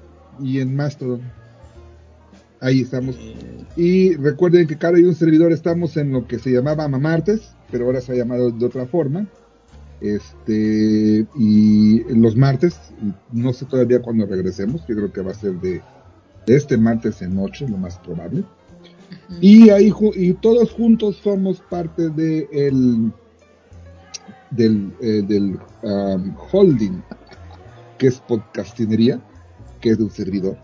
y 0.40 0.61
en 0.61 0.74
Mastodon. 0.74 1.20
Ahí 2.61 2.80
estamos. 2.80 3.16
Y 3.76 4.14
recuerden 4.16 4.66
que 4.66 4.78
Caro 4.78 4.98
y 4.98 5.04
un 5.04 5.14
servidor 5.14 5.52
estamos 5.52 5.96
en 5.96 6.12
lo 6.12 6.26
que 6.26 6.38
se 6.38 6.50
llamaba 6.50 6.88
Mamartes, 6.88 7.54
pero 7.70 7.84
ahora 7.86 8.00
se 8.00 8.12
ha 8.12 8.16
llamado 8.16 8.50
de 8.50 8.64
otra 8.64 8.86
forma. 8.86 9.26
Este, 10.00 11.26
y 11.38 12.04
los 12.14 12.36
martes, 12.36 12.78
no 13.32 13.52
sé 13.52 13.64
todavía 13.66 14.02
cuándo 14.02 14.26
regresemos, 14.26 14.86
yo 14.86 14.94
creo 14.94 15.12
que 15.12 15.22
va 15.22 15.30
a 15.30 15.34
ser 15.34 15.54
de, 15.61 15.80
de 16.46 16.57
este 16.57 16.76
martes 16.76 17.22
en 17.22 17.34
noche, 17.34 17.66
lo 17.68 17.78
más 17.78 17.98
probable. 17.98 18.44
Y 19.40 19.70
ahí 19.70 19.92
y 20.14 20.32
todos 20.34 20.72
juntos 20.72 21.16
somos 21.22 21.61
parte 21.70 22.11
de 22.11 22.48
el 22.52 23.12
del, 24.51 24.92
eh, 25.01 25.22
del 25.26 25.59
um, 25.82 26.34
holding 26.53 27.03
que 27.99 28.09
es 28.09 28.20
podcastinería, 28.20 29.20
que 29.80 29.90
es 29.90 29.99
de 29.99 30.05
un 30.05 30.11
servidor. 30.11 30.57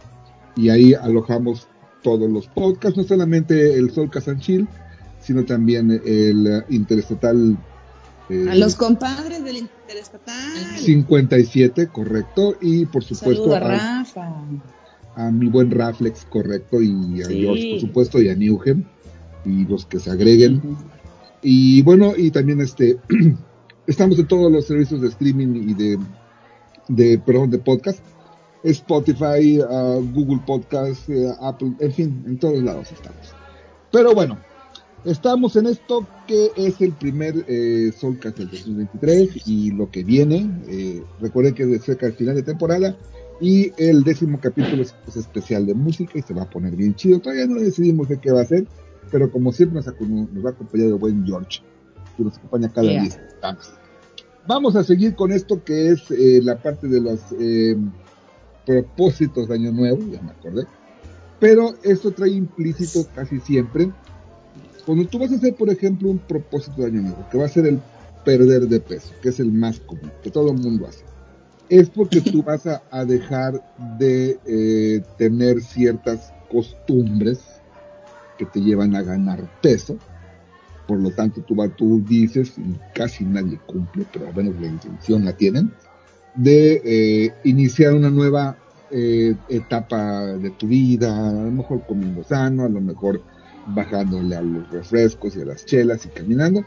Y 0.56 0.68
ahí 0.68 0.94
alojamos 0.94 1.68
todos 2.02 2.30
los 2.30 2.46
podcasts, 2.48 2.96
no 2.98 3.04
solamente 3.04 3.74
el 3.74 3.90
Sol 3.90 4.10
Chill, 4.38 4.68
sino 5.20 5.44
también 5.44 5.90
el 6.04 6.64
Interestatal 6.68 7.56
eh, 8.28 8.46
A 8.50 8.54
los 8.54 8.74
compadres 8.76 9.44
del 9.44 9.58
Interestatal. 9.58 10.76
57, 10.76 11.86
correcto. 11.88 12.56
Y 12.60 12.86
por 12.86 13.04
supuesto 13.04 13.54
a, 13.54 13.60
Rafa. 13.60 14.34
a 15.16 15.30
mi 15.30 15.48
buen 15.48 15.70
Raflex, 15.70 16.24
correcto. 16.26 16.80
Y 16.82 17.22
a 17.22 17.26
Sí. 17.26 17.40
George, 17.42 17.70
por 17.72 17.80
supuesto, 17.80 18.22
y 18.22 18.28
a 18.28 18.34
Newgen. 18.34 18.86
Y 19.44 19.64
los 19.66 19.86
que 19.86 19.98
se 19.98 20.10
agreguen. 20.10 20.76
Y 21.42 21.82
bueno, 21.82 22.14
y 22.16 22.30
también 22.30 22.60
este 22.60 22.98
estamos 23.86 24.18
en 24.18 24.26
todos 24.26 24.50
los 24.50 24.66
servicios 24.66 25.00
de 25.00 25.08
streaming 25.08 25.68
y 25.68 25.98
de, 26.88 27.18
perdón, 27.18 27.50
de 27.50 27.58
podcast. 27.58 28.00
Spotify, 28.64 29.60
ah, 29.68 29.98
Google 30.14 30.40
Podcast, 30.46 31.08
eh, 31.08 31.32
Apple, 31.40 31.72
en 31.80 31.92
fin, 31.92 32.24
en 32.26 32.38
todos 32.38 32.62
lados 32.62 32.92
estamos. 32.92 33.34
Pero 33.90 34.14
bueno, 34.14 34.38
estamos 35.04 35.56
en 35.56 35.66
esto 35.66 36.06
que 36.28 36.52
es 36.56 36.80
el 36.80 36.92
primer 36.92 37.44
eh, 37.48 37.92
Soulcast 37.98 38.38
del 38.38 38.50
2023 38.50 39.48
y 39.48 39.72
lo 39.72 39.90
que 39.90 40.04
viene. 40.04 40.48
eh, 40.68 41.02
recuerden 41.20 41.54
que 41.54 41.64
es 41.74 41.82
cerca 41.82 42.06
del 42.06 42.14
final 42.14 42.36
de 42.36 42.42
temporada 42.44 42.96
y 43.40 43.72
el 43.78 44.04
décimo 44.04 44.38
capítulo 44.40 44.82
es, 44.82 44.94
es 45.08 45.16
especial 45.16 45.66
de 45.66 45.74
música 45.74 46.12
y 46.16 46.22
se 46.22 46.32
va 46.32 46.42
a 46.42 46.50
poner 46.50 46.76
bien 46.76 46.94
chido. 46.94 47.18
Todavía 47.18 47.46
no 47.48 47.60
decidimos 47.60 48.08
de 48.08 48.20
qué 48.20 48.30
va 48.30 48.42
a 48.42 48.46
ser, 48.46 48.68
pero 49.10 49.30
como 49.30 49.50
siempre 49.52 49.82
nos, 49.82 49.86
nos 50.32 50.44
va 50.44 50.50
a 50.50 50.52
acompañar 50.52 50.86
el 50.86 50.94
buen 50.94 51.26
George, 51.26 51.62
que 52.16 52.24
nos 52.24 52.36
acompaña 52.36 52.68
cada 52.72 52.88
Yeah. 52.88 53.02
10 53.02 53.16
programas. 53.16 53.72
Vamos 54.46 54.74
a 54.76 54.82
seguir 54.82 55.14
con 55.14 55.30
esto 55.32 55.62
que 55.62 55.90
es 55.90 56.10
eh, 56.10 56.40
la 56.42 56.56
parte 56.56 56.88
de 56.88 57.00
los 57.00 57.20
eh, 57.38 57.76
propósitos 58.66 59.48
de 59.48 59.54
Año 59.54 59.72
Nuevo, 59.72 60.00
ya 60.10 60.20
me 60.20 60.32
acordé. 60.32 60.66
Pero 61.38 61.74
esto 61.82 62.10
trae 62.10 62.30
implícito 62.30 63.06
casi 63.14 63.40
siempre. 63.40 63.90
Cuando 64.84 65.06
tú 65.06 65.18
vas 65.18 65.30
a 65.32 65.36
hacer, 65.36 65.54
por 65.54 65.70
ejemplo, 65.70 66.08
un 66.08 66.18
propósito 66.18 66.82
de 66.82 66.88
Año 66.88 67.02
Nuevo, 67.02 67.24
que 67.30 67.38
va 67.38 67.46
a 67.46 67.48
ser 67.48 67.66
el 67.66 67.80
perder 68.24 68.68
de 68.68 68.80
peso, 68.80 69.12
que 69.22 69.28
es 69.28 69.40
el 69.40 69.52
más 69.52 69.80
común, 69.80 70.10
que 70.22 70.30
todo 70.30 70.50
el 70.50 70.58
mundo 70.58 70.86
hace, 70.86 71.04
es 71.68 71.88
porque 71.90 72.20
tú 72.20 72.42
vas 72.46 72.66
a, 72.66 72.82
a 72.90 73.04
dejar 73.04 73.62
de 73.98 74.38
eh, 74.46 75.02
tener 75.18 75.60
ciertas 75.60 76.32
costumbres 76.50 77.40
que 78.38 78.46
te 78.46 78.60
llevan 78.60 78.94
a 78.94 79.02
ganar 79.02 79.48
peso. 79.60 79.96
Por 80.92 81.00
lo 81.00 81.10
tanto, 81.10 81.40
tú, 81.40 81.56
tú 81.74 82.04
dices, 82.06 82.52
y 82.58 82.76
casi 82.94 83.24
nadie 83.24 83.58
cumple, 83.64 84.04
pero 84.12 84.28
al 84.28 84.36
menos 84.36 84.60
la 84.60 84.66
intención 84.66 85.24
la 85.24 85.32
tienen, 85.34 85.72
de 86.34 86.82
eh, 86.84 87.32
iniciar 87.44 87.94
una 87.94 88.10
nueva 88.10 88.58
eh, 88.90 89.34
etapa 89.48 90.26
de 90.36 90.50
tu 90.50 90.66
vida, 90.66 91.30
a 91.30 91.32
lo 91.32 91.50
mejor 91.50 91.80
comiendo 91.86 92.22
sano, 92.24 92.64
a 92.64 92.68
lo 92.68 92.82
mejor 92.82 93.22
bajándole 93.68 94.36
a 94.36 94.42
los 94.42 94.70
refrescos 94.70 95.34
y 95.34 95.40
a 95.40 95.46
las 95.46 95.64
chelas 95.64 96.04
y 96.04 96.10
caminando. 96.10 96.62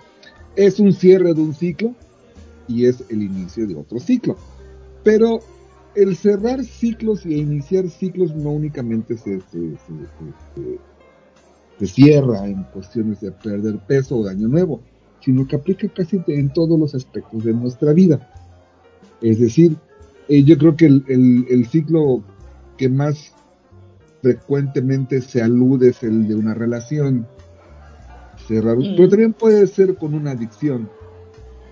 Es 0.55 0.79
un 0.79 0.91
cierre 0.91 1.35
de 1.35 1.41
un 1.41 1.53
ciclo 1.53 1.93
y 2.67 2.87
es 2.87 3.03
el 3.09 3.21
inicio 3.21 3.67
de 3.67 3.75
otro 3.75 3.99
ciclo. 3.99 4.37
Pero 5.03 5.39
el 5.93 6.15
cerrar 6.15 6.65
ciclos 6.65 7.27
y 7.27 7.35
iniciar 7.35 7.87
ciclos 7.91 8.35
no 8.35 8.49
únicamente 8.49 9.17
se- 9.17 9.41
se- 9.51 10.79
se- 11.79 11.87
se 11.87 11.93
cierra 11.93 12.47
en 12.47 12.63
cuestiones 12.65 13.21
de 13.21 13.31
perder 13.31 13.77
peso 13.79 14.17
o 14.17 14.23
de 14.25 14.31
año 14.31 14.47
nuevo, 14.47 14.81
sino 15.21 15.47
que 15.47 15.55
aplica 15.55 15.87
casi 15.89 16.21
en 16.27 16.49
todos 16.53 16.79
los 16.79 16.93
aspectos 16.95 17.43
de 17.43 17.53
nuestra 17.53 17.93
vida. 17.93 18.29
Es 19.21 19.39
decir, 19.39 19.75
eh, 20.27 20.43
yo 20.43 20.57
creo 20.57 20.75
que 20.75 20.85
el, 20.85 21.03
el- 21.07 21.45
el 21.49 21.65
ciclo 21.67 22.23
que 22.77 22.89
más 22.89 23.31
frecuentemente 24.21 25.21
se 25.21 25.41
alude 25.41 25.89
es 25.89 26.03
el 26.03 26.27
de 26.27 26.35
una 26.35 26.53
relación. 26.53 27.27
Cerrar, 28.47 28.77
Mm. 28.77 28.95
Pero 28.95 29.09
también 29.09 29.33
puede 29.33 29.65
ser 29.67 29.95
con 29.95 30.13
una 30.13 30.31
adicción, 30.31 30.89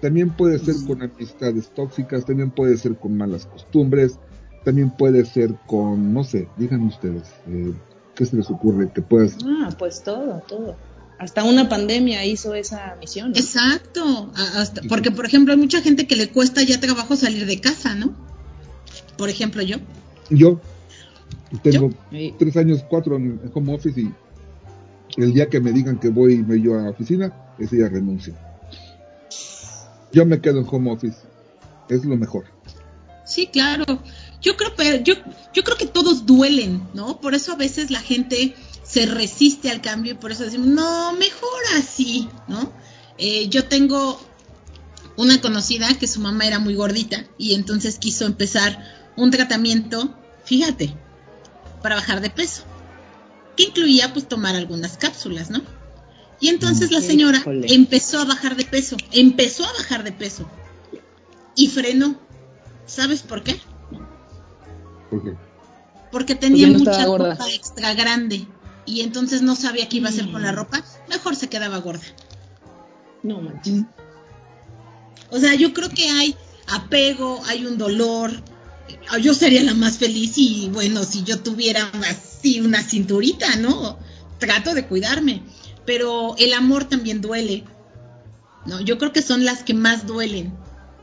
también 0.01 0.29
puede 0.31 0.57
ser 0.59 0.75
con 0.87 1.01
amistades 1.01 1.69
tóxicas, 1.75 2.25
también 2.25 2.49
puede 2.51 2.77
ser 2.77 2.95
con 2.95 3.15
malas 3.17 3.45
costumbres, 3.45 4.17
también 4.63 4.89
puede 4.91 5.25
ser 5.25 5.53
con, 5.67 6.13
no 6.13 6.23
sé, 6.23 6.47
díganme 6.57 6.87
ustedes, 6.87 7.23
eh, 7.47 7.73
¿qué 8.15 8.25
se 8.25 8.35
les 8.35 8.49
ocurre 8.49 8.89
que 8.93 9.01
puedas 9.01 9.35
Ah, 9.45 9.69
pues 9.77 10.03
todo, 10.03 10.41
todo. 10.47 10.75
Hasta 11.19 11.43
una 11.43 11.69
pandemia 11.69 12.25
hizo 12.25 12.53
esa 12.53 12.95
misión. 12.99 13.31
¿no? 13.31 13.37
Exacto, 13.37 14.31
a- 14.35 14.61
hasta- 14.61 14.81
porque 14.89 15.11
por 15.11 15.25
ejemplo 15.25 15.53
hay 15.53 15.59
mucha 15.59 15.81
gente 15.81 16.05
que 16.07 16.15
le 16.15 16.29
cuesta 16.29 16.63
ya 16.63 16.79
trabajo 16.79 17.15
salir 17.15 17.45
de 17.45 17.59
casa, 17.61 17.95
¿no? 17.95 18.13
Por 19.17 19.29
ejemplo 19.29 19.61
yo. 19.61 19.77
Yo 20.29 20.59
tengo 21.61 21.91
tres 22.39 22.57
años, 22.57 22.83
cuatro 22.89 23.15
en 23.17 23.39
en 23.43 23.51
home 23.53 23.75
office 23.75 24.01
y 24.01 24.11
el 25.17 25.33
día 25.33 25.47
que 25.49 25.59
me 25.59 25.71
digan 25.71 25.99
que 25.99 26.09
voy 26.09 26.37
me 26.37 26.59
yo 26.59 26.77
a 26.77 26.81
la 26.83 26.89
oficina, 26.89 27.31
ese 27.59 27.75
día 27.77 27.87
renuncio. 27.89 28.33
Yo 30.11 30.25
me 30.25 30.41
quedo 30.41 30.59
en 30.59 30.67
home 30.69 30.91
office, 30.91 31.17
es 31.89 32.03
lo 32.05 32.17
mejor. 32.17 32.45
Sí, 33.25 33.47
claro. 33.47 33.85
Yo 34.43 34.57
creo, 34.57 34.75
pero 34.75 35.03
yo, 35.03 35.15
yo 35.53 35.63
creo 35.63 35.77
que 35.77 35.87
todos 35.87 36.25
duelen, 36.25 36.87
¿no? 36.93 37.19
Por 37.21 37.33
eso 37.33 37.53
a 37.53 37.55
veces 37.55 37.89
la 37.89 38.01
gente 38.01 38.55
se 38.83 39.05
resiste 39.05 39.71
al 39.71 39.81
cambio 39.81 40.11
y 40.11 40.15
por 40.15 40.31
eso 40.31 40.43
decimos, 40.43 40.67
no, 40.67 41.13
mejor 41.13 41.61
así, 41.77 42.27
¿no? 42.47 42.73
Eh, 43.17 43.47
yo 43.47 43.65
tengo 43.65 44.21
una 45.15 45.39
conocida 45.39 45.97
que 45.97 46.07
su 46.07 46.19
mamá 46.19 46.45
era 46.45 46.59
muy 46.59 46.75
gordita 46.75 47.25
y 47.37 47.53
entonces 47.53 47.97
quiso 47.99 48.25
empezar 48.25 49.11
un 49.15 49.31
tratamiento, 49.31 50.13
fíjate, 50.43 50.95
para 51.81 51.95
bajar 51.95 52.19
de 52.19 52.29
peso, 52.29 52.63
que 53.55 53.63
incluía 53.63 54.11
pues 54.11 54.27
tomar 54.27 54.55
algunas 54.55 54.97
cápsulas, 54.97 55.49
¿no? 55.49 55.61
Y 56.39 56.49
entonces 56.49 56.91
la 56.91 56.99
señora 56.99 57.41
empezó 57.45 58.19
a 58.19 58.25
bajar 58.25 58.57
de 58.57 58.65
peso, 58.65 58.97
empezó 59.13 59.63
a 59.65 59.71
bajar 59.71 60.03
de 60.03 60.11
peso 60.11 60.49
y 61.55 61.67
frenó. 61.67 62.19
¿Sabes 62.85 63.21
por 63.21 63.43
qué? 63.43 63.61
Porque 65.21 65.37
Porque 66.11 66.35
tenía 66.35 66.67
no 66.67 66.79
mucha 66.79 67.05
gorda. 67.05 67.31
ropa 67.33 67.49
extra 67.51 67.93
grande 67.93 68.47
y 68.85 69.01
entonces 69.01 69.41
no 69.41 69.55
sabía 69.55 69.87
qué 69.89 69.97
iba 69.97 70.07
a 70.09 70.11
hacer 70.11 70.31
con 70.31 70.41
la 70.43 70.51
Mm. 70.51 70.55
ropa, 70.55 70.83
mejor 71.09 71.35
se 71.35 71.49
quedaba 71.49 71.77
gorda. 71.77 72.03
No 73.23 73.41
manches. 73.41 73.83
O 75.29 75.39
sea, 75.39 75.55
yo 75.55 75.73
creo 75.73 75.89
que 75.89 76.09
hay 76.09 76.35
apego, 76.67 77.41
hay 77.47 77.65
un 77.65 77.77
dolor. 77.77 78.31
Ah, 79.09 79.17
Yo 79.17 79.33
sería 79.33 79.63
la 79.63 79.73
más 79.73 79.97
feliz 79.97 80.33
y 80.37 80.69
bueno, 80.71 81.03
si 81.03 81.23
yo 81.23 81.39
tuviera 81.41 81.89
así 82.09 82.59
una 82.61 82.83
cinturita, 82.83 83.55
¿no? 83.55 83.97
Trato 84.39 84.73
de 84.73 84.85
cuidarme, 84.85 85.41
pero 85.85 86.35
el 86.37 86.53
amor 86.53 86.83
también 86.85 87.21
duele. 87.21 87.63
No, 88.65 88.79
yo 88.81 88.97
creo 88.97 89.11
que 89.13 89.21
son 89.21 89.45
las 89.45 89.63
que 89.63 89.73
más 89.73 90.05
duelen, 90.05 90.53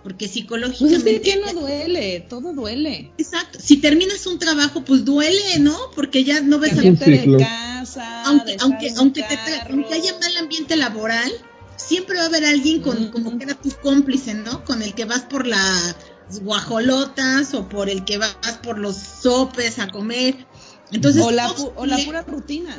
porque 0.02 0.26
Pues 0.26 0.32
psicológicamente 0.32 1.14
es 1.16 1.20
que 1.20 1.30
¿qué 1.32 1.40
no 1.54 1.60
duele, 1.60 2.20
todo 2.28 2.52
duele. 2.52 3.12
Exacto. 3.18 3.58
Si 3.62 3.76
terminas 3.78 4.26
un 4.26 4.38
trabajo, 4.38 4.82
pues 4.84 5.04
duele, 5.04 5.58
¿no? 5.58 5.76
Porque 5.94 6.24
ya 6.24 6.40
no 6.40 6.58
ves 6.58 6.72
a. 6.72 6.76
Cambiarte 6.76 7.10
de 7.10 7.36
casa, 7.38 8.22
aunque 8.24 8.56
aunque 8.60 8.86
un 8.92 8.98
aunque 8.98 9.22
te 9.22 9.34
tra- 9.36 9.66
aunque 9.70 9.94
haya 9.94 10.12
mal 10.18 10.36
ambiente 10.38 10.76
laboral, 10.76 11.30
siempre 11.76 12.16
va 12.18 12.24
a 12.24 12.26
haber 12.26 12.44
alguien 12.46 12.80
con 12.82 13.04
Mm. 13.04 13.10
como 13.10 13.36
que 13.38 13.44
era 13.44 13.54
tu 13.54 13.70
cómplice, 13.82 14.34
¿no? 14.34 14.64
Con 14.64 14.82
el 14.82 14.94
que 14.94 15.04
vas 15.04 15.20
por 15.22 15.46
las 15.46 15.96
guajolotas 16.42 17.54
o 17.54 17.68
por 17.68 17.88
el 17.88 18.04
que 18.04 18.18
vas 18.18 18.34
por 18.62 18.78
los 18.78 18.96
sopes 18.96 19.78
a 19.78 19.88
comer. 19.88 20.46
Entonces, 20.92 21.22
o, 21.22 21.30
la, 21.30 21.50
o 21.52 21.86
la 21.86 21.98
pura 21.98 22.22
rutina. 22.22 22.76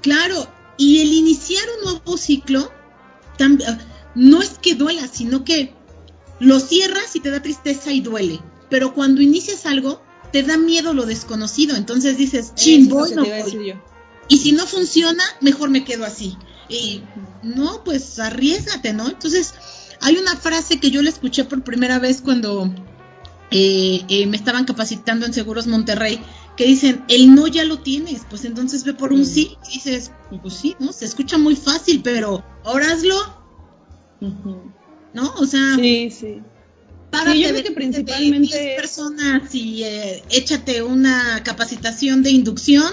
Claro, 0.00 0.48
y 0.78 1.00
el 1.00 1.12
iniciar 1.12 1.62
un 1.78 1.90
nuevo 1.92 2.16
ciclo 2.16 2.70
tam- 3.38 3.62
no 4.14 4.42
es 4.42 4.58
que 4.60 4.74
duela, 4.74 5.06
sino 5.06 5.44
que 5.44 5.74
lo 6.42 6.60
cierras 6.60 7.14
y 7.16 7.20
te 7.20 7.30
da 7.30 7.40
tristeza 7.40 7.92
y 7.92 8.00
duele. 8.00 8.40
Pero 8.68 8.94
cuando 8.94 9.22
inicias 9.22 9.64
algo, 9.66 10.02
te 10.32 10.42
da 10.42 10.56
miedo 10.58 10.92
lo 10.92 11.06
desconocido. 11.06 11.76
Entonces 11.76 12.16
dices, 12.16 12.54
chin, 12.54 12.86
Eso 12.86 12.86
es 12.86 12.90
lo 12.90 12.96
voy, 12.96 13.08
que 13.10 13.14
no 13.16 13.22
te 13.22 13.28
iba 13.28 13.36
a 13.36 13.40
voy". 13.42 13.52
decir 13.52 13.66
yo. 13.66 13.82
Y 14.28 14.38
si 14.38 14.52
no 14.52 14.66
funciona, 14.66 15.22
mejor 15.40 15.70
me 15.70 15.84
quedo 15.84 16.04
así. 16.04 16.36
Y 16.68 17.02
no, 17.42 17.82
pues 17.84 18.18
arriesgate, 18.18 18.92
¿no? 18.92 19.08
Entonces, 19.08 19.54
hay 20.00 20.16
una 20.16 20.36
frase 20.36 20.80
que 20.80 20.90
yo 20.90 21.02
la 21.02 21.10
escuché 21.10 21.44
por 21.44 21.62
primera 21.62 21.98
vez 21.98 22.22
cuando 22.22 22.72
eh, 23.50 24.02
eh, 24.08 24.26
me 24.26 24.36
estaban 24.36 24.64
capacitando 24.64 25.26
en 25.26 25.34
Seguros 25.34 25.66
Monterrey, 25.66 26.18
que 26.56 26.64
dicen, 26.64 27.04
el 27.08 27.34
no 27.34 27.46
ya 27.46 27.64
lo 27.64 27.80
tienes, 27.80 28.22
pues 28.30 28.44
entonces 28.46 28.84
ve 28.84 28.94
por 28.94 29.12
un 29.12 29.26
sí. 29.26 29.58
Y 29.68 29.74
dices, 29.74 30.10
pues 30.40 30.54
sí, 30.54 30.74
¿no? 30.78 30.92
Se 30.92 31.04
escucha 31.04 31.36
muy 31.36 31.56
fácil, 31.56 32.00
pero 32.02 32.42
ahora 32.64 32.90
hazlo. 32.92 33.16
¿No? 35.14 35.32
O 35.34 35.46
sea, 35.46 35.76
Sí, 35.76 36.10
sí. 36.10 36.42
párate 37.10 37.32
Sí, 37.32 37.42
yo 37.42 37.48
creo 37.48 37.56
de- 37.58 37.62
que 37.64 37.68
de 37.70 37.74
principalmente- 37.74 38.58
10 38.58 38.76
personas 38.80 39.54
y 39.54 39.84
eh, 39.84 40.22
échate 40.30 40.82
una 40.82 41.42
capacitación 41.44 42.22
de 42.22 42.30
inducción. 42.30 42.92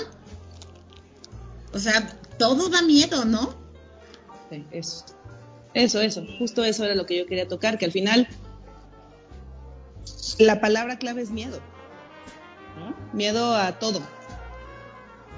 O 1.74 1.80
sea, 1.80 2.18
todo 2.38 2.70
da 2.70 2.82
miedo, 2.82 3.26
¿no? 3.26 3.54
Sí, 4.50 4.66
eso. 4.72 5.06
Eso, 5.74 6.02
eso. 6.02 6.26
Justo 6.40 6.64
eso 6.64 6.84
era 6.84 6.96
lo 6.96 7.06
que 7.06 7.18
yo 7.18 7.26
quería 7.28 7.48
tocar, 7.48 7.78
que 7.78 7.86
al 7.86 7.92
final 7.92 8.28
la 10.40 10.60
palabra 10.62 10.98
clave 10.98 11.22
es 11.22 11.30
miedo. 11.32 11.60
¿no? 12.78 12.96
Miedo 13.14 13.56
a 13.56 13.78
todo. 13.80 14.02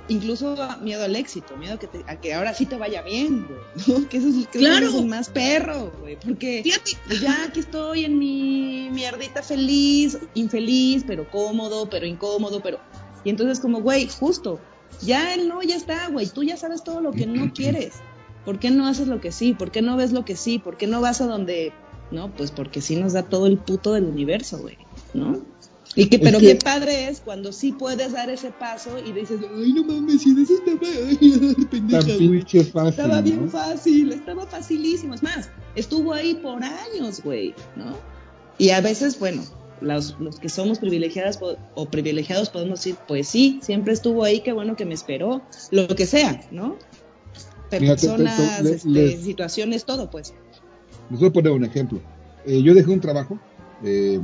Incluso 0.07 0.55
miedo 0.81 1.03
al 1.03 1.15
éxito, 1.15 1.55
miedo 1.57 1.75
a 1.75 1.77
que, 1.77 1.87
te- 1.87 2.03
a 2.07 2.19
que 2.19 2.33
ahora 2.33 2.53
sí 2.53 2.65
te 2.65 2.75
vaya 2.77 3.01
bien, 3.01 3.47
güey, 3.47 3.59
¿no? 4.01 4.09
Que 4.09 4.17
eso 4.17 4.27
es, 4.29 4.33
creo 4.35 4.47
que 4.51 4.59
Claro. 4.59 4.87
eso 4.87 4.99
es 4.99 5.05
más 5.05 5.29
perro, 5.29 5.91
güey, 6.01 6.17
porque 6.19 6.61
Fíjate, 6.63 6.91
pues 7.07 7.21
ya 7.21 7.43
aquí 7.47 7.59
estoy 7.61 8.05
en 8.05 8.17
mi 8.19 8.89
mierdita 8.91 9.41
feliz, 9.43 10.17
infeliz, 10.33 11.03
pero 11.07 11.29
cómodo, 11.29 11.89
pero 11.89 12.05
incómodo, 12.05 12.61
pero... 12.61 12.79
Y 13.23 13.29
entonces 13.29 13.59
como, 13.59 13.81
güey, 13.81 14.07
justo, 14.09 14.59
ya 15.01 15.33
el 15.35 15.47
no, 15.47 15.61
ya 15.61 15.75
está, 15.75 16.07
güey, 16.09 16.27
tú 16.27 16.43
ya 16.43 16.57
sabes 16.57 16.83
todo 16.83 17.01
lo 17.01 17.11
que 17.11 17.25
no 17.27 17.51
quieres. 17.53 17.93
¿Por 18.45 18.57
qué 18.59 18.71
no 18.71 18.87
haces 18.87 19.07
lo 19.07 19.21
que 19.21 19.31
sí? 19.31 19.53
¿Por 19.53 19.69
qué 19.71 19.83
no 19.83 19.95
ves 19.97 20.11
lo 20.13 20.25
que 20.25 20.35
sí? 20.35 20.57
¿Por 20.57 20.75
qué 20.77 20.87
no 20.87 20.99
vas 21.01 21.21
a 21.21 21.27
donde... 21.27 21.71
No, 22.09 22.29
pues 22.35 22.51
porque 22.51 22.81
sí 22.81 22.95
nos 22.97 23.13
da 23.13 23.23
todo 23.23 23.45
el 23.47 23.57
puto 23.59 23.93
del 23.93 24.03
universo, 24.05 24.57
güey, 24.57 24.77
¿no? 25.13 25.45
Y 25.95 26.07
que, 26.07 26.15
Es 26.17 26.21
pero 26.21 26.39
que- 26.39 26.47
qué 26.47 26.55
padre 26.55 27.09
es 27.09 27.19
cuando 27.19 27.51
sí 27.51 27.73
puedes 27.73 28.13
dar 28.13 28.29
ese 28.29 28.51
paso 28.51 28.97
y 29.05 29.11
dices, 29.11 29.39
ay, 29.57 29.73
no 29.73 29.83
mames, 29.83 30.21
si 30.21 30.33
de 30.33 30.43
eso 30.43 30.53
estaba 30.53 30.79
ay, 31.09 31.65
pendeja, 31.69 32.01
güey. 32.25 32.41
fácil, 32.41 32.87
Estaba 32.89 33.21
bien 33.21 33.49
fácil, 33.49 34.11
estaba 34.13 34.47
facilísimo. 34.47 35.13
Es 35.15 35.21
más, 35.23 35.49
estuvo 35.75 36.13
ahí 36.13 36.35
por 36.35 36.63
años, 36.63 37.21
güey, 37.23 37.53
¿no? 37.75 37.93
Y 38.57 38.69
a 38.69 38.79
veces, 38.79 39.19
bueno, 39.19 39.43
los, 39.81 40.15
los 40.19 40.39
que 40.39 40.47
somos 40.47 40.79
privilegiadas 40.79 41.39
o 41.75 41.85
privilegiados 41.89 42.49
podemos 42.49 42.79
decir, 42.79 42.95
pues 43.07 43.27
sí, 43.27 43.59
siempre 43.61 43.91
estuvo 43.93 44.23
ahí, 44.23 44.39
qué 44.41 44.53
bueno 44.53 44.75
que 44.77 44.85
me 44.85 44.93
esperó, 44.93 45.41
lo 45.71 45.87
que 45.89 46.05
sea, 46.05 46.39
¿no? 46.51 46.77
Mira, 47.71 47.95
te- 47.95 48.07
te- 48.07 48.07
te- 48.07 48.07
Personas, 48.07 48.59
este, 48.65 49.17
situaciones, 49.17 49.85
todo, 49.85 50.09
pues. 50.09 50.33
Les 51.09 51.19
voy 51.19 51.29
a 51.29 51.33
poner 51.33 51.51
un 51.53 51.65
ejemplo. 51.65 51.99
Eh, 52.45 52.61
yo 52.61 52.73
dejé 52.73 52.91
un 52.91 52.99
trabajo 53.01 53.39
eh, 53.83 54.19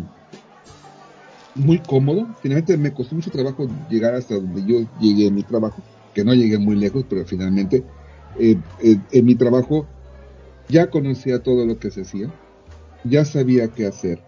muy 1.58 1.80
cómodo. 1.80 2.28
Finalmente 2.42 2.78
me 2.78 2.94
costó 2.94 3.16
mucho 3.16 3.32
trabajo 3.32 3.68
llegar 3.90 4.16
hasta 4.16 4.36
donde 4.36 4.64
yo 4.66 4.88
llegué 5.00 5.28
en 5.28 5.36
mi 5.36 5.44
trabajo, 5.44 5.82
que 6.14 6.24
no 6.24 6.34
llegué 6.34 6.58
muy 6.58 6.76
lejos, 6.76 7.06
pero 7.10 7.26
finalmente 7.26 7.84
eh, 8.40 8.58
eh, 8.82 8.98
en 9.12 9.26
mi 9.26 9.36
trabajo 9.36 9.86
ya 10.70 10.90
conocía 10.90 11.44
todo 11.44 11.66
lo 11.66 11.80
que 11.80 11.92
se 11.92 12.02
hacía, 12.02 12.32
ya 13.04 13.26
sabía 13.26 13.68
qué 13.70 13.88
hacer. 13.88 14.20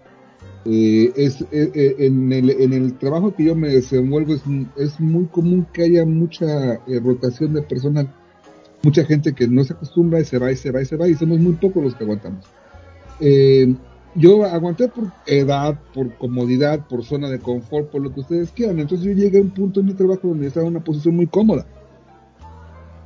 Eh, 0.65 1.13
es, 1.15 1.41
eh, 1.51 1.71
eh, 1.73 1.95
en, 1.99 2.33
el, 2.33 2.49
en 2.49 2.73
el 2.73 2.97
trabajo 2.97 3.33
que 3.33 3.45
yo 3.45 3.55
me 3.55 3.69
desenvuelvo 3.69 4.33
es, 4.33 4.43
es 4.77 4.99
muy 4.99 5.25
común 5.27 5.65
que 5.73 5.83
haya 5.83 6.05
mucha 6.05 6.79
rotación 7.01 7.53
de 7.53 7.61
personal, 7.61 8.13
mucha 8.83 9.05
gente 9.05 9.33
que 9.33 9.47
no 9.47 9.63
se 9.63 9.73
acostumbra 9.73 10.19
y 10.19 10.25
se 10.25 10.37
va 10.37 10.51
y 10.51 10.57
se 10.57 10.71
va 10.71 10.81
y 10.81 10.85
se 10.85 10.97
va 10.97 11.07
y 11.07 11.15
somos 11.15 11.39
muy 11.39 11.53
pocos 11.53 11.83
los 11.83 11.95
que 11.95 12.03
aguantamos. 12.03 12.45
Yo 14.15 14.43
aguanté 14.43 14.87
por 14.87 15.11
edad, 15.27 15.79
por 15.93 16.15
comodidad, 16.17 16.87
por 16.87 17.03
zona 17.03 17.29
de 17.29 17.39
confort, 17.39 17.89
por 17.89 18.01
lo 18.01 18.13
que 18.13 18.21
ustedes 18.21 18.51
quieran. 18.51 18.79
Entonces 18.79 19.05
yo 19.05 19.13
llegué 19.13 19.39
a 19.39 19.41
un 19.41 19.51
punto 19.51 19.79
en 19.79 19.87
mi 19.87 19.93
trabajo 19.93 20.27
donde 20.27 20.47
estaba 20.47 20.65
en 20.65 20.73
una 20.73 20.83
posición 20.83 21.15
muy 21.15 21.27
cómoda. 21.27 21.65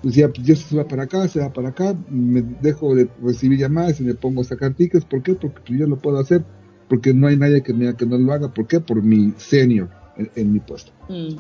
Decía, 0.01 0.28
pues 0.28 0.45
ya 0.45 0.56
se 0.56 0.76
va 0.76 0.88
para 0.88 1.04
acá, 1.04 1.28
se 1.28 1.39
va 1.39 1.51
para 1.51 1.70
acá, 1.70 1.95
me 2.10 2.41
dejo 2.41 2.93
de 2.93 3.10
recibir 3.22 3.60
llamadas 3.60 4.01
y 4.01 4.04
me 4.04 4.14
pongo 4.14 4.41
a 4.41 4.43
sacar 4.43 4.74
tickets. 4.74 5.06
¿Por 5.06 5.24
qué? 5.24 5.34
Porque 5.34 5.62
pues, 5.66 5.80
yo 5.80 5.88
lo 5.88 5.97
puedo 5.97 6.20
hacer. 6.20 6.43
Porque 6.89 7.14
no 7.14 7.28
hay 7.28 7.38
nadie 7.38 7.64
que 7.64 7.74
me 7.74 7.82
diga 7.82 7.97
que 7.97 8.06
no 8.06 8.18
lo 8.18 8.34
haga. 8.34 8.54
¿Por 8.54 8.68
qué? 8.68 8.80
Por 8.82 9.01
mi 9.01 9.34
senior 9.38 9.89
en, 10.18 10.30
en 10.36 10.51
mi 10.51 10.60
puesto. 10.60 10.91
Mm. 11.08 11.36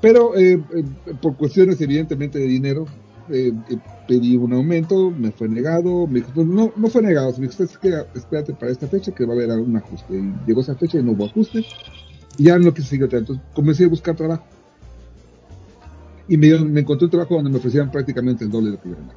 Pero 0.00 0.36
eh, 0.36 0.52
eh, 0.74 0.84
por 1.22 1.36
cuestiones 1.36 1.80
evidentemente 1.80 2.38
de 2.38 2.46
dinero, 2.46 2.86
eh, 3.30 3.52
eh, 3.70 3.76
pedí 4.06 4.36
un 4.36 4.52
aumento, 4.52 5.10
me 5.10 5.30
fue 5.30 5.48
negado, 5.48 6.06
me 6.06 6.20
dijo, 6.20 6.30
pues, 6.34 6.46
no, 6.46 6.72
no 6.76 6.88
fue 6.88 7.02
negado, 7.02 7.32
me 7.38 7.48
dijo, 7.48 7.62
"Es 7.62 7.78
que 7.78 7.92
espérate 8.14 8.52
para 8.54 8.72
esta 8.72 8.86
fecha 8.86 9.12
que 9.12 9.24
va 9.24 9.32
a 9.32 9.36
haber 9.36 9.50
un 9.58 9.76
ajuste. 9.76 10.14
Y 10.16 10.34
llegó 10.46 10.60
esa 10.60 10.74
fecha 10.74 10.98
y 10.98 11.02
no 11.02 11.12
hubo 11.12 11.26
ajuste, 11.26 11.64
y 12.38 12.44
ya 12.44 12.58
no 12.58 12.72
quise 12.74 12.88
seguir. 12.88 13.08
Entonces 13.12 13.44
comencé 13.54 13.84
a 13.84 13.88
buscar 13.88 14.14
trabajo. 14.16 14.44
Y 16.28 16.36
me, 16.36 16.48
encontré 16.80 17.04
un 17.04 17.10
trabajo 17.10 17.34
donde 17.34 17.50
me 17.50 17.58
ofrecían 17.58 17.90
prácticamente 17.90 18.44
el 18.44 18.50
doble 18.50 18.70
de 18.70 18.76
lo 18.76 18.82
que 18.82 18.88
yo 18.88 18.94
ganaba. 18.96 19.14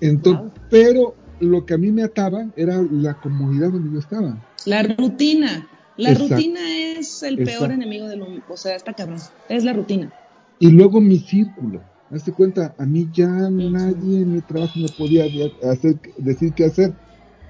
Entonces, 0.00 0.42
Wow. 0.42 0.52
pero 0.70 1.14
lo 1.40 1.66
que 1.66 1.74
a 1.74 1.78
mí 1.78 1.90
me 1.92 2.02
ataba 2.02 2.46
era 2.56 2.80
la 2.90 3.14
comodidad 3.14 3.70
donde 3.70 3.92
yo 3.92 3.98
estaba. 3.98 4.36
La 4.64 4.82
rutina. 4.82 5.68
La 5.98 6.12
Exacto. 6.12 6.34
rutina 6.36 6.60
es 6.96 7.22
el 7.22 7.36
peor 7.44 7.70
enemigo 7.70 8.08
del 8.08 8.22
hombre. 8.22 8.42
O 8.48 8.56
sea, 8.56 8.74
está 8.74 8.94
cabrón. 8.94 9.18
Es 9.48 9.64
la 9.64 9.74
rutina. 9.74 10.10
Y 10.58 10.70
luego 10.70 11.00
mi 11.00 11.18
círculo. 11.18 11.82
Hazte 12.12 12.32
cuenta, 12.32 12.74
a 12.78 12.84
mí 12.84 13.08
ya 13.12 13.26
nadie 13.26 14.20
en 14.20 14.32
mi 14.34 14.40
trabajo 14.42 14.78
me 14.78 14.88
podía 14.88 15.24
hacer, 15.62 15.98
decir 16.18 16.52
qué 16.52 16.66
hacer, 16.66 16.92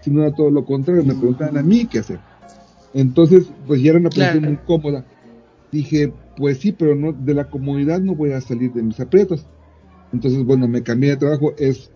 sino 0.02 0.22
era 0.22 0.34
todo 0.34 0.50
lo 0.50 0.64
contrario, 0.64 1.04
me 1.04 1.14
preguntaban 1.14 1.56
a 1.56 1.62
mí 1.62 1.86
qué 1.86 1.98
hacer. 1.98 2.20
Entonces, 2.94 3.50
pues 3.66 3.82
ya 3.82 3.90
era 3.90 3.98
una 3.98 4.10
posición 4.10 4.42
Claro. 4.42 4.56
muy 4.56 4.64
cómoda. 4.64 5.04
Dije, 5.72 6.12
pues 6.36 6.58
sí, 6.58 6.72
pero 6.72 6.94
no 6.94 7.12
de 7.12 7.34
la 7.34 7.50
comodidad 7.50 8.00
no 8.00 8.14
voy 8.14 8.32
a 8.32 8.40
salir 8.40 8.72
de 8.72 8.82
mis 8.82 9.00
aprietos. 9.00 9.44
Entonces, 10.12 10.44
bueno, 10.44 10.68
me 10.68 10.82
cambié 10.82 11.10
de 11.10 11.16
trabajo, 11.16 11.54
es 11.58 11.90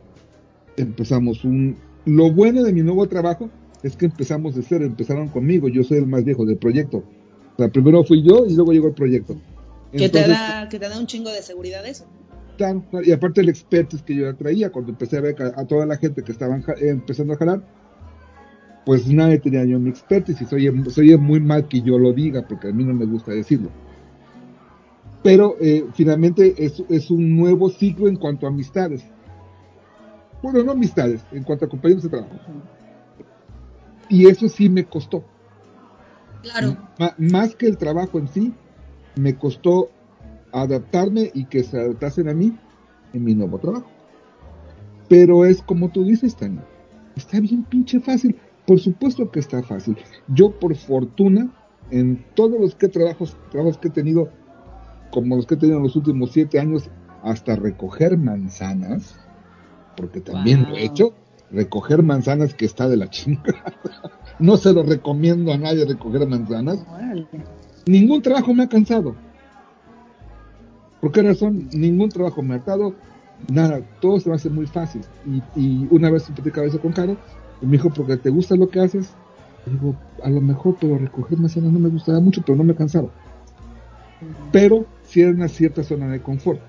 empezamos 0.77 1.45
un 1.45 1.77
lo 2.07 2.31
bueno 2.31 2.63
de 2.63 2.73
mi 2.73 2.83
nuevo 2.83 3.07
trabajo 3.09 3.51
es 3.83 3.97
que 3.97 4.07
empezamos 4.07 4.55
de 4.55 4.63
cero, 4.63 4.85
empezaron 4.85 5.29
conmigo, 5.29 5.69
yo 5.69 5.83
soy 5.83 5.99
el 5.99 6.07
más 6.07 6.25
viejo 6.25 6.47
del 6.47 6.57
proyecto. 6.57 6.99
O 6.99 7.57
sea, 7.59 7.69
primero 7.69 8.05
fui 8.05 8.23
yo 8.23 8.47
y 8.47 8.55
luego 8.55 8.73
llegó 8.73 8.89
el 8.89 8.95
proyecto. 8.95 9.37
Que 9.93 10.09
te, 10.09 10.27
da, 10.27 10.69
que 10.71 10.79
te 10.79 10.89
da 10.89 10.99
un 10.99 11.07
chingo 11.07 11.31
de 11.31 11.43
seguridad 11.43 11.87
eso. 11.87 12.05
Y 13.05 13.13
aparte 13.13 13.41
el 13.41 13.49
expertise 13.49 14.03
que 14.03 14.15
yo 14.15 14.25
ya 14.31 14.37
traía, 14.37 14.71
cuando 14.71 14.93
empecé 14.93 15.19
a 15.19 15.21
ver 15.21 15.41
a, 15.43 15.61
a 15.61 15.67
toda 15.67 15.87
la 15.87 15.97
gente 15.97 16.23
que 16.23 16.33
estaban 16.33 16.61
eh, 16.81 16.89
empezando 16.89 17.35
a 17.35 17.37
jalar, 17.37 17.63
pues 18.85 19.07
nadie 19.09 19.39
tenía 19.39 19.65
yo 19.65 19.81
mi 19.81 19.91
expertise, 19.91 20.41
y 20.41 20.45
soy, 20.45 20.85
soy 20.91 21.17
muy 21.19 21.41
mal 21.41 21.67
que 21.67 21.81
yo 21.81 21.99
lo 21.99 22.13
diga, 22.13 22.47
porque 22.47 22.69
a 22.69 22.73
mí 22.73 22.85
no 22.85 22.95
me 22.95 23.05
gusta 23.05 23.33
decirlo. 23.33 23.71
Pero 25.23 25.57
eh, 25.61 25.85
finalmente 25.93 26.55
es, 26.57 26.83
es 26.89 27.11
un 27.11 27.37
nuevo 27.37 27.69
ciclo 27.69 28.07
en 28.07 28.15
cuanto 28.15 28.47
a 28.47 28.51
amistades. 28.51 29.05
Bueno, 30.41 30.63
no 30.63 30.73
amistades, 30.73 31.25
en 31.33 31.43
cuanto 31.43 31.65
a 31.65 31.69
compañeros 31.69 32.05
de 32.05 32.11
trabajo. 32.11 32.37
Y 34.09 34.29
eso 34.29 34.49
sí 34.49 34.69
me 34.69 34.85
costó. 34.85 35.25
Claro. 36.43 36.77
Más 37.19 37.57
que 37.57 37.67
el 37.67 37.77
trabajo 37.77 38.21
en 38.21 38.29
sí, 38.29 38.55
me 39.17 39.35
costó 39.35 39.91
adaptarme 40.63 41.31
y 41.35 41.45
que 41.47 41.63
se 41.63 41.79
adaptasen 41.79 42.29
a 42.29 42.35
mí 42.35 42.57
en 43.13 43.25
mi 43.25 43.35
nuevo 43.35 43.59
trabajo. 43.59 43.89
Pero 45.09 45.45
es 45.45 45.63
como 45.63 45.91
tú 45.91 46.05
dices, 46.05 46.37
Tania, 46.37 46.65
está 47.15 47.41
bien 47.41 47.65
pinche 47.65 48.01
fácil. 48.01 48.37
Por 48.67 48.81
supuesto 48.81 49.31
que 49.31 49.39
está 49.39 49.63
fácil. 49.63 49.97
Yo, 50.29 50.51
por 50.59 50.75
fortuna, 50.75 51.53
en 51.91 52.25
todos 52.35 52.61
los 52.61 52.75
que 52.75 52.89
trabajos, 52.89 53.37
trabajos 53.51 53.79
que 53.79 53.89
he 53.89 53.93
tenido, 53.93 54.31
como 55.13 55.37
los 55.37 55.47
que 55.47 55.55
he 55.55 55.57
tenido 55.57 55.79
en 55.79 55.85
los 55.85 55.95
últimos 55.95 56.33
siete 56.33 56.59
años, 56.59 56.91
hasta 57.23 57.55
recoger 57.55 58.19
manzanas, 58.19 59.21
porque 59.97 60.21
también 60.21 60.65
lo 60.65 60.77
he 60.77 60.85
hecho, 60.85 61.15
recoger 61.51 62.03
manzanas 62.03 62.55
que 62.55 62.65
está 62.65 62.89
de 62.89 62.97
la 62.97 63.09
chingada. 63.09 63.75
No 64.39 64.59
se 64.59 64.71
lo 64.71 64.83
recomiendo 64.83 65.51
a 65.51 65.57
nadie 65.57 65.87
recoger 65.87 66.29
manzanas. 66.29 66.85
Ningún 67.87 68.21
trabajo 68.21 68.53
me 68.53 68.65
ha 68.65 68.69
cansado. 68.69 69.17
¿Por 71.01 71.13
qué 71.13 71.23
razón? 71.23 71.69
Ningún 71.73 72.09
trabajo 72.09 72.43
me 72.43 72.55
ha 72.55 72.59
atado. 72.59 72.95
Nada, 73.53 73.81
todo 74.01 74.19
se 74.19 74.29
me 74.29 74.37
hace 74.37 74.49
muy 74.49 74.67
fácil. 74.67 75.03
Y, 75.27 75.43
y 75.61 75.89
una 75.91 76.11
vez 76.11 76.25
platicaba 76.25 76.67
eso 76.67 76.81
con 76.81 76.93
Caro, 76.93 77.17
y 77.61 77.67
me 77.67 77.73
dijo, 77.73 77.91
porque 77.91 78.17
te 78.17 78.31
gusta 78.31 78.57
lo 78.57 78.69
que 78.69 78.81
haces. 78.81 79.15
Y 79.67 79.71
digo, 79.71 79.95
a 80.23 80.31
lo 80.31 80.41
mejor, 80.41 80.77
pero 80.81 80.99
recoger 80.99 81.39
manzanas 81.39 81.73
no 81.73 81.79
me 81.79 81.89
gustaba 81.89 82.21
mucho, 82.21 82.43
pero 82.45 82.57
no 82.57 82.65
me 82.65 82.75
cansaba. 82.75 83.09
Pero 84.53 84.87
sí 85.05 85.21
era 85.21 85.31
una 85.31 85.49
cierta 85.49 85.83
zona 85.83 86.09
de 86.09 86.21
confort. 86.21 86.61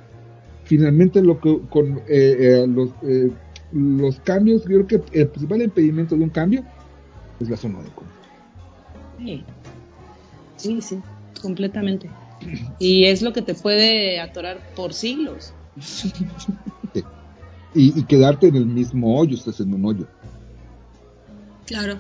Finalmente, 0.64 1.22
lo 1.22 1.40
que 1.40 1.60
con 1.70 2.00
eh, 2.00 2.04
eh, 2.10 2.66
los, 2.68 2.90
eh, 3.04 3.32
los 3.72 4.20
cambios, 4.20 4.64
yo 4.64 4.86
creo 4.86 4.88
que 4.88 5.20
el 5.20 5.28
principal 5.30 5.62
impedimento 5.62 6.16
de 6.16 6.24
un 6.24 6.30
cambio 6.30 6.64
es 7.40 7.50
la 7.50 7.56
zona 7.56 7.80
de 7.80 7.90
confort. 7.90 8.18
Sí. 9.20 9.46
sí, 10.58 10.82
sí, 10.82 11.00
completamente. 11.42 12.10
Y 12.80 13.06
es 13.06 13.22
lo 13.22 13.34
que 13.34 13.42
te 13.42 13.54
puede 13.54 14.20
atorar 14.20 14.60
por 14.76 14.94
siglos. 14.94 15.54
Y, 17.74 18.00
y 18.00 18.04
quedarte 18.06 18.48
en 18.48 18.56
el 18.56 18.66
mismo 18.66 19.20
hoyo, 19.20 19.36
estás 19.36 19.60
en 19.60 19.74
un 19.74 19.86
hoyo. 19.86 20.08
Claro. 21.66 21.98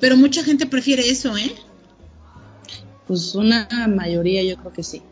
Pero 0.00 0.16
mucha 0.16 0.42
gente 0.42 0.66
prefiere 0.66 1.02
eso, 1.02 1.36
¿eh? 1.36 1.52
Pues 3.06 3.34
una 3.34 3.68
mayoría 3.94 4.42
yo 4.42 4.56
creo 4.56 4.72
que 4.72 4.82
sí. 4.82 5.02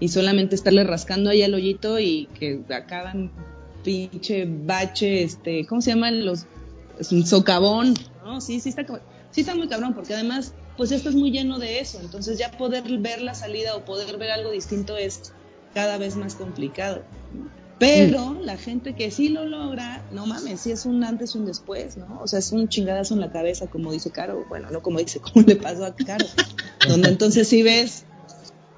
Y 0.00 0.08
solamente 0.08 0.54
estarle 0.54 0.84
rascando 0.84 1.30
ahí 1.30 1.42
al 1.42 1.54
hoyito 1.54 1.98
y 1.98 2.28
que 2.38 2.60
acaban 2.74 3.30
pinche 3.82 4.46
bache, 4.46 5.22
este, 5.22 5.64
¿cómo 5.66 5.80
se 5.80 5.90
llama? 5.90 6.10
Los, 6.10 6.46
es 6.98 7.12
un 7.12 7.24
socavón, 7.26 7.94
¿no? 8.24 8.40
Sí, 8.40 8.60
sí 8.60 8.70
está, 8.70 8.84
sí 9.30 9.42
está 9.42 9.54
muy 9.54 9.68
cabrón, 9.68 9.94
porque 9.94 10.14
además, 10.14 10.54
pues 10.76 10.92
esto 10.92 11.08
es 11.08 11.14
muy 11.14 11.30
lleno 11.30 11.58
de 11.58 11.80
eso. 11.80 11.98
Entonces 12.00 12.38
ya 12.38 12.50
poder 12.50 12.98
ver 12.98 13.22
la 13.22 13.34
salida 13.34 13.74
o 13.76 13.84
poder 13.84 14.16
ver 14.18 14.30
algo 14.30 14.50
distinto 14.50 14.96
es 14.96 15.32
cada 15.74 15.98
vez 15.98 16.16
más 16.16 16.34
complicado. 16.34 17.02
Pero 17.78 18.38
la 18.42 18.56
gente 18.56 18.94
que 18.94 19.10
sí 19.10 19.28
lo 19.28 19.44
logra, 19.44 20.02
no 20.10 20.24
mames, 20.26 20.60
sí 20.62 20.70
es 20.70 20.86
un 20.86 21.04
antes 21.04 21.34
y 21.34 21.38
un 21.38 21.44
después, 21.44 21.98
¿no? 21.98 22.20
O 22.22 22.26
sea, 22.26 22.38
es 22.38 22.50
un 22.52 22.68
chingadazo 22.68 23.12
en 23.12 23.20
la 23.20 23.30
cabeza, 23.30 23.66
como 23.66 23.92
dice 23.92 24.10
Caro. 24.10 24.46
Bueno, 24.48 24.70
no 24.70 24.80
como 24.80 24.98
dice, 24.98 25.20
como 25.32 25.44
le 25.46 25.56
pasó 25.56 25.84
a 25.84 25.94
Caro. 25.94 26.24
Donde 26.88 27.08
entonces 27.08 27.48
sí 27.48 27.62
ves, 27.62 28.04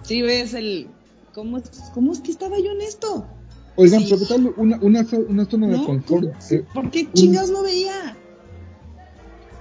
sí 0.03 0.23
ves 0.23 0.53
el, 0.55 0.89
¿cómo, 1.33 1.63
¿cómo 1.95 2.13
es 2.13 2.19
que 2.21 2.33
estaba 2.33 2.59
yo 2.59 2.73
en 2.73 2.81
esto? 2.81 3.27
Oigan, 3.77 4.01
Sí. 4.01 4.07
pero 4.09 4.21
¿qué 4.21 4.27
tal 4.27 4.55
una, 4.57 4.79
una, 4.83 5.07
una 5.29 5.45
zona 5.45 5.69
de 5.69 5.85
confort? 5.85 6.27
eh, 6.51 6.65
¿Por 6.75 6.91
qué 6.91 7.03
un- 7.05 7.13
chingados 7.13 7.51
no 7.51 7.63
veía? 7.63 8.17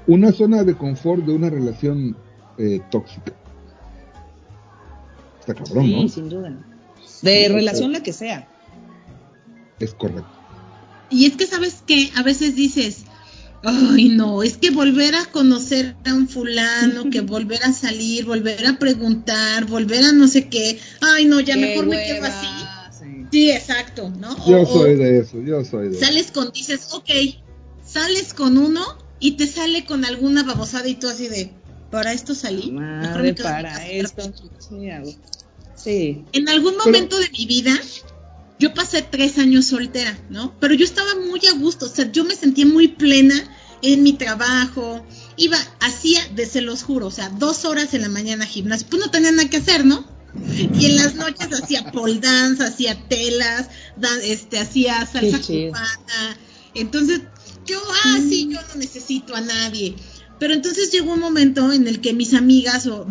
una 0.07 0.31
zona 0.31 0.63
de 0.63 0.75
confort 0.75 1.23
de 1.25 1.33
una 1.33 1.49
relación 1.49 2.15
eh, 2.58 2.82
tóxica. 2.91 3.34
Está 5.39 5.53
cabrón, 5.53 5.86
Sí, 5.86 5.93
¿no? 6.03 6.10
sin 6.10 6.30
duda. 6.30 6.49
De 7.22 7.45
Sí, 7.45 7.47
relación 7.47 7.91
la 7.93 8.03
que 8.03 8.14
sea. 8.14 8.47
Es 9.80 9.93
correcto. 9.93 10.28
Y 11.10 11.26
es 11.26 11.36
que, 11.38 11.45
¿sabes 11.47 11.84
qué? 11.86 12.12
A 12.16 12.24
veces 12.24 12.55
dices, 12.55 13.03
ay, 13.64 14.10
no, 14.10 14.43
es 14.43 14.58
que 14.58 14.72
volver 14.72 15.16
a 15.16 15.26
conocer 15.26 15.95
a 16.05 16.14
un 16.14 16.28
fulano, 16.28 17.10
que 17.10 17.22
volver 17.22 17.64
a 17.64 17.72
salir, 17.74 18.26
volver 18.26 18.68
a 18.68 18.78
preguntar, 18.78 19.66
volver 19.66 20.03
a 20.03 20.12
no 20.12 20.28
sé 20.28 20.49
qué, 20.49 20.80
ay, 21.01 21.26
no, 21.26 21.39
ya 21.39 21.55
Qué 21.55 21.62
mejor 21.62 21.86
me 21.88 21.97
quedo 22.03 22.26
así. 22.26 22.47
sí. 22.91 23.26
Sí, 23.32 23.51
exacto, 23.51 24.10
¿no? 24.10 24.36
Yo 24.47 24.62
o 24.62 24.66
soy 24.66 24.95
de 24.95 25.20
eso, 25.20 25.41
yo 25.41 25.64
soy 25.64 25.89
de 25.89 25.97
eso. 25.97 26.05
sales 26.05 26.32
con, 26.32 26.51
dices, 26.51 26.89
ok, 26.93 27.10
sales 27.86 28.34
con 28.34 28.58
uno 28.58 28.84
y 29.20 29.32
te 29.38 29.47
sale 29.47 29.86
con 29.86 30.05
alguna 30.05 30.43
babosada 30.43 30.88
y 30.88 30.95
tú 30.95 31.08
así 31.08 31.28
de, 31.28 31.51
para 31.89 32.13
esto 32.13 32.35
salí. 32.35 32.71
Madre, 32.71 33.33
para 33.33 33.88
esto. 33.88 34.15
perpetuo". 34.15 34.49
Sí. 35.75 36.23
En 36.33 36.49
algún 36.49 36.75
momento 36.77 37.19
de 37.19 37.29
mi 37.38 37.45
vida, 37.45 37.79
yo 38.59 38.73
pasé 38.73 39.01
tres 39.03 39.38
años 39.38 39.65
soltera, 39.65 40.17
¿no? 40.29 40.53
Pero 40.59 40.73
yo 40.73 40.83
estaba 40.85 41.15
muy 41.15 41.39
a 41.47 41.53
gusto, 41.53 41.85
o 41.85 41.89
sea, 41.89 42.11
yo 42.11 42.23
me 42.23 42.35
sentía 42.35 42.65
muy 42.65 42.88
plena 42.88 43.35
en 43.81 44.01
mi 44.03 44.13
trabajo. 44.13 45.05
Iba, 45.38 45.57
hacía, 45.79 46.19
de 46.35 46.45
se 46.47 46.61
los 46.61 46.81
juro, 46.83 47.07
o 47.07 47.11
sea, 47.11 47.29
dos 47.29 47.63
horas 47.65 47.93
en 47.93 48.01
la 48.01 48.09
mañana 48.09 48.45
gimnasio, 48.47 48.88
pues 48.89 49.03
no 49.05 49.11
tenía 49.11 49.31
nada 49.31 49.47
que 49.49 49.57
hacer, 49.57 49.85
¿no? 49.85 50.03
Y 50.79 50.85
en 50.88 50.95
las 50.97 51.15
noches 51.15 51.47
hacía 51.53 51.91
pole 51.91 52.19
dance, 52.19 52.63
hacía 52.63 52.97
telas, 53.07 53.69
da- 53.95 54.21
este, 54.23 54.59
hacía 54.59 55.05
salsa 55.05 55.38
cubana. 55.69 56.38
Entonces, 56.73 57.21
yo, 57.65 57.79
ah, 58.05 58.17
sí, 58.27 58.47
yo 58.51 58.59
no 58.61 58.75
necesito 58.75 59.35
a 59.35 59.41
nadie. 59.41 59.95
Pero 60.39 60.53
entonces 60.53 60.91
llegó 60.91 61.13
un 61.13 61.19
momento 61.19 61.71
en 61.71 61.88
el 61.88 61.99
que 61.99 62.13
mis 62.13 62.33
amigas, 62.33 62.85
o, 62.88 63.07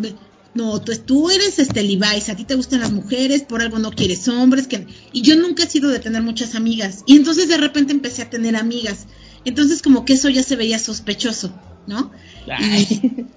no, 0.53 0.81
tú 0.81 1.29
eres 1.29 1.59
este 1.59 1.83
Levi's, 1.83 2.29
a 2.29 2.35
ti 2.35 2.43
te 2.43 2.55
gustan 2.55 2.79
las 2.79 2.91
mujeres, 2.91 3.43
por 3.43 3.61
algo 3.61 3.79
no 3.79 3.91
quieres 3.91 4.27
hombres, 4.27 4.67
que 4.67 4.87
y 5.11 5.21
yo 5.21 5.35
nunca 5.35 5.63
he 5.63 5.69
sido 5.69 5.89
de 5.89 5.99
tener 5.99 6.21
muchas 6.21 6.55
amigas. 6.55 7.03
Y 7.05 7.15
entonces 7.15 7.47
de 7.47 7.57
repente 7.57 7.93
empecé 7.93 8.23
a 8.23 8.29
tener 8.29 8.55
amigas. 8.55 9.05
Entonces 9.45 9.81
como 9.81 10.03
que 10.03 10.13
eso 10.13 10.29
ya 10.29 10.43
se 10.43 10.55
veía 10.55 10.79
sospechoso, 10.79 11.53
¿no? 11.87 12.11
Y, 12.59 12.95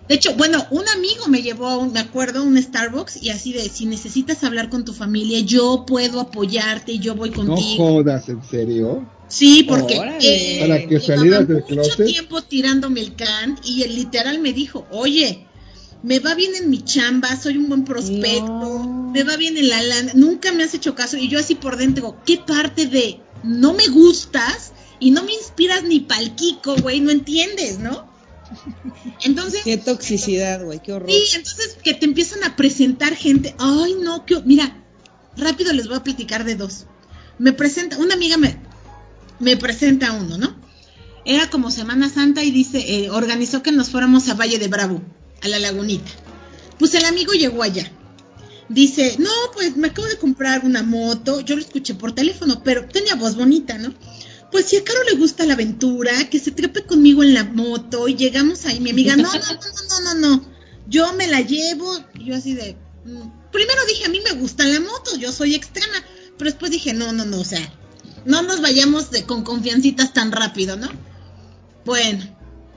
de 0.09 0.15
hecho, 0.15 0.35
bueno, 0.35 0.65
un 0.71 0.85
amigo 0.89 1.27
me 1.29 1.43
llevó, 1.43 1.67
a 1.69 1.77
un- 1.79 1.93
me 1.93 2.01
acuerdo, 2.01 2.41
a 2.41 2.43
un 2.43 2.61
Starbucks 2.61 3.23
y 3.23 3.31
así 3.31 3.53
de, 3.53 3.69
si 3.69 3.87
necesitas 3.87 4.45
hablar 4.45 4.69
con 4.69 4.85
tu 4.85 4.93
familia, 4.93 5.41
yo 5.41 5.85
puedo 5.87 6.21
apoyarte 6.21 6.93
y 6.93 6.99
yo 6.99 7.15
voy 7.15 7.31
No 7.31 7.37
contigo. 7.37 7.77
jodas, 7.95 8.29
¿en 8.29 8.43
serio? 8.45 9.05
Sí, 9.29 9.63
porque 9.63 9.95
eh, 10.21 10.59
Para 10.61 10.87
que 10.87 10.99
salieras 11.01 11.47
del 11.49 11.59
mucho 11.63 11.75
closet. 11.75 12.07
tiempo 12.07 12.43
tirándome 12.43 13.01
el 13.01 13.15
can 13.15 13.59
y 13.65 13.83
él 13.83 13.95
literal 13.95 14.41
me 14.41 14.53
dijo, 14.53 14.87
oye, 14.91 15.47
me 16.03 16.19
va 16.19 16.35
bien 16.35 16.55
en 16.57 16.71
mi 16.71 16.83
chamba, 16.83 17.37
soy 17.41 17.57
un 17.57 17.69
buen 17.69 17.85
prospecto, 17.85 18.47
No. 18.49 19.11
me 19.15 19.23
va 19.23 19.37
bien 19.37 19.57
en 19.57 19.69
la 19.69 19.83
lana, 19.83 20.13
nunca 20.15 20.51
me 20.53 20.65
has 20.65 20.75
hecho 20.75 20.95
caso 20.97 21.17
y 21.17 21.29
yo 21.29 21.39
así 21.39 21.55
por 21.55 21.77
dentro, 21.77 22.17
¿qué 22.27 22.39
parte 22.39 22.87
de 22.87 23.21
no 23.45 23.73
me 23.75 23.87
gustas 23.89 24.73
y 24.99 25.13
no 25.13 25.23
me 25.23 25.33
inspiras 25.33 25.85
ni 25.85 26.01
pa'l 26.01 26.35
Kiko, 26.35 26.75
güey? 26.77 27.01
No 27.01 27.11
entiendes, 27.11 27.79
¿no? 27.79 28.10
Entonces, 29.23 29.63
Qué 29.65 29.77
toxicidad, 29.77 30.65
güey, 30.65 30.81
qué 30.83 30.93
horror. 30.93 31.11
Sí, 31.11 31.37
entonces 31.37 31.77
que 31.83 31.95
te 31.95 32.07
empiezan 32.07 32.45
a 32.45 32.57
presentar 32.57 33.15
gente. 33.15 33.55
Ay, 33.59 33.97
no, 34.01 34.25
que, 34.27 34.41
mira, 34.43 34.85
rápido 35.37 35.73
les 35.73 35.89
voy 35.89 35.97
a 35.97 36.05
platicar 36.05 36.45
de 36.45 36.57
dos. 36.57 36.87
Me 37.39 37.53
presenta, 37.53 37.99
una 37.99 38.15
amiga 38.15 38.37
me, 38.37 38.59
me 39.39 39.57
presenta 39.57 40.13
uno, 40.13 40.37
¿no? 40.37 40.57
Era 41.25 41.51
como 41.51 41.71
Semana 41.71 42.09
Santa 42.09 42.43
y 42.43 42.51
dice, 42.51 42.79
eh, 42.79 43.11
organizó 43.11 43.63
que 43.63 43.73
nos 43.73 43.91
fuéramos 43.91 44.29
a 44.29 44.35
Valle 44.35 44.59
de 44.59 44.69
Bravo, 44.69 45.03
a 45.43 45.49
la 45.49 45.59
lagunita. 45.59 46.11
Pues 46.79 46.95
el 46.95 47.05
amigo 47.05 47.33
llegó 47.33 47.63
allá. 47.63 47.91
Dice, 48.69 49.17
no, 49.19 49.31
pues 49.53 49.77
me 49.77 49.89
acabo 49.89 50.09
de 50.09 50.17
comprar 50.17 50.65
una 50.65 50.83
moto. 50.83 51.41
Yo 51.41 51.57
lo 51.57 51.63
escuché 51.63 51.95
por 51.95 52.13
teléfono, 52.13 52.63
pero 52.63 52.87
tenía 52.87 53.17
voz 53.17 53.37
bonita, 53.37 53.77
¿no? 53.79 53.93
Pues 54.51 54.67
si 54.67 54.77
a 54.77 54.85
Caro 54.85 55.03
le 55.05 55.17
gusta 55.17 55.47
la 55.47 55.55
aventura, 55.55 56.29
que 56.29 56.39
se 56.39 56.51
trepe 56.51 56.85
conmigo 56.85 57.23
en 57.23 57.35
la 57.35 57.45
moto 57.45 58.09
y 58.09 58.17
llegamos 58.17 58.67
ahí. 58.67 58.81
Mi 58.81 58.91
amiga, 58.91 59.17
no, 59.17 59.23
no, 59.23 59.33
no, 59.33 59.39
no, 59.39 59.55
no, 59.89 60.15
no, 60.15 60.37
no. 60.37 60.45
Yo 60.89 61.13
me 61.15 61.29
la 61.29 61.41
llevo. 61.41 61.97
Y 62.15 62.27
yo 62.27 62.35
así 62.37 62.55
de, 62.55 62.77
mm, 63.05 63.51
primero 63.53 63.85
dije, 63.87 64.07
a 64.07 64.09
mí 64.09 64.21
me 64.25 64.39
gusta 64.41 64.67
la 64.67 64.81
moto, 64.81 65.17
yo 65.19 65.33
soy 65.33 65.55
extrema. 65.55 65.95
Pero 66.37 66.51
después 66.51 66.73
dije, 66.73 66.93
no, 66.95 67.13
no, 67.13 67.25
no, 67.25 67.41
o 67.41 67.45
sea, 67.45 67.61
no 68.25 68.43
nos 68.43 68.61
vayamos 68.61 69.11
de, 69.11 69.25
con 69.25 69.45
confiancitas 69.45 70.13
tan 70.13 70.33
rápido, 70.33 70.77
¿no? 70.77 70.89
Bueno, 71.85 72.25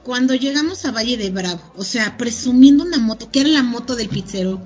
cuando 0.04 0.34
llegamos 0.34 0.84
a 0.84 0.92
Valle 0.92 1.16
de 1.16 1.30
Bravo, 1.30 1.72
o 1.76 1.84
sea, 1.84 2.16
presumiendo 2.16 2.84
una 2.84 2.98
moto, 2.98 3.30
que 3.30 3.40
era 3.40 3.48
la 3.48 3.62
moto 3.62 3.96
del 3.96 4.08
pizzero. 4.08 4.62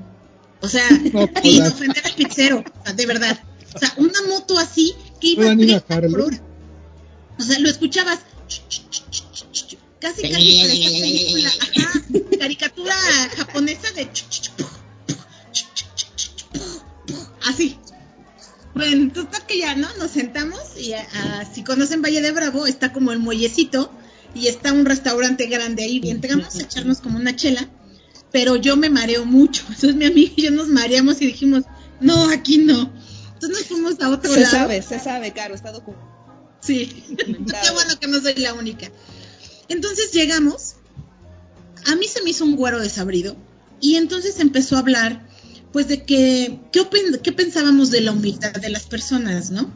O 0.60 0.68
sea, 0.68 0.88
No 1.12 1.28
sin 1.42 1.58
jodas. 1.58 1.72
ofender 1.72 2.04
al 2.04 2.14
pizzero, 2.14 2.64
de 2.94 3.06
verdad. 3.06 3.38
O 3.74 3.78
sea, 3.78 3.92
una 3.96 4.20
moto 4.28 4.58
así 4.58 4.94
que 5.20 5.28
iba 5.28 5.44
¿No 5.44 5.48
a 5.50 5.52
han 5.52 5.60
ido 5.60 5.76
a 5.76 5.80
30 5.80 6.08
por 6.08 6.20
hora. 6.22 6.42
O 7.38 7.42
sea, 7.42 7.58
lo 7.58 7.68
escuchabas. 7.68 8.20
Casi, 10.00 10.22
casi 10.22 10.60
parecía 10.60 10.90
película. 11.00 11.50
Ajá, 11.60 12.02
caricatura 12.38 12.94
japonesa 13.36 13.90
de. 13.92 14.08
Así. 17.46 17.78
Bueno, 18.74 19.12
total 19.12 19.44
que 19.46 19.58
ya, 19.58 19.74
¿no? 19.74 19.88
Nos 19.98 20.12
sentamos 20.12 20.60
y 20.78 20.92
ah, 20.92 21.44
si 21.52 21.64
conocen 21.64 22.00
Valle 22.00 22.20
de 22.20 22.30
Bravo, 22.30 22.66
está 22.66 22.92
como 22.92 23.10
el 23.10 23.18
muellecito 23.18 23.92
y 24.34 24.46
está 24.46 24.72
un 24.72 24.84
restaurante 24.84 25.46
grande 25.46 25.82
ahí. 25.82 26.00
Y 26.02 26.10
entramos 26.10 26.54
a 26.56 26.62
echarnos 26.62 27.00
como 27.00 27.18
una 27.18 27.34
chela, 27.34 27.68
pero 28.30 28.54
yo 28.56 28.76
me 28.76 28.90
mareo 28.90 29.24
mucho. 29.24 29.64
Entonces 29.68 29.96
mi 29.96 30.04
amiga 30.06 30.32
y 30.36 30.42
yo 30.42 30.50
nos 30.52 30.68
mareamos 30.68 31.20
y 31.20 31.26
dijimos, 31.26 31.64
no, 32.00 32.30
aquí 32.30 32.58
no. 32.58 32.92
Entonces 33.34 33.58
nos 33.58 33.64
fuimos 33.66 34.00
a 34.00 34.10
otro 34.10 34.32
Se 34.32 34.40
lado. 34.40 34.52
sabe, 34.52 34.82
se 34.82 35.00
sabe, 35.00 35.32
Caro, 35.32 35.54
está 35.54 35.72
documentado. 35.72 36.17
Sí, 36.60 37.04
qué 37.18 37.70
bueno 37.72 37.98
que 38.00 38.08
no 38.08 38.20
soy 38.20 38.34
la 38.36 38.54
única. 38.54 38.90
Entonces 39.68 40.12
llegamos, 40.12 40.74
a 41.86 41.94
mí 41.96 42.06
se 42.06 42.22
me 42.22 42.30
hizo 42.30 42.44
un 42.44 42.56
güero 42.56 42.80
desabrido 42.80 43.36
y 43.80 43.96
entonces 43.96 44.40
empezó 44.40 44.76
a 44.76 44.80
hablar 44.80 45.26
pues 45.72 45.86
de 45.88 46.04
que, 46.04 46.60
¿qué, 46.72 46.86
qué 47.22 47.32
pensábamos 47.32 47.90
de 47.90 48.00
la 48.00 48.12
humildad 48.12 48.52
de 48.52 48.70
las 48.70 48.84
personas, 48.86 49.50
¿no? 49.50 49.70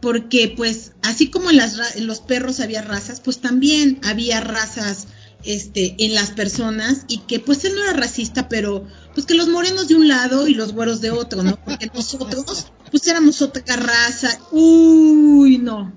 Porque 0.00 0.52
pues 0.56 0.92
así 1.02 1.28
como 1.30 1.50
en, 1.50 1.56
las, 1.56 1.76
ra- 1.76 1.90
en 1.94 2.06
los 2.06 2.20
perros 2.20 2.60
había 2.60 2.82
razas, 2.82 3.20
pues 3.20 3.40
también 3.40 3.98
había 4.04 4.40
razas 4.40 5.06
este, 5.44 5.96
en 5.98 6.14
las 6.14 6.30
personas 6.30 7.04
y 7.08 7.18
que 7.20 7.40
pues 7.40 7.64
él 7.64 7.74
no 7.74 7.82
era 7.82 7.94
racista, 7.94 8.48
pero 8.48 8.86
pues 9.14 9.26
que 9.26 9.34
los 9.34 9.48
morenos 9.48 9.88
de 9.88 9.96
un 9.96 10.08
lado 10.08 10.46
y 10.48 10.54
los 10.54 10.72
güeros 10.74 11.00
de 11.00 11.10
otro, 11.10 11.42
¿no? 11.42 11.58
Porque 11.64 11.90
nosotros 11.94 12.66
pues 12.90 13.06
éramos 13.08 13.40
otra 13.42 13.76
raza. 13.76 14.38
Uy, 14.52 15.58
no. 15.58 15.92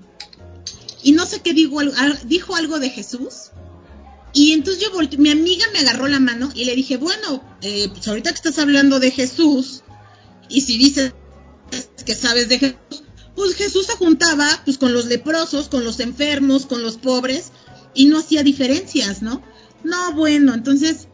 Y 1.04 1.12
no 1.12 1.24
sé 1.26 1.40
qué 1.40 1.50
al- 1.96 2.18
dijo 2.24 2.56
algo 2.56 2.80
de 2.80 2.90
Jesús. 2.90 3.50
Y 4.32 4.52
entonces 4.52 4.82
yo 4.82 4.90
volteé, 4.90 5.18
mi 5.18 5.30
amiga 5.30 5.64
me 5.72 5.78
agarró 5.78 6.08
la 6.08 6.18
mano 6.18 6.50
y 6.54 6.64
le 6.64 6.74
dije, 6.74 6.96
bueno, 6.96 7.40
eh, 7.62 7.88
pues 7.88 8.08
ahorita 8.08 8.30
que 8.30 8.36
estás 8.36 8.58
hablando 8.58 8.98
de 8.98 9.12
Jesús, 9.12 9.82
y 10.48 10.62
si 10.62 10.76
dices 10.76 11.12
que 12.04 12.14
sabes 12.16 12.48
de 12.48 12.58
Jesús, 12.58 13.04
pues 13.36 13.54
Jesús 13.54 13.86
se 13.86 13.92
juntaba 13.96 14.48
pues 14.64 14.76
con 14.78 14.92
los 14.92 15.06
leprosos, 15.06 15.68
con 15.68 15.84
los 15.84 16.00
enfermos, 16.00 16.66
con 16.66 16.82
los 16.82 16.96
pobres, 16.96 17.52
y 17.94 18.06
no 18.06 18.18
hacía 18.18 18.42
diferencias, 18.42 19.22
¿no? 19.22 19.40
No, 19.84 20.12
bueno, 20.14 20.52
entonces 20.54 21.06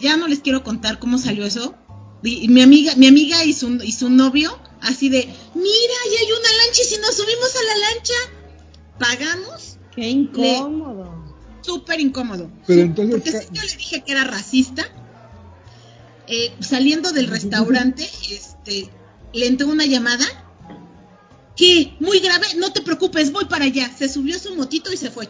ya 0.00 0.16
no 0.16 0.26
les 0.28 0.40
quiero 0.40 0.64
contar 0.64 0.98
cómo 0.98 1.18
salió 1.18 1.44
eso. 1.44 1.74
Y 2.22 2.48
mi 2.48 2.62
amiga, 2.62 2.94
mi 2.96 3.06
amiga 3.06 3.44
y 3.44 3.52
su, 3.52 3.68
y 3.82 3.92
su 3.92 4.08
novio, 4.10 4.58
así 4.80 5.08
de, 5.08 5.18
mira, 5.54 5.94
ya 6.12 6.18
hay 6.20 6.32
una 6.32 6.64
lancha 6.64 6.82
y 6.82 6.84
si 6.84 6.98
nos 6.98 7.14
subimos 7.16 7.54
a 7.54 7.62
la 7.62 7.76
lancha, 7.88 8.14
pagamos, 8.98 9.78
Qué 9.94 10.08
incómodo. 10.08 11.24
súper 11.62 12.00
incómodo. 12.00 12.50
Pero 12.66 12.82
entonces, 12.82 13.14
Porque 13.14 13.30
sí, 13.32 13.46
yo 13.52 13.62
le 13.62 13.76
dije 13.76 14.04
que 14.04 14.12
era 14.12 14.24
racista. 14.24 14.84
Eh, 16.28 16.52
saliendo 16.60 17.12
del 17.12 17.28
restaurante, 17.28 18.08
este, 18.30 18.90
le 19.32 19.46
entró 19.46 19.68
una 19.68 19.86
llamada. 19.86 20.24
¿Qué? 21.54 21.96
Muy 22.00 22.20
grave, 22.20 22.46
no 22.56 22.72
te 22.72 22.82
preocupes, 22.82 23.32
voy 23.32 23.46
para 23.46 23.64
allá. 23.64 23.90
Se 23.96 24.08
subió 24.08 24.36
a 24.36 24.38
su 24.38 24.54
motito 24.54 24.92
y 24.92 24.96
se 24.96 25.10
fue. 25.10 25.28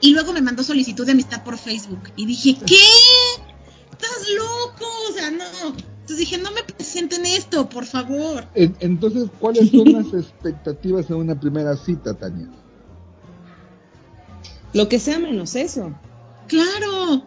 Y 0.00 0.12
luego 0.12 0.32
me 0.32 0.40
mandó 0.40 0.62
solicitud 0.62 1.04
de 1.04 1.12
amistad 1.12 1.44
por 1.44 1.58
Facebook. 1.58 2.10
Y 2.16 2.26
dije, 2.26 2.56
¿qué? 2.66 2.80
¿Estás 3.92 4.28
loco? 4.34 4.86
O 5.10 5.12
sea, 5.12 5.30
no. 5.30 5.89
Entonces 6.10 6.28
dije, 6.28 6.42
no 6.42 6.50
me 6.50 6.64
presenten 6.64 7.24
esto, 7.24 7.68
por 7.68 7.86
favor. 7.86 8.44
en- 8.54 8.76
entonces, 8.80 9.28
¿cuáles 9.38 9.70
son 9.70 9.92
las 9.92 10.12
expectativas 10.12 11.08
en 11.08 11.16
una 11.16 11.38
primera 11.38 11.76
cita, 11.76 12.14
Tania? 12.14 12.48
Lo 14.72 14.88
que 14.88 14.98
sea 14.98 15.20
menos 15.20 15.54
eso. 15.54 15.94
Claro. 16.48 17.26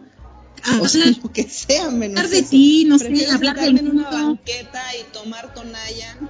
O 0.82 0.88
sea, 0.88 1.06
lo 1.06 1.32
que 1.32 1.44
sea 1.44 1.90
menos 1.90 2.18
hablar 2.18 2.28
de 2.30 2.38
eso. 2.40 2.50
ti, 2.50 2.84
no 2.86 2.98
sé, 2.98 3.26
hablar 3.30 3.56
del 3.58 3.78
en 3.78 3.88
una 3.88 4.10
banqueta 4.10 4.82
y 5.00 5.10
tomar 5.14 5.54
Tonayan. 5.54 6.28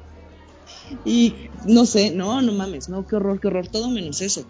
y 1.04 1.50
no 1.66 1.84
sé, 1.84 2.12
no, 2.12 2.40
no 2.40 2.52
mames, 2.52 2.88
no, 2.88 3.06
qué 3.06 3.16
horror, 3.16 3.40
qué 3.40 3.48
horror, 3.48 3.68
todo 3.68 3.90
menos 3.90 4.22
eso. 4.22 4.46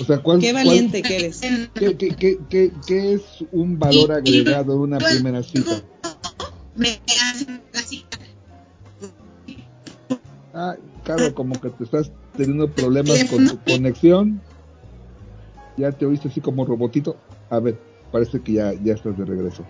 O 0.00 0.04
sea, 0.04 0.18
¿cuál, 0.22 0.40
Qué 0.40 0.52
cuál- 0.52 0.66
valiente 0.66 1.02
que 1.02 1.16
eres. 1.16 1.40
qué, 1.74 1.96
qué- 1.96 2.16
qué- 2.16 2.38
qué- 2.48 2.72
qué 2.86 3.12
es 3.14 3.22
un 3.52 3.78
valor 3.78 4.12
agregado 4.12 4.72
en 4.74 4.80
una 4.80 4.98
primera 4.98 5.42
cita? 5.42 5.82
Me 6.74 7.00
hacen 7.30 7.62
así. 7.74 8.04
Ah, 10.54 10.76
claro, 11.04 11.34
como 11.34 11.60
que 11.60 11.68
te 11.70 11.84
estás 11.84 12.10
teniendo 12.36 12.68
problemas 12.70 13.22
con 13.24 13.46
tu 13.46 13.58
conexión. 13.62 14.40
Ya 15.76 15.92
te 15.92 16.06
oíste 16.06 16.28
así 16.28 16.40
como 16.40 16.64
robotito. 16.64 17.16
A 17.50 17.60
ver, 17.60 17.78
parece 18.10 18.40
que 18.40 18.52
ya, 18.54 18.72
ya 18.82 18.94
estás 18.94 19.16
de 19.18 19.24
regreso. 19.24 19.64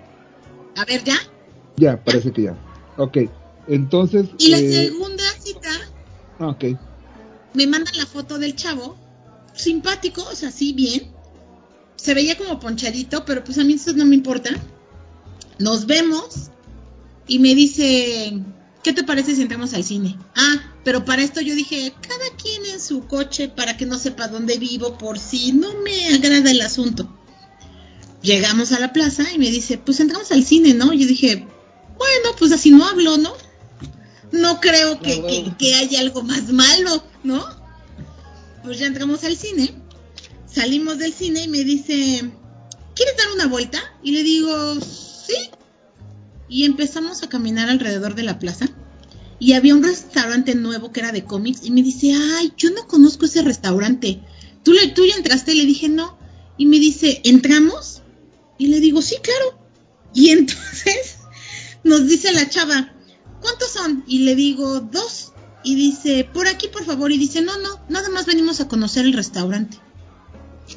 A 0.76 0.84
ver, 0.84 1.02
¿ya? 1.04 1.16
Ya, 1.76 2.02
parece 2.02 2.32
que 2.32 2.42
ya. 2.42 2.56
Ok, 2.96 3.18
entonces... 3.68 4.28
Y 4.38 4.50
la 4.50 4.58
eh, 4.58 4.72
segunda 4.88 5.24
cita 5.38 5.70
ah, 6.38 6.48
ok, 6.48 6.64
me 7.54 7.66
mandan 7.66 7.96
la 7.96 8.06
foto 8.06 8.38
del 8.38 8.54
chavo, 8.56 8.96
simpático, 9.54 10.22
o 10.22 10.34
sea, 10.34 10.50
sí, 10.50 10.72
bien. 10.72 11.12
Se 11.96 12.14
veía 12.14 12.36
como 12.36 12.60
ponchadito, 12.60 13.24
pero 13.24 13.44
pues 13.44 13.58
a 13.58 13.64
mí 13.64 13.74
eso 13.74 13.92
no 13.92 14.06
me 14.06 14.14
importa. 14.14 14.50
Nos 15.58 15.86
vemos 15.86 16.50
y 17.26 17.38
me 17.38 17.54
dice, 17.54 18.32
¿qué 18.82 18.92
te 18.92 19.04
parece 19.04 19.34
si 19.34 19.42
entramos 19.42 19.74
al 19.74 19.84
cine? 19.84 20.16
Ah, 20.34 20.74
pero 20.84 21.04
para 21.04 21.22
esto 21.22 21.40
yo 21.40 21.54
dije, 21.54 21.92
cada 22.00 22.36
quien 22.42 22.64
en 22.66 22.80
su 22.80 23.06
coche 23.06 23.48
para 23.48 23.76
que 23.76 23.86
no 23.86 23.98
sepa 23.98 24.28
dónde 24.28 24.58
vivo 24.58 24.96
por 24.96 25.18
si 25.18 25.52
no 25.52 25.74
me 25.82 26.14
agrada 26.14 26.50
el 26.50 26.62
asunto. 26.62 27.14
Llegamos 28.22 28.72
a 28.72 28.80
la 28.80 28.92
plaza 28.92 29.24
y 29.32 29.38
me 29.38 29.50
dice, 29.50 29.78
pues 29.78 30.00
entramos 30.00 30.32
al 30.32 30.44
cine, 30.44 30.74
¿no? 30.74 30.92
Yo 30.92 31.06
dije, 31.06 31.46
bueno, 31.98 32.36
pues 32.38 32.52
así 32.52 32.70
no 32.70 32.86
hablo, 32.86 33.18
¿no? 33.18 33.32
No 34.32 34.60
creo 34.60 35.00
que, 35.00 35.52
que 35.58 35.74
haya 35.74 36.00
algo 36.00 36.22
más 36.22 36.50
malo, 36.50 37.04
¿no? 37.24 37.59
Pues 38.62 38.78
ya 38.78 38.86
entramos 38.86 39.24
al 39.24 39.36
cine, 39.36 39.72
salimos 40.46 40.98
del 40.98 41.12
cine 41.12 41.44
y 41.44 41.48
me 41.48 41.64
dice, 41.64 42.30
¿quieres 42.94 43.16
dar 43.16 43.32
una 43.34 43.46
vuelta? 43.46 43.80
Y 44.02 44.12
le 44.12 44.22
digo, 44.22 44.80
sí. 44.80 45.34
Y 46.48 46.64
empezamos 46.64 47.22
a 47.22 47.28
caminar 47.28 47.70
alrededor 47.70 48.14
de 48.14 48.24
la 48.24 48.38
plaza. 48.38 48.68
Y 49.38 49.54
había 49.54 49.74
un 49.74 49.82
restaurante 49.82 50.54
nuevo 50.54 50.92
que 50.92 51.00
era 51.00 51.12
de 51.12 51.24
cómics. 51.24 51.60
Y 51.64 51.70
me 51.70 51.82
dice, 51.82 52.12
ay, 52.12 52.52
yo 52.56 52.70
no 52.70 52.86
conozco 52.86 53.24
ese 53.24 53.40
restaurante. 53.42 54.20
¿Tú, 54.62 54.72
le, 54.72 54.88
tú 54.88 55.06
ya 55.06 55.16
entraste? 55.16 55.54
Y 55.54 55.58
le 55.58 55.66
dije, 55.66 55.88
no. 55.88 56.18
Y 56.58 56.66
me 56.66 56.78
dice, 56.78 57.22
¿entramos? 57.24 58.02
Y 58.58 58.66
le 58.66 58.80
digo, 58.80 59.00
sí, 59.00 59.16
claro. 59.22 59.58
Y 60.12 60.30
entonces 60.32 61.16
nos 61.82 62.06
dice 62.06 62.32
la 62.32 62.48
chava, 62.48 62.92
¿cuántos 63.40 63.70
son? 63.70 64.04
Y 64.06 64.20
le 64.20 64.34
digo, 64.34 64.80
dos. 64.80 65.29
Y 65.62 65.74
dice, 65.74 66.28
por 66.32 66.46
aquí, 66.48 66.68
por 66.68 66.84
favor. 66.84 67.12
Y 67.12 67.18
dice, 67.18 67.42
no, 67.42 67.56
no, 67.58 67.80
nada 67.88 68.08
más 68.08 68.26
venimos 68.26 68.60
a 68.60 68.68
conocer 68.68 69.04
el 69.04 69.12
restaurante. 69.12 69.78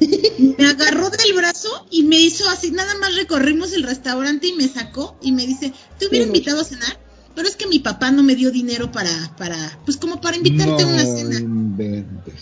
me 0.58 0.66
agarró 0.66 1.08
del 1.10 1.34
brazo 1.36 1.86
y 1.90 2.02
me 2.02 2.16
hizo 2.16 2.48
así, 2.50 2.70
nada 2.72 2.94
más 2.98 3.14
recorrimos 3.14 3.72
el 3.72 3.84
restaurante 3.84 4.48
y 4.48 4.52
me 4.54 4.66
sacó 4.68 5.16
y 5.22 5.30
me 5.32 5.46
dice, 5.46 5.72
te 5.98 6.08
hubiera 6.08 6.26
invitado 6.26 6.60
a 6.62 6.64
cenar, 6.64 6.98
pero 7.36 7.46
es 7.46 7.54
que 7.54 7.68
mi 7.68 7.78
papá 7.78 8.10
no 8.10 8.24
me 8.24 8.34
dio 8.34 8.50
dinero 8.50 8.90
para, 8.90 9.10
para, 9.38 9.78
pues 9.84 9.96
como 9.96 10.20
para 10.20 10.36
invitarte 10.36 10.82
a 10.82 10.86
una 10.86 11.04
cena. 11.04 11.38
inventes. 11.38 12.34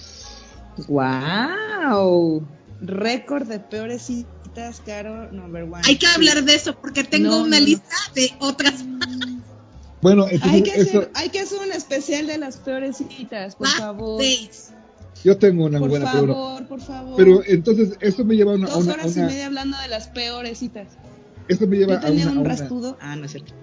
¡Wow! 0.88 2.46
Récord 2.80 3.46
de 3.46 3.60
peores 3.60 4.02
citas, 4.02 4.82
Caro, 4.84 5.30
number 5.30 5.64
one. 5.64 5.82
Hay 5.84 5.96
que 5.96 6.06
hablar 6.06 6.42
de 6.44 6.54
eso 6.54 6.74
porque 6.80 7.04
tengo 7.04 7.30
No, 7.30 7.42
una 7.42 7.56
no, 7.58 7.60
no. 7.60 7.66
lista 7.66 7.96
de 8.14 8.32
otras. 8.40 8.74
Bueno, 10.02 10.26
Hay 10.42 10.62
que, 10.62 10.70
eso, 10.70 10.98
hacer, 10.98 11.10
hay 11.14 11.28
que 11.30 11.40
hacer 11.40 11.58
un 11.64 11.72
especial 11.72 12.26
de 12.26 12.36
las 12.38 12.56
peores 12.58 12.96
citas, 12.96 13.54
por 13.54 13.68
favor. 13.68 14.20
yo 15.24 15.38
tengo 15.38 15.66
una 15.66 15.78
Por 15.78 15.88
buena 15.90 16.06
favor, 16.10 16.24
pregunta. 16.26 16.68
por 16.68 16.80
favor. 16.80 17.14
Pero 17.16 17.42
entonces 17.46 17.96
eso 18.00 18.24
me 18.24 18.34
lleva 18.34 18.52
a 18.52 18.56
una, 18.56 18.66
a 18.66 18.70
Dos 18.70 18.84
una- 18.84 18.94
a 18.94 18.96
horas 18.96 19.16
y 19.16 19.20
una- 19.20 19.28
media 19.28 19.46
hablando 19.46 19.78
de 19.78 19.88
las 19.88 20.08
peores 20.08 20.58
citas. 20.58 20.88
eso 21.48 21.66
me 21.68 21.76
lleva 21.76 21.92
Yo 21.92 21.98
a 21.98 22.00
tenía 22.02 22.22
una, 22.24 22.30
a 22.30 22.34
un 22.34 22.38
una- 22.40 22.48
rastudo. 22.48 22.98
Ah, 23.00 23.14
no 23.16 23.24
es 23.26 23.30
cierto. 23.30 23.54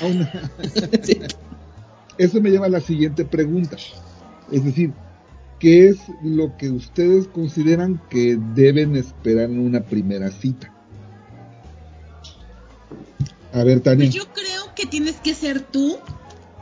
a 0.00 0.06
una- 0.06 0.50
eso 2.18 2.40
me 2.40 2.50
lleva 2.50 2.66
a 2.66 2.70
la 2.70 2.80
siguiente 2.80 3.24
pregunta. 3.24 3.76
Es 4.52 4.64
decir, 4.64 4.92
¿qué 5.58 5.88
es 5.88 5.98
lo 6.22 6.56
que 6.56 6.70
ustedes 6.70 7.26
consideran 7.26 8.00
que 8.10 8.38
deben 8.54 8.94
esperar 8.96 9.46
en 9.50 9.58
una 9.58 9.80
primera 9.82 10.30
cita? 10.30 10.72
A 13.52 13.64
ver, 13.64 13.80
Tania. 13.80 14.06
Pues 14.06 14.14
yo 14.14 14.32
creo 14.32 14.74
que 14.74 14.86
tienes 14.86 15.16
que 15.16 15.34
ser 15.34 15.60
tú 15.60 15.98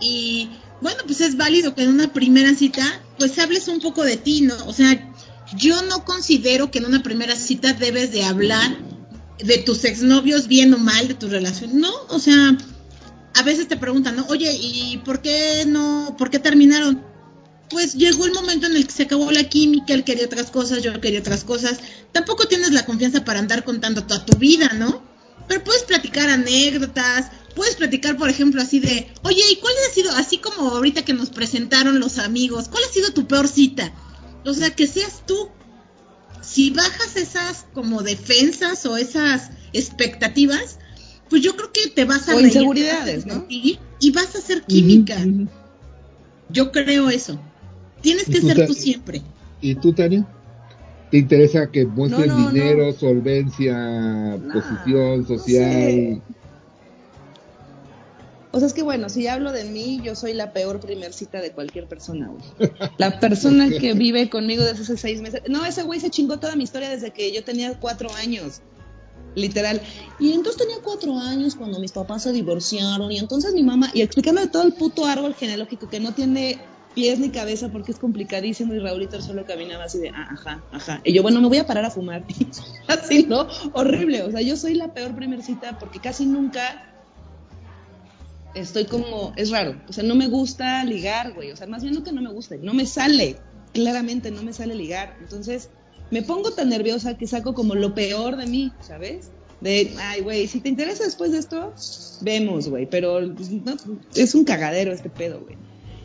y 0.01 0.51
bueno, 0.81 1.03
pues 1.07 1.21
es 1.21 1.37
válido 1.37 1.75
que 1.75 1.83
en 1.83 1.91
una 1.91 2.13
primera 2.13 2.55
cita 2.55 2.83
pues 3.19 3.39
hables 3.39 3.69
un 3.69 3.81
poco 3.81 4.03
de 4.03 4.17
ti, 4.17 4.43
¿no? 4.43 4.55
O 4.67 4.73
sea, 4.73 5.13
yo 5.57 5.83
no 5.83 6.05
considero 6.05 6.71
que 6.71 6.79
en 6.79 6.87
una 6.87 7.03
primera 7.03 7.37
cita 7.37 7.73
debes 7.75 8.13
de 8.13 8.25
hablar 8.25 8.79
de 9.39 9.59
tus 9.59 9.85
exnovios 9.85 10.49
bien 10.49 10.73
o 10.75 10.79
mal, 10.79 11.09
de 11.09 11.15
tu 11.15 11.29
relación, 11.29 11.81
no, 11.81 11.93
o 12.09 12.19
sea, 12.19 12.57
a 13.35 13.43
veces 13.43 13.69
te 13.69 13.77
preguntan, 13.77 14.17
¿no? 14.17 14.27
Oye, 14.29 14.53
¿y 14.61 14.99
por 15.05 15.23
qué 15.23 15.65
no, 15.67 16.15
por 16.19 16.31
qué 16.31 16.39
terminaron? 16.39 17.03
Pues 17.69 17.95
llegó 17.95 18.27
el 18.27 18.33
momento 18.33 18.67
en 18.67 18.77
el 18.77 18.87
que 18.87 18.93
se 18.93 19.05
acabó 19.05 19.31
la 19.31 19.45
química, 19.45 19.95
él 19.95 20.05
quería 20.05 20.27
otras 20.27 20.51
cosas, 20.51 20.83
yo 20.83 21.01
quería 21.01 21.21
otras 21.21 21.45
cosas. 21.45 21.79
Tampoco 22.11 22.47
tienes 22.47 22.73
la 22.73 22.85
confianza 22.85 23.25
para 23.25 23.39
andar 23.39 23.63
contando 23.63 24.05
toda 24.05 24.27
tu 24.27 24.37
vida, 24.39 24.73
¿no? 24.75 25.10
Pero 25.51 25.65
puedes 25.65 25.83
platicar 25.83 26.31
anécdotas, 26.31 27.33
puedes 27.57 27.75
platicar, 27.75 28.17
por 28.17 28.31
ejemplo, 28.31 28.63
así 28.63 28.79
de, 28.79 29.09
oye, 29.25 29.43
¿y 29.51 29.57
cuál 29.57 29.75
ha 29.85 29.93
sido, 29.93 30.13
así 30.13 30.39
como 30.39 30.71
ahorita 30.71 31.05
que 31.05 31.13
nos 31.13 31.31
presentaron 31.31 31.99
los 31.99 32.21
amigos, 32.21 32.69
cuál 32.69 32.85
ha 32.89 32.93
sido 32.93 33.13
tu 33.13 33.27
peor 33.27 33.49
cita? 33.49 33.93
O 34.45 34.55
sea, 34.55 34.71
que 34.71 34.87
seas 34.87 35.27
tú. 35.27 35.49
Si 36.41 36.71
bajas 36.71 37.17
esas 37.17 37.67
como 37.73 38.03
defensas 38.03 38.87
o 38.87 38.97
esas 38.97 39.51
expectativas, 39.73 40.79
pues 41.29 41.43
yo 41.43 41.57
creo 41.57 41.73
que 41.73 41.89
te 41.89 42.05
vas 42.05 42.29
a 42.29 42.35
O 42.35 42.39
reír, 42.39 42.47
inseguridades, 42.47 43.25
te 43.25 43.31
vas 43.31 43.37
a 43.37 43.41
¿no? 43.41 43.47
Y 43.49 44.11
vas 44.13 44.37
a 44.37 44.39
hacer 44.39 44.63
química. 44.63 45.19
Yo 46.49 46.71
creo 46.71 47.11
eso. 47.11 47.41
Tienes 48.03 48.29
¿Y 48.29 48.33
que 48.35 48.41
tú, 48.41 48.47
ser 48.47 48.67
tú 48.69 48.75
siempre. 48.75 49.23
¿Y 49.61 49.75
tú, 49.75 49.93
Tania? 49.93 50.25
¿Te 51.11 51.19
interesa 51.19 51.71
que 51.71 51.87
muestres 51.87 52.29
No, 52.29 52.39
no, 52.39 52.51
dinero, 52.51 52.87
no. 52.87 52.93
solvencia, 52.93 54.39
posición 54.53 55.27
social? 55.27 55.43
sé. 55.45 56.23
O 58.53 58.59
sea, 58.59 58.67
es 58.67 58.75
que 58.75 58.83
bueno, 58.83 59.09
si 59.09 59.27
hablo 59.29 59.53
de 59.53 59.65
mí, 59.65 60.01
yo 60.03 60.17
soy 60.17 60.33
la 60.35 60.53
peor 60.53 60.81
primer 60.81 61.13
cita 61.13 61.41
de 61.41 61.53
cualquier 61.53 61.87
persona, 61.87 62.29
güey. 62.29 62.71
La 62.99 63.21
persona 63.21 63.69
que 63.71 63.93
vive 63.95 64.29
conmigo 64.29 64.65
desde 64.65 64.83
hace 64.83 64.97
seis 64.97 65.21
meses. 65.21 65.43
No, 65.49 65.65
ese 65.65 65.85
güey 65.85 66.01
se 66.01 66.11
chingó 66.11 66.39
toda 66.39 66.57
mi 66.57 66.65
historia 66.65 66.91
desde 66.91 67.13
que 67.13 67.33
yo 67.33 67.45
tenía 67.45 67.79
cuatro 67.79 68.13
años. 68.15 68.61
Literal. 69.37 69.81
Y 70.19 70.33
entonces 70.33 70.61
tenía 70.61 70.83
cuatro 70.83 71.17
años 71.17 71.55
cuando 71.55 71.79
mis 71.79 71.93
papás 71.93 72.25
se 72.25 72.33
divorciaron. 72.33 73.13
Y 73.13 73.19
entonces 73.19 73.55
mi 73.55 73.63
mamá, 73.63 73.91
y 73.95 74.03
explicando 74.03 74.41
de 74.41 74.49
todo 74.49 74.65
el 74.65 74.73
puto 74.73 75.07
árbol 75.07 75.35
genealógico 75.35 75.89
que 75.89 76.01
no 76.01 76.13
tiene 76.13 76.59
pies 76.95 77.19
ni 77.19 77.31
cabeza 77.31 77.69
porque 77.71 77.93
es 77.93 77.99
complicadísimo. 77.99 78.75
Y 78.75 78.79
Raulito 78.79 79.21
solo 79.21 79.45
caminaba 79.45 79.85
así 79.85 79.99
de, 79.99 80.11
ah, 80.11 80.29
ajá, 80.31 80.65
ajá. 80.73 81.01
Y 81.05 81.13
yo, 81.13 81.23
bueno, 81.23 81.41
me 81.41 81.49
voy 81.49 81.59
a 81.59 81.67
parar 81.67 81.85
a 81.85 81.91
fumar. 81.91 82.25
así, 82.89 83.27
¿no? 83.29 83.47
Horrible. 83.73 84.23
O 84.23 84.31
sea, 84.31 84.41
yo 84.41 84.57
soy 84.57 84.75
la 84.75 84.93
peor 84.95 85.15
primer 85.15 85.43
cita 85.43 85.79
porque 85.79 86.01
casi 86.01 86.27
nunca 86.27 86.87
estoy 88.55 88.85
como, 88.85 89.33
es 89.37 89.51
raro, 89.51 89.81
o 89.89 89.93
sea, 89.93 90.05
no 90.05 90.15
me 90.15 90.29
gusta 90.29 90.85
ligar, 90.85 91.35
güey, 91.35 91.53
o 91.53 91.57
sea, 91.57 91.67
más 91.67 91.83
bien 91.83 91.95
no 91.95 92.03
que 92.03 92.13
no 92.13 92.21
me 92.23 92.33
guste, 92.33 92.59
no 92.59 92.75
me 92.75 92.87
sale, 92.87 93.37
claramente 93.73 94.31
no 94.31 94.43
me 94.43 94.53
sale 94.53 94.75
ligar, 94.75 95.17
entonces 95.21 95.71
me 96.11 96.23
pongo 96.23 96.51
tan 96.51 96.69
nerviosa 96.69 97.17
que 97.17 97.27
saco 97.27 97.55
como 97.55 97.75
lo 97.75 97.95
peor 97.95 98.37
de 98.37 98.47
mí, 98.47 98.73
¿sabes? 98.81 99.31
De, 99.61 99.95
ay, 99.99 100.23
güey, 100.23 100.49
si 100.49 100.61
te 100.61 100.69
interesa 100.69 101.05
después 101.05 101.33
de 101.33 101.39
esto, 101.39 101.75
vemos, 102.23 102.69
güey, 102.69 102.87
pero 102.87 103.21
pues, 103.35 103.51
es 104.15 104.35
un 104.35 104.45
cagadero 104.45 104.93
este 104.93 105.11
pedo, 105.11 105.41
güey. 105.41 105.57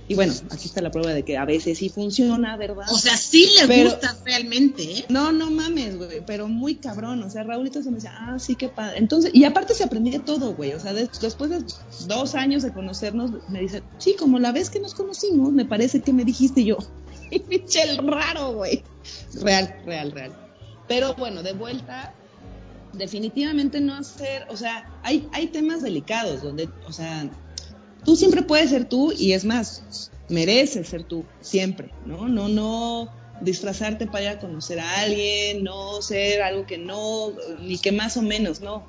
Y 0.08 0.14
bueno, 0.14 0.34
aquí 0.52 0.68
está 0.68 0.82
la 0.82 0.92
prueba 0.92 1.12
de 1.14 1.24
que 1.24 1.36
a 1.36 1.46
veces 1.46 1.80
sí 1.80 1.90
funciona, 1.90 2.56
¿verdad? 2.58 2.86
O 2.92 2.98
sea, 2.98 3.18
sí 3.18 3.50
le 3.60 3.68
Pero- 3.68 3.90
gustas 3.90 4.18
realmente, 4.24 4.84
¿eh? 4.84 5.06
No, 5.10 5.32
no 5.32 5.50
mames, 5.50 5.98
güey, 5.98 6.24
pero 6.26 6.48
muy 6.48 6.76
cabrón. 6.76 7.24
O 7.24 7.30
sea, 7.32 7.42
Raulito 7.44 7.82
se 7.82 7.90
me 7.90 7.96
decía, 7.96 8.14
ah, 8.16 8.38
sí, 8.38 8.56
qué 8.56 8.70
padre. 8.70 9.00
Entonces, 9.00 9.32
y 9.34 9.46
aparte 9.46 9.74
se 9.74 9.84
aprendía 9.84 10.24
todo, 10.24 10.54
güey. 10.54 10.74
O 10.74 10.80
sea, 10.80 10.94
de- 10.94 11.10
después 11.22 11.50
de 11.50 11.64
dos 12.08 12.36
años 12.36 12.62
de 12.62 12.72
conocernos, 12.72 13.32
me 13.50 13.62
dice, 13.62 13.82
sí, 13.98 14.16
como 14.18 14.38
la 14.38 14.52
vez 14.52 14.70
que 14.70 14.80
nos 14.80 14.94
conocimos, 14.94 15.52
me 15.52 15.66
parece 15.66 16.02
que 16.02 16.14
me 16.14 16.24
dijiste 16.24 16.64
yo. 16.64 16.78
Y 17.32 17.40
pinche 17.40 17.82
el 17.82 17.98
raro, 18.08 18.54
güey. 18.54 18.84
Real, 19.42 19.76
real, 19.88 20.12
real. 20.12 20.36
Pero 20.88 21.16
bueno, 21.16 21.42
de 21.42 21.54
vuelta, 21.54 22.14
definitivamente 22.94 23.82
no 23.82 23.96
hacer, 23.96 24.46
o 24.50 24.56
sea, 24.58 24.88
hay, 25.04 25.28
hay 25.34 25.48
temas 25.48 25.82
delicados 25.82 26.44
donde, 26.44 26.70
o 26.88 26.92
sea, 26.94 27.28
tú 28.06 28.16
siempre 28.16 28.44
puedes 28.44 28.70
ser 28.70 28.86
tú 28.86 29.12
y 29.12 29.34
es 29.34 29.44
más, 29.44 30.12
mereces 30.30 30.88
ser 30.88 31.04
tú, 31.04 31.26
siempre, 31.42 31.92
¿no? 32.06 32.28
No, 32.30 32.48
no, 32.48 33.12
disfrazarte 33.42 34.08
para 34.08 34.24
ir 34.24 34.30
a 34.30 34.40
conocer 34.40 34.80
a 34.80 35.02
alguien, 35.02 35.64
no 35.64 36.02
ser 36.02 36.42
algo 36.42 36.66
que 36.66 36.78
no, 36.78 37.34
ni 37.62 37.78
que 37.78 37.92
más 37.92 38.16
o 38.18 38.22
menos, 38.22 38.62
no. 38.62 38.86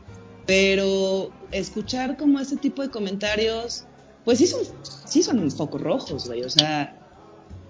Pero 0.47 1.33
escuchar 1.51 2.17
como 2.17 2.39
ese 2.39 2.57
tipo 2.57 2.83
de 2.83 2.91
comentarios, 2.91 3.85
pues 4.25 4.39
sí 4.39 4.47
son, 4.47 4.61
sí 5.05 5.23
son 5.23 5.51
focos 5.51 5.81
rojos, 5.81 6.27
güey, 6.27 6.43
o 6.43 6.51
sea. 6.51 6.97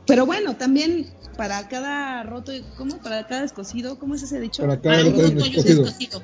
Pero 0.07 0.26
bueno, 0.26 0.57
también 0.57 1.11
para 1.36 1.68
cada 1.68 2.22
roto, 2.22 2.53
¿cómo? 2.76 2.99
Para 2.99 3.26
cada 3.26 3.42
descosido, 3.42 3.99
¿cómo 3.99 4.14
es 4.14 4.22
ese 4.22 4.40
dicho? 4.40 4.62
Para 4.62 4.80
cada 4.80 4.97
Para 4.97 5.11
roto 5.11 5.62
descosido. 5.62 6.22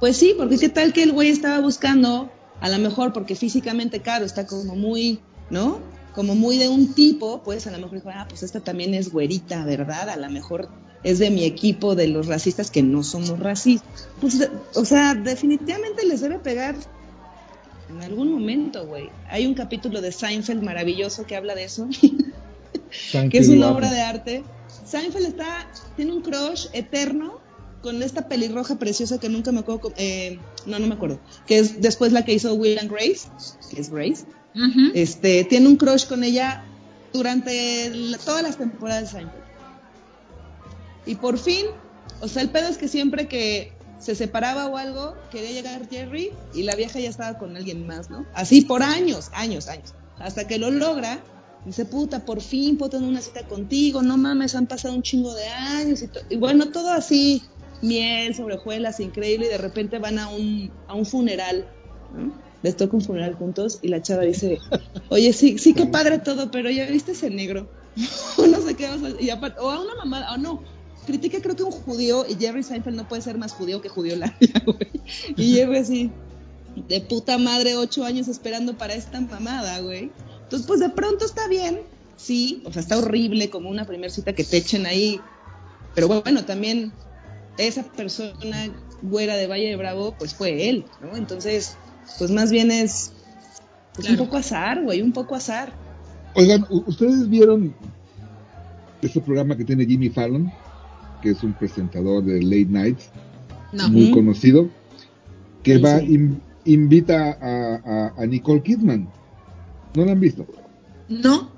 Pues 0.00 0.16
sí, 0.16 0.34
porque 0.36 0.58
qué 0.58 0.68
tal 0.68 0.92
que 0.92 1.04
el 1.04 1.12
güey 1.12 1.28
estaba 1.28 1.60
buscando, 1.60 2.32
a 2.62 2.68
lo 2.68 2.78
mejor 2.78 3.12
porque 3.12 3.34
físicamente, 3.34 4.00
claro, 4.00 4.24
está 4.24 4.46
como 4.46 4.76
muy, 4.76 5.18
¿no? 5.50 5.80
Como 6.14 6.36
muy 6.36 6.58
de 6.58 6.68
un 6.68 6.94
tipo, 6.94 7.42
pues 7.42 7.66
a 7.66 7.72
lo 7.72 7.78
mejor 7.78 7.94
dijo, 7.94 8.10
ah, 8.14 8.26
pues 8.28 8.44
esta 8.44 8.60
también 8.60 8.94
es 8.94 9.10
güerita, 9.10 9.64
¿verdad? 9.64 10.08
A 10.08 10.16
lo 10.16 10.30
mejor 10.30 10.68
es 11.02 11.18
de 11.18 11.30
mi 11.30 11.44
equipo 11.44 11.96
de 11.96 12.06
los 12.06 12.28
racistas 12.28 12.70
que 12.70 12.84
no 12.84 13.02
somos 13.02 13.40
racistas. 13.40 14.08
Pues, 14.20 14.48
o 14.74 14.84
sea, 14.84 15.14
definitivamente 15.14 16.06
les 16.06 16.20
debe 16.20 16.38
pegar 16.38 16.76
en 17.90 18.00
algún 18.00 18.32
momento, 18.32 18.86
güey. 18.86 19.10
Hay 19.28 19.44
un 19.44 19.54
capítulo 19.54 20.00
de 20.00 20.12
Seinfeld 20.12 20.62
maravilloso 20.62 21.26
que 21.26 21.34
habla 21.34 21.56
de 21.56 21.64
eso, 21.64 21.88
que 23.28 23.38
es 23.38 23.48
una 23.48 23.72
obra 23.72 23.90
de 23.90 24.00
arte. 24.02 24.44
Seinfeld 24.84 25.26
está, 25.26 25.66
tiene 25.96 26.12
un 26.12 26.22
crush 26.22 26.68
eterno 26.72 27.40
con 27.82 28.02
esta 28.02 28.28
pelirroja 28.28 28.76
preciosa 28.76 29.18
que 29.18 29.28
nunca 29.28 29.52
me 29.52 29.60
acuerdo, 29.60 29.92
eh, 29.96 30.38
no, 30.66 30.78
no 30.78 30.86
me 30.86 30.94
acuerdo, 30.94 31.18
que 31.46 31.58
es 31.58 31.80
después 31.82 32.12
la 32.12 32.24
que 32.24 32.32
hizo 32.32 32.54
Will 32.54 32.78
and 32.78 32.90
Grace, 32.90 33.28
que 33.70 33.80
es 33.80 33.90
Grace. 33.90 34.24
Este, 34.94 35.44
tiene 35.44 35.66
un 35.68 35.76
crush 35.76 36.06
con 36.06 36.22
ella 36.24 36.64
durante 37.12 37.90
la- 37.90 38.18
todas 38.18 38.42
las 38.42 38.56
temporadas 38.56 39.02
de 39.04 39.08
Seinfeld. 39.18 39.42
Y 41.06 41.16
por 41.16 41.38
fin, 41.38 41.66
o 42.20 42.28
sea, 42.28 42.42
el 42.42 42.50
pedo 42.50 42.68
es 42.68 42.78
que 42.78 42.88
siempre 42.88 43.26
que 43.28 43.72
se 43.98 44.14
separaba 44.14 44.66
o 44.66 44.76
algo, 44.76 45.14
quería 45.30 45.50
llegar 45.52 45.88
Jerry 45.88 46.30
y 46.54 46.62
la 46.62 46.74
vieja 46.76 47.00
ya 47.00 47.08
estaba 47.10 47.38
con 47.38 47.56
alguien 47.56 47.86
más, 47.86 48.10
¿no? 48.10 48.26
Así 48.34 48.62
por 48.62 48.82
años, 48.82 49.30
años, 49.34 49.68
años. 49.68 49.94
Hasta 50.18 50.46
que 50.46 50.58
lo 50.58 50.70
logra, 50.70 51.20
dice, 51.64 51.84
puta, 51.84 52.24
por 52.24 52.40
fin 52.40 52.76
puedo 52.76 52.90
tener 52.90 53.08
una 53.08 53.20
cita 53.20 53.46
contigo, 53.46 54.02
no 54.02 54.16
mames, 54.16 54.54
han 54.54 54.66
pasado 54.66 54.94
un 54.94 55.02
chingo 55.02 55.34
de 55.34 55.46
años. 55.48 56.04
Y 56.30 56.36
bueno, 56.36 56.70
todo 56.70 56.90
así, 56.92 57.42
miel, 57.82 58.34
sobre 58.34 58.54
hojuelas, 58.54 59.00
increíble, 59.00 59.46
y 59.46 59.50
de 59.50 59.58
repente 59.58 59.98
van 59.98 60.18
a 60.18 60.28
un, 60.28 60.72
a 60.88 60.94
un 60.94 61.04
funeral, 61.04 61.66
¿no? 62.14 62.32
Les 62.62 62.76
toca 62.76 62.96
un 62.96 63.02
funeral 63.02 63.34
juntos 63.34 63.80
y 63.82 63.88
la 63.88 64.00
chava 64.00 64.22
dice, 64.22 64.60
oye, 65.08 65.32
sí, 65.32 65.58
sí, 65.58 65.74
qué 65.74 65.86
padre 65.86 66.20
todo, 66.20 66.50
pero 66.50 66.70
ya 66.70 66.86
viste 66.86 67.12
ese 67.12 67.28
negro. 67.28 67.68
no 68.38 68.62
sé 68.62 68.74
qué, 68.74 68.88
y 69.20 69.30
aparte- 69.30 69.60
o 69.60 69.68
a 69.70 69.80
una 69.80 69.94
mamá, 69.96 70.32
o 70.32 70.38
no, 70.38 70.62
critica 71.06 71.40
creo 71.42 71.56
que 71.56 71.64
un 71.64 71.72
judío, 71.72 72.24
y 72.28 72.36
Jerry 72.36 72.62
Seinfeld 72.62 72.96
no 72.96 73.08
puede 73.08 73.22
ser 73.22 73.36
más 73.36 73.52
judío 73.52 73.82
que 73.82 73.88
judío 73.88 74.16
la 74.16 74.34
güey. 74.64 74.90
Y 75.36 75.54
Jerry 75.54 75.78
así, 75.78 76.10
de 76.88 77.00
puta 77.00 77.36
madre, 77.36 77.76
ocho 77.76 78.04
años 78.04 78.28
esperando 78.28 78.74
para 78.74 78.94
esta 78.94 79.20
mamada, 79.20 79.80
güey. 79.80 80.12
Entonces, 80.44 80.66
pues 80.66 80.80
de 80.80 80.90
pronto 80.90 81.24
está 81.24 81.48
bien, 81.48 81.80
sí, 82.16 82.62
o 82.64 82.72
sea, 82.72 82.80
está 82.80 82.98
horrible 82.98 83.50
como 83.50 83.70
una 83.70 83.86
primera 83.86 84.12
cita 84.12 84.34
que 84.34 84.44
te 84.44 84.58
echen 84.58 84.86
ahí. 84.86 85.20
Pero 85.94 86.08
bueno, 86.08 86.44
también 86.44 86.92
esa 87.58 87.82
persona 87.84 88.70
güera 89.02 89.36
de 89.36 89.46
Valle 89.46 89.68
de 89.68 89.76
Bravo, 89.76 90.14
pues 90.18 90.34
fue 90.34 90.68
él, 90.68 90.84
¿no? 91.02 91.16
Entonces, 91.16 91.76
pues 92.18 92.30
más 92.30 92.50
bien 92.50 92.70
es 92.70 93.12
pues, 93.94 94.08
un 94.10 94.16
poco 94.16 94.36
azar, 94.36 94.82
güey, 94.82 95.02
un 95.02 95.12
poco 95.12 95.34
azar. 95.34 95.72
Oigan, 96.34 96.64
¿u- 96.70 96.84
¿ustedes 96.86 97.28
vieron 97.28 97.74
este 99.02 99.20
programa 99.20 99.56
que 99.56 99.64
tiene 99.64 99.84
Jimmy 99.84 100.08
Fallon? 100.08 100.50
Que 101.20 101.30
es 101.30 101.42
un 101.42 101.52
presentador 101.52 102.24
de 102.24 102.42
Late 102.42 102.66
Nights, 102.70 103.10
No. 103.72 103.88
muy 103.90 104.10
conocido, 104.12 104.68
que 105.62 105.76
Sí, 105.76 105.82
va, 105.82 105.98
sí. 106.00 106.06
in- 106.14 106.40
invita 106.64 107.36
a, 107.40 107.74
a- 107.84 108.14
a 108.22 108.26
Nicole 108.26 108.62
Kidman. 108.62 109.08
¿No 109.94 110.04
la 110.04 110.12
han 110.12 110.20
visto? 110.20 110.46
No. 111.08 111.50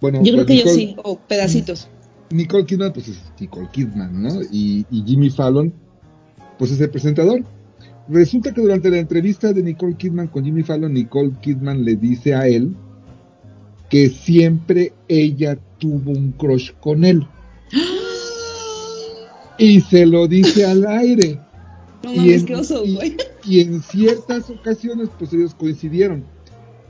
Bueno, 0.00 0.22
Yo 0.22 0.34
creo 0.34 0.46
que 0.46 0.58
yo 0.58 0.66
sí, 0.68 0.94
o 1.02 1.18
pedacitos. 1.18 1.88
Nicole 2.34 2.64
Kidman, 2.66 2.92
pues 2.92 3.08
es 3.08 3.22
Nicole 3.38 3.68
Kidman, 3.72 4.22
¿no? 4.22 4.42
Y, 4.50 4.84
y 4.90 5.02
Jimmy 5.06 5.30
Fallon, 5.30 5.72
pues 6.58 6.70
es 6.72 6.80
el 6.80 6.90
presentador. 6.90 7.42
Resulta 8.08 8.52
que 8.52 8.60
durante 8.60 8.90
la 8.90 8.98
entrevista 8.98 9.52
de 9.52 9.62
Nicole 9.62 9.94
Kidman 9.96 10.26
con 10.28 10.44
Jimmy 10.44 10.62
Fallon, 10.62 10.92
Nicole 10.92 11.32
Kidman 11.40 11.84
le 11.84 11.96
dice 11.96 12.34
a 12.34 12.46
él 12.48 12.74
que 13.88 14.08
siempre 14.10 14.92
ella 15.08 15.56
tuvo 15.78 16.10
un 16.10 16.32
crush 16.32 16.72
con 16.80 17.04
él. 17.04 17.26
Y 19.58 19.80
se 19.82 20.04
lo 20.04 20.26
dice 20.26 20.66
al 20.66 20.84
aire. 20.86 21.38
No 22.02 22.12
Y 22.12 22.16
mames, 22.16 22.42
en- 22.48 22.54
oso, 22.56 22.84
y- 22.84 22.94
güey. 22.96 23.16
Y 23.46 23.60
en 23.60 23.82
ciertas 23.82 24.50
ocasiones, 24.50 25.08
pues 25.18 25.32
ellos 25.32 25.54
coincidieron. 25.54 26.24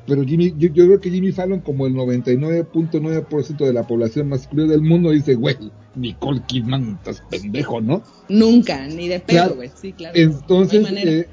Pero 0.07 0.23
Jimmy, 0.23 0.55
yo, 0.59 0.69
yo 0.69 0.85
creo 0.87 1.01
que 1.01 1.11
Jimmy 1.11 1.33
Fallon, 1.33 1.61
como 1.61 1.87
el 1.87 1.95
99.9% 1.95 3.65
de 3.65 3.73
la 3.73 3.87
población 3.87 4.29
masculina 4.29 4.71
del 4.71 4.83
mundo, 4.83 5.11
dice, 5.11 5.35
güey, 5.35 5.57
Nicole 5.95 6.43
Kidman, 6.47 6.99
estás 6.99 7.23
pendejo, 7.31 7.81
¿no? 7.81 8.03
Nunca, 8.29 8.87
ni 8.87 9.09
de 9.09 9.21
pedo, 9.21 9.39
Claro. 9.39 9.55
güey. 9.57 9.71
Sí, 9.75 9.93
claro. 9.93 10.15
Entonces, 10.17 10.87
eh, 10.91 11.27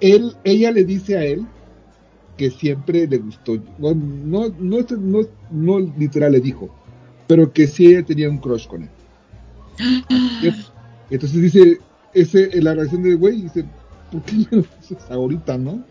él, 0.00 0.32
ella 0.44 0.72
le 0.72 0.84
dice 0.84 1.18
a 1.18 1.24
él 1.24 1.46
que 2.38 2.50
siempre 2.50 3.06
le 3.06 3.18
gustó. 3.18 3.62
No, 3.78 3.94
no, 3.94 4.48
no, 4.58 4.78
no, 4.98 5.20
no 5.50 5.80
literal 5.98 6.32
le 6.32 6.40
dijo, 6.40 6.74
pero 7.26 7.52
que 7.52 7.66
sí 7.66 7.86
ella 7.88 8.04
tenía 8.04 8.28
un 8.30 8.38
crush 8.38 8.66
con 8.66 8.84
él. 8.84 8.88
Entonces 11.10 11.42
dice, 11.42 11.78
ese, 12.14 12.62
la 12.62 12.74
reacción 12.74 13.02
del 13.02 13.16
güey 13.18 13.42
dice, 13.42 13.64
¿por 14.10 14.22
qué 14.22 14.36
me 14.36 14.46
lo 14.58 14.64
dices 14.80 14.98
ahorita, 15.10 15.58
no? 15.58 15.84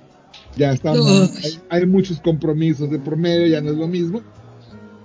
Ya 0.56 0.72
estamos, 0.72 1.32
hay, 1.44 1.60
hay 1.70 1.86
muchos 1.86 2.20
compromisos 2.20 2.90
de 2.90 3.00
promedio, 3.00 3.48
ya 3.48 3.62
no 3.62 3.72
es 3.72 3.78
lo 3.78 3.88
mismo, 3.88 4.22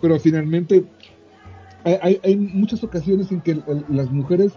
pero 0.01 0.19
finalmente 0.21 0.85
hay, 1.85 1.97
hay, 2.03 2.21
hay 2.23 2.37
muchas 2.37 2.85
ocasiones 2.85 3.31
en 3.33 3.41
que 3.41 3.53
el- 3.53 3.65
el- 3.67 3.85
las 3.89 4.11
mujeres, 4.11 4.53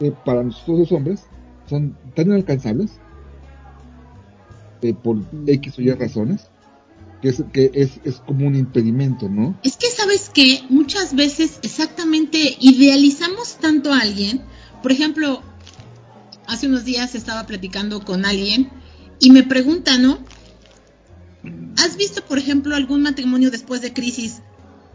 eh, 0.00 0.12
para 0.24 0.42
nosotros 0.44 0.78
los 0.78 0.92
hombres, 0.92 1.24
son 1.68 1.94
tan 2.14 2.28
inalcanzables 2.28 2.90
eh, 4.80 4.94
por 4.94 5.18
X 5.46 5.78
o 5.78 5.82
Y 5.82 5.90
razones, 5.92 6.46
que 7.20 7.28
es, 7.28 7.42
que 7.52 7.70
es, 7.74 8.00
es 8.04 8.20
como 8.20 8.46
un 8.46 8.54
impedimento, 8.54 9.28
¿no? 9.28 9.56
Es 9.62 9.76
que 9.76 9.88
sabes 9.88 10.30
que 10.30 10.62
muchas 10.70 11.14
veces 11.16 11.58
exactamente 11.62 12.56
idealizamos 12.60 13.56
tanto 13.56 13.92
a 13.92 13.98
alguien. 13.98 14.40
Por 14.82 14.92
ejemplo, 14.92 15.42
hace 16.46 16.68
unos 16.68 16.84
días 16.84 17.14
estaba 17.16 17.44
platicando 17.46 18.04
con 18.04 18.24
alguien 18.24 18.70
y 19.20 19.30
me 19.30 19.42
pregunta, 19.42 19.98
¿no? 19.98 20.18
¿Has 21.76 21.96
visto, 21.96 22.24
por 22.24 22.38
ejemplo, 22.38 22.74
algún 22.74 23.02
matrimonio 23.02 23.50
después 23.50 23.80
de 23.80 23.92
crisis? 23.92 24.42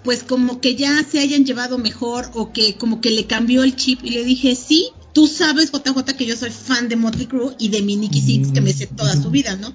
Pues 0.03 0.23
como 0.23 0.59
que 0.59 0.75
ya 0.75 1.03
se 1.03 1.19
hayan 1.19 1.45
llevado 1.45 1.77
mejor 1.77 2.29
o 2.33 2.51
que 2.51 2.75
como 2.75 2.99
que 2.99 3.11
le 3.11 3.25
cambió 3.25 3.63
el 3.63 3.75
chip 3.75 3.99
y 4.03 4.09
le 4.09 4.23
dije, 4.23 4.55
sí, 4.55 4.89
tú 5.13 5.27
sabes, 5.27 5.71
JJ, 5.71 6.15
que 6.17 6.25
yo 6.25 6.35
soy 6.35 6.49
fan 6.49 6.89
de 6.89 6.95
Motley 6.95 7.27
Crue 7.27 7.55
y 7.57 7.69
de 7.69 7.81
mi 7.81 7.95
Nicky 7.95 8.21
Six, 8.21 8.51
que 8.51 8.61
me 8.61 8.73
sé 8.73 8.87
toda 8.87 9.15
su 9.15 9.29
vida, 9.29 9.55
¿no? 9.55 9.73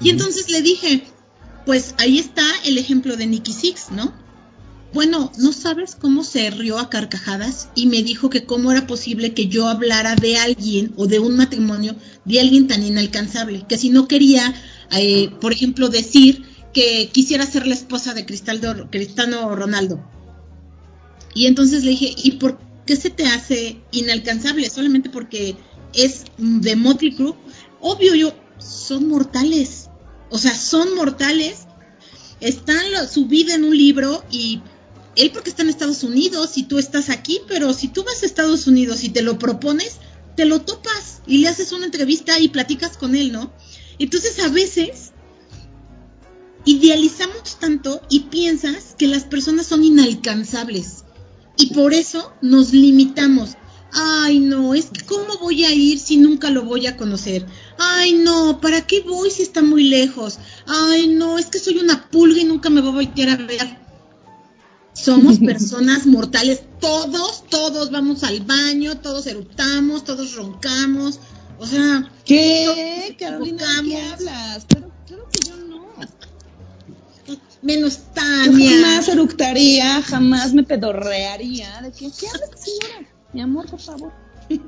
Y 0.00 0.10
entonces 0.10 0.50
le 0.50 0.62
dije, 0.62 1.04
pues 1.64 1.94
ahí 1.98 2.18
está 2.18 2.44
el 2.64 2.78
ejemplo 2.78 3.16
de 3.16 3.26
Nicky 3.26 3.52
Six, 3.52 3.90
¿no? 3.92 4.12
Bueno, 4.92 5.30
¿no 5.36 5.52
sabes 5.52 5.94
cómo 5.94 6.24
se 6.24 6.50
rió 6.50 6.78
a 6.78 6.88
carcajadas? 6.88 7.68
Y 7.74 7.86
me 7.86 8.02
dijo 8.02 8.30
que 8.30 8.44
cómo 8.44 8.72
era 8.72 8.86
posible 8.86 9.34
que 9.34 9.48
yo 9.48 9.68
hablara 9.68 10.14
de 10.14 10.38
alguien 10.38 10.94
o 10.96 11.06
de 11.06 11.18
un 11.18 11.36
matrimonio 11.36 11.94
de 12.24 12.40
alguien 12.40 12.68
tan 12.68 12.82
inalcanzable, 12.82 13.66
que 13.68 13.76
si 13.76 13.90
no 13.90 14.08
quería, 14.08 14.54
eh, 14.92 15.30
por 15.40 15.52
ejemplo, 15.52 15.88
decir 15.90 16.42
que 16.72 17.10
quisiera 17.12 17.44
ser 17.44 17.66
la 17.66 17.74
esposa 17.74 18.14
de 18.14 18.24
Cristiano 18.24 19.54
Ronaldo. 19.54 20.02
Y 21.34 21.46
entonces 21.46 21.84
le 21.84 21.90
dije, 21.90 22.14
¿y 22.16 22.32
por 22.32 22.58
qué 22.86 22.96
se 22.96 23.10
te 23.10 23.26
hace 23.26 23.80
inalcanzable? 23.92 24.70
Solamente 24.70 25.10
porque 25.10 25.56
es 25.92 26.24
de 26.38 26.76
Motley 26.76 27.14
Crue. 27.14 27.34
Obvio, 27.80 28.14
yo, 28.14 28.34
son 28.58 29.08
mortales. 29.08 29.88
O 30.30 30.38
sea, 30.38 30.54
son 30.54 30.94
mortales. 30.94 31.66
Están 32.40 32.82
su 33.10 33.26
vida 33.26 33.54
en 33.54 33.64
un 33.64 33.76
libro 33.76 34.24
y 34.30 34.62
él 35.18 35.30
porque 35.32 35.50
está 35.50 35.62
en 35.62 35.68
Estados 35.68 36.04
Unidos 36.04 36.56
y 36.56 36.62
tú 36.62 36.78
estás 36.78 37.10
aquí, 37.10 37.40
pero 37.48 37.74
si 37.74 37.88
tú 37.88 38.04
vas 38.04 38.22
a 38.22 38.26
Estados 38.26 38.66
Unidos 38.66 39.02
y 39.04 39.10
te 39.10 39.22
lo 39.22 39.38
propones, 39.38 39.96
te 40.36 40.44
lo 40.44 40.60
topas 40.62 41.22
y 41.26 41.38
le 41.38 41.48
haces 41.48 41.72
una 41.72 41.86
entrevista 41.86 42.38
y 42.38 42.48
platicas 42.48 42.96
con 42.96 43.16
él, 43.16 43.32
¿no? 43.32 43.52
Entonces 43.98 44.38
a 44.38 44.48
veces 44.48 45.10
idealizamos 46.64 47.58
tanto 47.58 48.00
y 48.08 48.20
piensas 48.20 48.94
que 48.96 49.08
las 49.08 49.24
personas 49.24 49.66
son 49.66 49.82
inalcanzables 49.82 51.04
y 51.56 51.74
por 51.74 51.92
eso 51.92 52.32
nos 52.40 52.72
limitamos. 52.72 53.56
Ay, 53.92 54.38
no, 54.38 54.74
es 54.74 54.86
que 54.86 55.04
¿cómo 55.04 55.38
voy 55.40 55.64
a 55.64 55.74
ir 55.74 55.98
si 55.98 56.18
nunca 56.18 56.50
lo 56.50 56.62
voy 56.62 56.86
a 56.86 56.96
conocer? 56.96 57.44
Ay, 57.78 58.12
no, 58.12 58.60
¿para 58.60 58.86
qué 58.86 59.00
voy 59.00 59.30
si 59.30 59.42
está 59.42 59.62
muy 59.62 59.84
lejos? 59.84 60.38
Ay, 60.66 61.08
no, 61.08 61.38
es 61.38 61.46
que 61.46 61.58
soy 61.58 61.78
una 61.78 62.08
pulga 62.08 62.40
y 62.40 62.44
nunca 62.44 62.70
me 62.70 62.80
voy 62.80 62.90
a 62.90 62.94
voltear 62.94 63.30
a 63.30 63.36
ver. 63.36 63.87
Somos 65.00 65.38
personas 65.50 66.06
mortales 66.06 66.62
todos, 66.80 67.44
todos 67.48 67.90
vamos 67.90 68.24
al 68.24 68.40
baño, 68.40 68.98
todos 68.98 69.26
eructamos, 69.26 70.04
todos 70.04 70.34
roncamos. 70.34 71.20
O 71.58 71.66
sea, 71.66 72.10
¿Qué? 72.24 73.16
Carolina, 73.18 73.64
¿de 73.82 73.88
¿qué 73.88 73.96
hablas? 73.96 74.64
Claro, 74.66 74.90
claro 75.06 75.28
que 75.32 75.48
yo 75.48 75.56
no. 75.56 75.88
menos 77.62 77.96
Yo 77.98 78.02
Tania. 78.14 78.70
jamás 78.70 79.08
eructaría, 79.08 80.02
jamás 80.02 80.54
me 80.54 80.62
pedorrearía. 80.62 81.82
¿De 81.82 81.90
qué, 81.92 82.10
qué 82.18 82.28
habla 82.28 82.44
esta 82.44 82.56
señora? 82.56 83.08
Mi 83.32 83.40
amor, 83.40 83.66
por 83.68 83.80
favor. 83.80 84.12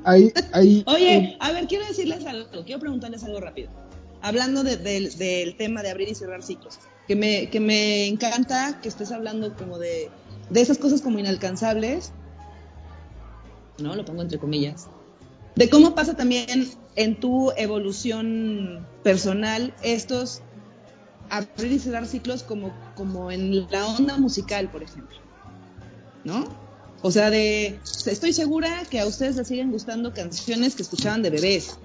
Ahí, 0.03 0.31
ahí. 0.53 0.83
Oye, 0.85 1.37
a 1.39 1.51
ver, 1.51 1.67
quiero 1.67 1.85
decirles 1.87 2.25
algo, 2.25 2.63
quiero 2.63 2.79
preguntarles 2.79 3.23
algo 3.23 3.39
rápido. 3.39 3.69
Hablando 4.21 4.63
de- 4.63 4.77
del- 4.77 5.55
tema 5.57 5.81
de 5.81 5.89
abrir 5.89 6.09
y 6.09 6.15
cerrar 6.15 6.43
ciclos, 6.43 6.79
que 7.07 7.15
me, 7.15 7.49
que 7.49 7.59
me 7.59 8.07
encanta 8.07 8.79
que 8.81 8.87
estés 8.89 9.11
hablando 9.11 9.55
como 9.55 9.79
de, 9.79 10.09
de 10.49 10.61
esas 10.61 10.77
cosas 10.77 11.01
como 11.01 11.19
inalcanzables, 11.19 12.11
¿no? 13.79 13.95
Lo 13.95 14.05
pongo 14.05 14.21
entre 14.21 14.37
comillas. 14.37 14.87
De 15.55 15.69
cómo 15.69 15.95
pasa 15.95 16.15
también 16.15 16.69
en 16.95 17.19
tu 17.19 17.51
evolución 17.57 18.85
personal 19.03 19.73
estos 19.81 20.41
abrir 21.29 21.71
y 21.71 21.79
cerrar 21.79 22.05
ciclos 22.05 22.43
como, 22.43 22.73
como 22.95 23.31
en 23.31 23.69
la 23.71 23.87
onda 23.87 24.17
musical, 24.17 24.69
por 24.69 24.83
ejemplo. 24.83 25.17
¿No? 26.23 26.45
O 27.01 27.09
sea, 27.09 27.31
de. 27.31 27.79
Estoy 28.05 28.31
segura 28.33 28.83
que 28.89 28.99
a 28.99 29.07
ustedes 29.07 29.35
les 29.35 29.47
siguen 29.47 29.71
gustando 29.71 30.13
canciones 30.13 30.75
que 30.75 30.83
escuchaban 30.83 31.23
de 31.23 31.31
bebés, 31.31 31.77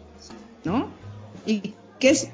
¿no? 0.65 0.89
Que 1.99 2.11
es. 2.11 2.29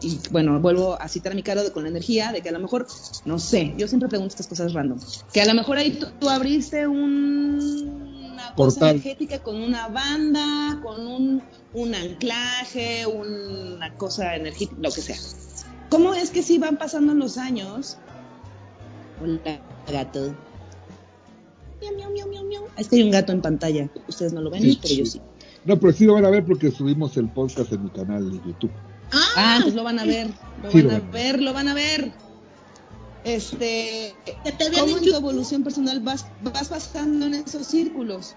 Y 0.00 0.18
bueno, 0.30 0.60
vuelvo 0.60 1.00
a 1.00 1.08
citar 1.08 1.32
a 1.32 1.34
mi 1.34 1.42
caro 1.42 1.62
de, 1.62 1.72
con 1.72 1.84
la 1.84 1.88
energía 1.88 2.32
de 2.32 2.40
que 2.42 2.48
a 2.48 2.52
lo 2.52 2.58
mejor, 2.60 2.86
no 3.24 3.38
sé, 3.38 3.74
yo 3.76 3.86
siempre 3.88 4.08
pregunto 4.08 4.32
estas 4.32 4.46
cosas 4.48 4.72
random. 4.72 4.98
Que 5.32 5.40
a 5.40 5.46
lo 5.46 5.54
mejor 5.54 5.78
ahí 5.78 5.92
tú, 5.92 6.06
tú 6.20 6.28
abriste 6.28 6.86
un- 6.86 8.02
una 8.32 8.54
cosa 8.54 8.54
Portal. 8.56 8.90
energética 8.90 9.38
con 9.40 9.60
una 9.62 9.88
banda, 9.88 10.80
con 10.82 11.06
un, 11.06 11.42
un 11.74 11.94
anclaje, 11.94 13.06
una 13.06 13.94
cosa 13.96 14.34
energética, 14.36 14.80
lo 14.80 14.90
que 14.92 15.02
sea. 15.02 15.16
¿Cómo 15.88 16.14
es 16.14 16.30
que 16.30 16.42
si 16.42 16.58
van 16.58 16.78
pasando 16.78 17.14
los 17.14 17.36
años? 17.38 17.96
Hola, 19.20 19.60
gato. 19.90 20.34
Miau, 21.80 21.94
miau, 21.96 22.10
miau, 22.12 22.28
miau, 22.28 22.44
miau. 22.46 22.64
Es 22.76 22.88
que 22.88 22.96
hay 22.96 23.02
un 23.02 23.10
gato 23.10 23.32
en 23.32 23.42
pantalla. 23.42 23.88
Ustedes 24.08 24.32
no 24.32 24.40
lo 24.40 24.50
ven, 24.50 24.62
Sí, 24.62 24.78
pero 24.80 24.94
yo 24.94 25.06
sí. 25.06 25.20
No, 25.64 25.78
pero 25.78 25.92
sí 25.92 26.04
lo 26.04 26.14
van 26.14 26.24
a 26.24 26.30
ver 26.30 26.44
porque 26.44 26.70
subimos 26.70 27.16
el 27.16 27.28
podcast 27.28 27.72
en 27.72 27.84
mi 27.84 27.90
canal 27.90 28.30
de 28.30 28.36
YouTube. 28.46 28.72
Ah, 29.12 29.18
Ah, 29.36 29.54
entonces 29.56 29.74
lo 29.74 29.84
van 29.84 29.98
a 29.98 30.04
ver. 30.04 30.28
Lo 30.62 30.70
Sí, 30.70 30.82
van 30.82 30.84
lo 30.88 30.90
a 30.90 30.98
van 30.98 31.08
a 31.08 31.10
ver, 31.12 31.42
lo 31.42 31.52
van 31.52 31.68
a 31.68 31.74
ver. 31.74 32.12
Este. 33.24 34.14
¿Cómo 34.80 34.98
en 34.98 35.04
tu 35.04 35.14
evolución 35.14 35.62
personal 35.62 36.00
vas, 36.00 36.26
vas 36.42 36.68
pasando 36.68 37.26
en 37.26 37.34
esos 37.34 37.66
círculos? 37.66 38.34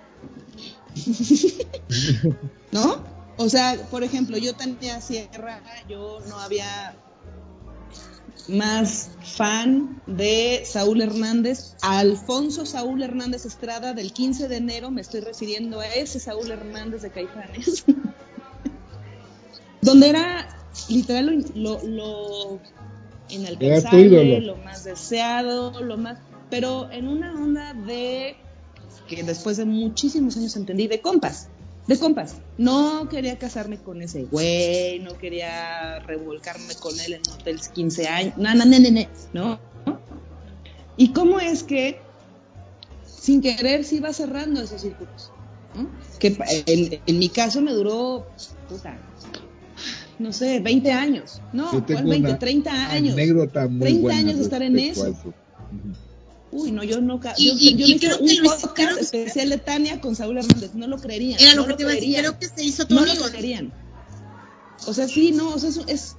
¿No? 2.71 3.03
O 3.37 3.49
sea, 3.49 3.75
por 3.89 4.03
ejemplo, 4.03 4.37
yo 4.37 4.53
tenía 4.53 5.01
Sierra, 5.01 5.61
yo 5.89 6.19
no 6.29 6.39
había 6.39 6.95
más 8.47 9.09
fan 9.21 10.01
de 10.05 10.63
Saúl 10.65 11.01
Hernández, 11.01 11.75
Alfonso 11.81 12.65
Saúl 12.65 13.03
Hernández 13.03 13.45
Estrada, 13.45 13.93
del 13.93 14.13
15 14.13 14.47
de 14.47 14.57
enero 14.57 14.91
me 14.91 15.01
estoy 15.01 15.21
refiriendo 15.21 15.79
a 15.79 15.87
ese 15.87 16.19
Saúl 16.19 16.51
Hernández 16.51 17.01
de 17.01 17.09
Caifanes, 17.09 17.85
donde 19.81 20.09
era 20.09 20.47
literal 20.89 21.45
lo, 21.55 21.81
lo, 21.83 22.59
inalcanzable, 23.29 24.41
lo 24.41 24.57
más 24.57 24.83
deseado, 24.83 25.81
lo 25.81 25.97
más, 25.97 26.19
pero 26.49 26.89
en 26.91 27.07
una 27.07 27.33
onda 27.33 27.73
de 27.73 28.37
que 29.07 29.23
después 29.23 29.57
de 29.57 29.65
muchísimos 29.65 30.35
años 30.37 30.55
entendí 30.55 30.87
de 30.87 31.01
compas, 31.01 31.49
de 31.87 31.97
compas. 31.99 32.37
No 32.57 33.07
quería 33.09 33.37
casarme 33.37 33.77
con 33.77 34.01
ese 34.01 34.23
güey, 34.23 34.99
no 34.99 35.17
quería 35.17 35.99
revolcarme 35.99 36.75
con 36.75 36.99
él 36.99 37.13
en 37.13 37.21
hoteles 37.33 37.69
15 37.69 38.07
años, 38.07 38.37
no, 38.37 38.55
no, 38.55 38.65
no, 38.65 38.79
no, 38.79 38.89
no, 39.33 39.59
¿no? 39.85 39.99
¿Y 40.97 41.11
cómo 41.11 41.39
es 41.39 41.63
que 41.63 41.99
sin 43.05 43.41
querer 43.41 43.83
se 43.83 43.95
iba 43.95 44.13
cerrando 44.13 44.61
esos 44.61 44.81
círculos? 44.81 45.31
¿no? 45.75 45.89
Que 46.19 46.37
en, 46.65 47.01
en 47.05 47.19
mi 47.19 47.29
caso 47.29 47.61
me 47.61 47.73
duró, 47.73 48.25
puta, 48.69 48.97
no 50.19 50.31
sé, 50.31 50.59
20 50.61 50.91
años. 50.91 51.41
No, 51.51 51.71
Yo 51.73 51.83
tengo 51.83 52.01
¿cuál 52.01 52.11
20? 52.11 52.29
una 52.29 52.39
30 52.39 52.91
años. 52.91 53.13
Anécdota 53.13 53.67
muy 53.67 53.79
30 53.79 54.01
buena 54.01 54.19
años 54.19 54.37
de 54.37 54.43
estar 54.43 54.61
en 54.61 54.79
eso. 54.79 55.13
Uy, 56.51 56.71
no, 56.71 56.83
yo 56.83 57.01
no. 57.01 57.19
Y- 57.37 57.47
Yo, 57.47 57.53
y- 57.57 57.75
yo 57.75 57.85
y 57.87 57.91
hice 57.95 58.07
creo 58.07 58.17
que 58.19 58.23
un 58.23 58.43
podcast 58.43 58.73
creo 58.75 58.95
que- 58.95 59.01
especial 59.01 59.49
de 59.49 59.57
Tania 59.57 59.99
con 60.01 60.15
Saúl 60.15 60.37
Hernández. 60.37 60.73
No 60.73 60.87
lo 60.87 60.97
creerían. 60.97 61.39
Era 61.39 61.55
no 61.55 61.61
lo 61.63 61.67
que 61.67 61.73
te 61.75 61.83
iba 61.83 61.91
a 61.91 61.95
decir, 61.95 62.13
creerían. 62.13 62.33
creo 62.35 62.39
que 62.51 62.55
se 62.57 62.65
hizo 62.65 62.87
tu 62.87 62.95
No 62.95 63.05
lo 63.05 63.13
creerían. 63.29 63.73
O 64.87 64.93
sea, 64.93 65.07
sí, 65.07 65.31
no, 65.31 65.49
o 65.49 65.59
sea, 65.59 65.69
es, 65.69 65.79
es- 65.87 66.15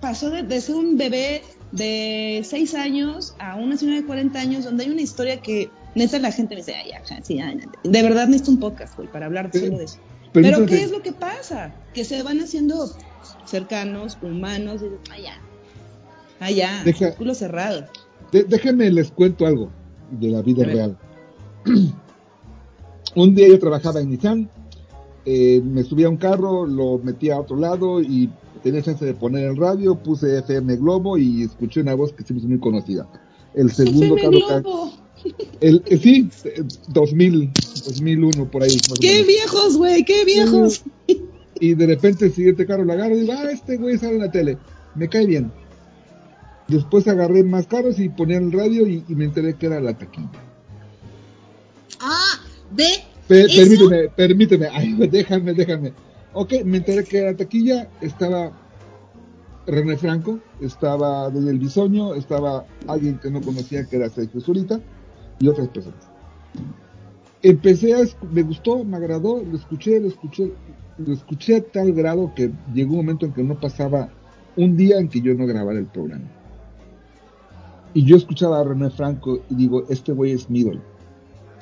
pasó 0.00 0.30
de, 0.30 0.42
de 0.42 0.60
ser 0.60 0.74
un 0.74 0.96
bebé 0.96 1.42
de 1.72 2.44
6 2.48 2.74
años 2.74 3.34
a 3.38 3.56
una 3.56 3.76
señora 3.76 4.00
de 4.00 4.06
40 4.06 4.38
años 4.40 4.64
donde 4.64 4.84
hay 4.84 4.90
una 4.90 5.02
historia 5.02 5.40
que 5.40 5.70
neta 5.94 6.18
la 6.18 6.30
gente 6.32 6.54
me 6.54 6.60
dice, 6.60 6.74
ay, 6.74 6.92
ajá, 6.92 7.20
sí, 7.22 7.40
ay, 7.40 7.58
de 7.82 8.02
verdad 8.02 8.26
necesito 8.26 8.50
un 8.52 8.60
podcast, 8.60 8.94
güey, 8.96 9.10
para 9.10 9.26
hablar 9.26 9.50
solo 9.52 9.78
de 9.78 9.84
eso. 9.84 9.98
Pero 10.32 10.66
¿qué 10.66 10.82
es 10.82 10.90
lo 10.90 11.02
que 11.02 11.12
pasa? 11.12 11.74
Que 11.94 12.04
se 12.04 12.22
van 12.22 12.40
haciendo 12.40 12.94
cercanos, 13.46 14.18
humanos, 14.22 14.82
y 14.82 15.10
ay, 15.12 15.22
ya, 15.22 15.40
ay, 16.40 16.54
ya, 16.56 16.82
Deja- 16.84 17.14
culo 17.14 17.34
cerrado. 17.34 17.86
De- 18.32 18.44
déjenme 18.44 18.90
les 18.90 19.10
cuento 19.10 19.46
algo 19.46 19.70
de 20.10 20.30
la 20.30 20.42
vida 20.42 20.64
real. 20.64 20.96
un 23.14 23.34
día 23.34 23.48
yo 23.48 23.58
trabajaba 23.58 24.00
en 24.00 24.10
Nissan, 24.10 24.48
eh, 25.24 25.60
me 25.64 25.82
subí 25.82 26.04
a 26.04 26.08
un 26.08 26.16
carro, 26.16 26.66
lo 26.66 26.98
metí 26.98 27.30
a 27.30 27.40
otro 27.40 27.56
lado 27.56 28.00
y 28.00 28.30
tenía 28.62 28.82
chance 28.82 29.04
de 29.04 29.14
poner 29.14 29.44
el 29.50 29.56
radio, 29.56 29.94
puse 29.96 30.38
FM 30.38 30.76
Globo 30.76 31.16
y 31.18 31.42
escuché 31.44 31.80
una 31.80 31.94
voz 31.94 32.12
que 32.12 32.24
se 32.24 32.32
me 32.32 32.38
hizo 32.40 32.48
muy 32.48 32.58
conocida. 32.58 33.06
El 33.54 33.70
segundo 33.70 34.16
FM 34.16 34.40
carro, 34.46 34.60
Globo. 34.62 34.92
el, 35.60 35.82
el- 35.86 36.00
sí, 36.00 36.28
eh, 36.44 36.62
2000, 36.88 37.50
2001 37.86 38.50
por 38.50 38.62
ahí. 38.62 38.70
más 38.88 38.92
o 38.98 39.00
¡Qué 39.00 39.12
menos. 39.12 39.26
viejos, 39.26 39.76
güey! 39.76 40.04
¡Qué 40.04 40.24
viejos! 40.24 40.82
Y 41.58 41.74
de 41.74 41.86
repente 41.86 42.26
el 42.26 42.32
siguiente 42.34 42.66
carro 42.66 42.84
lo 42.84 42.92
agarro 42.92 43.16
y 43.16 43.20
digo, 43.20 43.32
ah, 43.32 43.50
este 43.50 43.78
güey 43.78 43.96
sale 43.96 44.16
en 44.16 44.20
la 44.20 44.30
tele, 44.30 44.58
me 44.94 45.08
cae 45.08 45.24
bien. 45.26 45.50
Después 46.68 47.06
agarré 47.08 47.44
más 47.44 47.66
carros 47.66 47.98
y 47.98 48.08
ponía 48.08 48.38
el 48.38 48.50
radio 48.52 48.86
y, 48.86 49.04
y 49.08 49.14
me 49.14 49.24
enteré 49.26 49.54
que 49.54 49.66
era 49.66 49.80
la 49.80 49.96
taquilla. 49.96 50.28
Ah, 52.00 52.40
ve. 52.72 52.84
Eso- 53.28 53.56
permíteme, 53.56 54.08
permíteme, 54.16 54.66
ay, 54.72 54.92
déjame, 55.10 55.52
déjame. 55.54 55.92
Ok, 56.32 56.54
me 56.64 56.78
enteré 56.78 57.04
que 57.04 57.18
era 57.18 57.30
la 57.32 57.36
taquilla, 57.36 57.88
estaba 58.00 58.52
René 59.66 59.96
Franco, 59.96 60.38
estaba 60.60 61.30
Daniel 61.30 61.58
Bisoño, 61.58 62.14
estaba 62.14 62.64
alguien 62.86 63.18
que 63.18 63.30
no 63.30 63.40
conocía 63.40 63.84
que 63.86 63.96
era 63.96 64.10
Sergio 64.10 64.40
Zurita 64.40 64.80
y 65.40 65.48
otras 65.48 65.68
personas. 65.68 66.04
Empecé 67.42 67.94
a, 67.94 67.98
me 68.32 68.42
gustó, 68.42 68.84
me 68.84 68.96
agradó, 68.96 69.42
lo 69.42 69.56
escuché, 69.56 69.98
lo 70.00 70.08
escuché, 70.08 70.52
lo 70.98 71.12
escuché 71.12 71.56
a 71.56 71.62
tal 71.62 71.92
grado 71.92 72.32
que 72.34 72.50
llegó 72.74 72.92
un 72.92 72.96
momento 72.98 73.26
en 73.26 73.32
que 73.32 73.42
no 73.42 73.58
pasaba 73.58 74.08
un 74.56 74.76
día 74.76 74.98
en 74.98 75.08
que 75.08 75.20
yo 75.20 75.34
no 75.34 75.46
grabara 75.46 75.78
el 75.78 75.86
programa. 75.86 76.24
Y 77.96 78.04
yo 78.04 78.16
escuchaba 78.18 78.60
a 78.60 78.64
René 78.64 78.90
Franco 78.90 79.40
y 79.48 79.54
digo, 79.54 79.84
este 79.88 80.12
güey 80.12 80.32
es 80.32 80.50
mi 80.50 80.58
ídolo. 80.58 80.82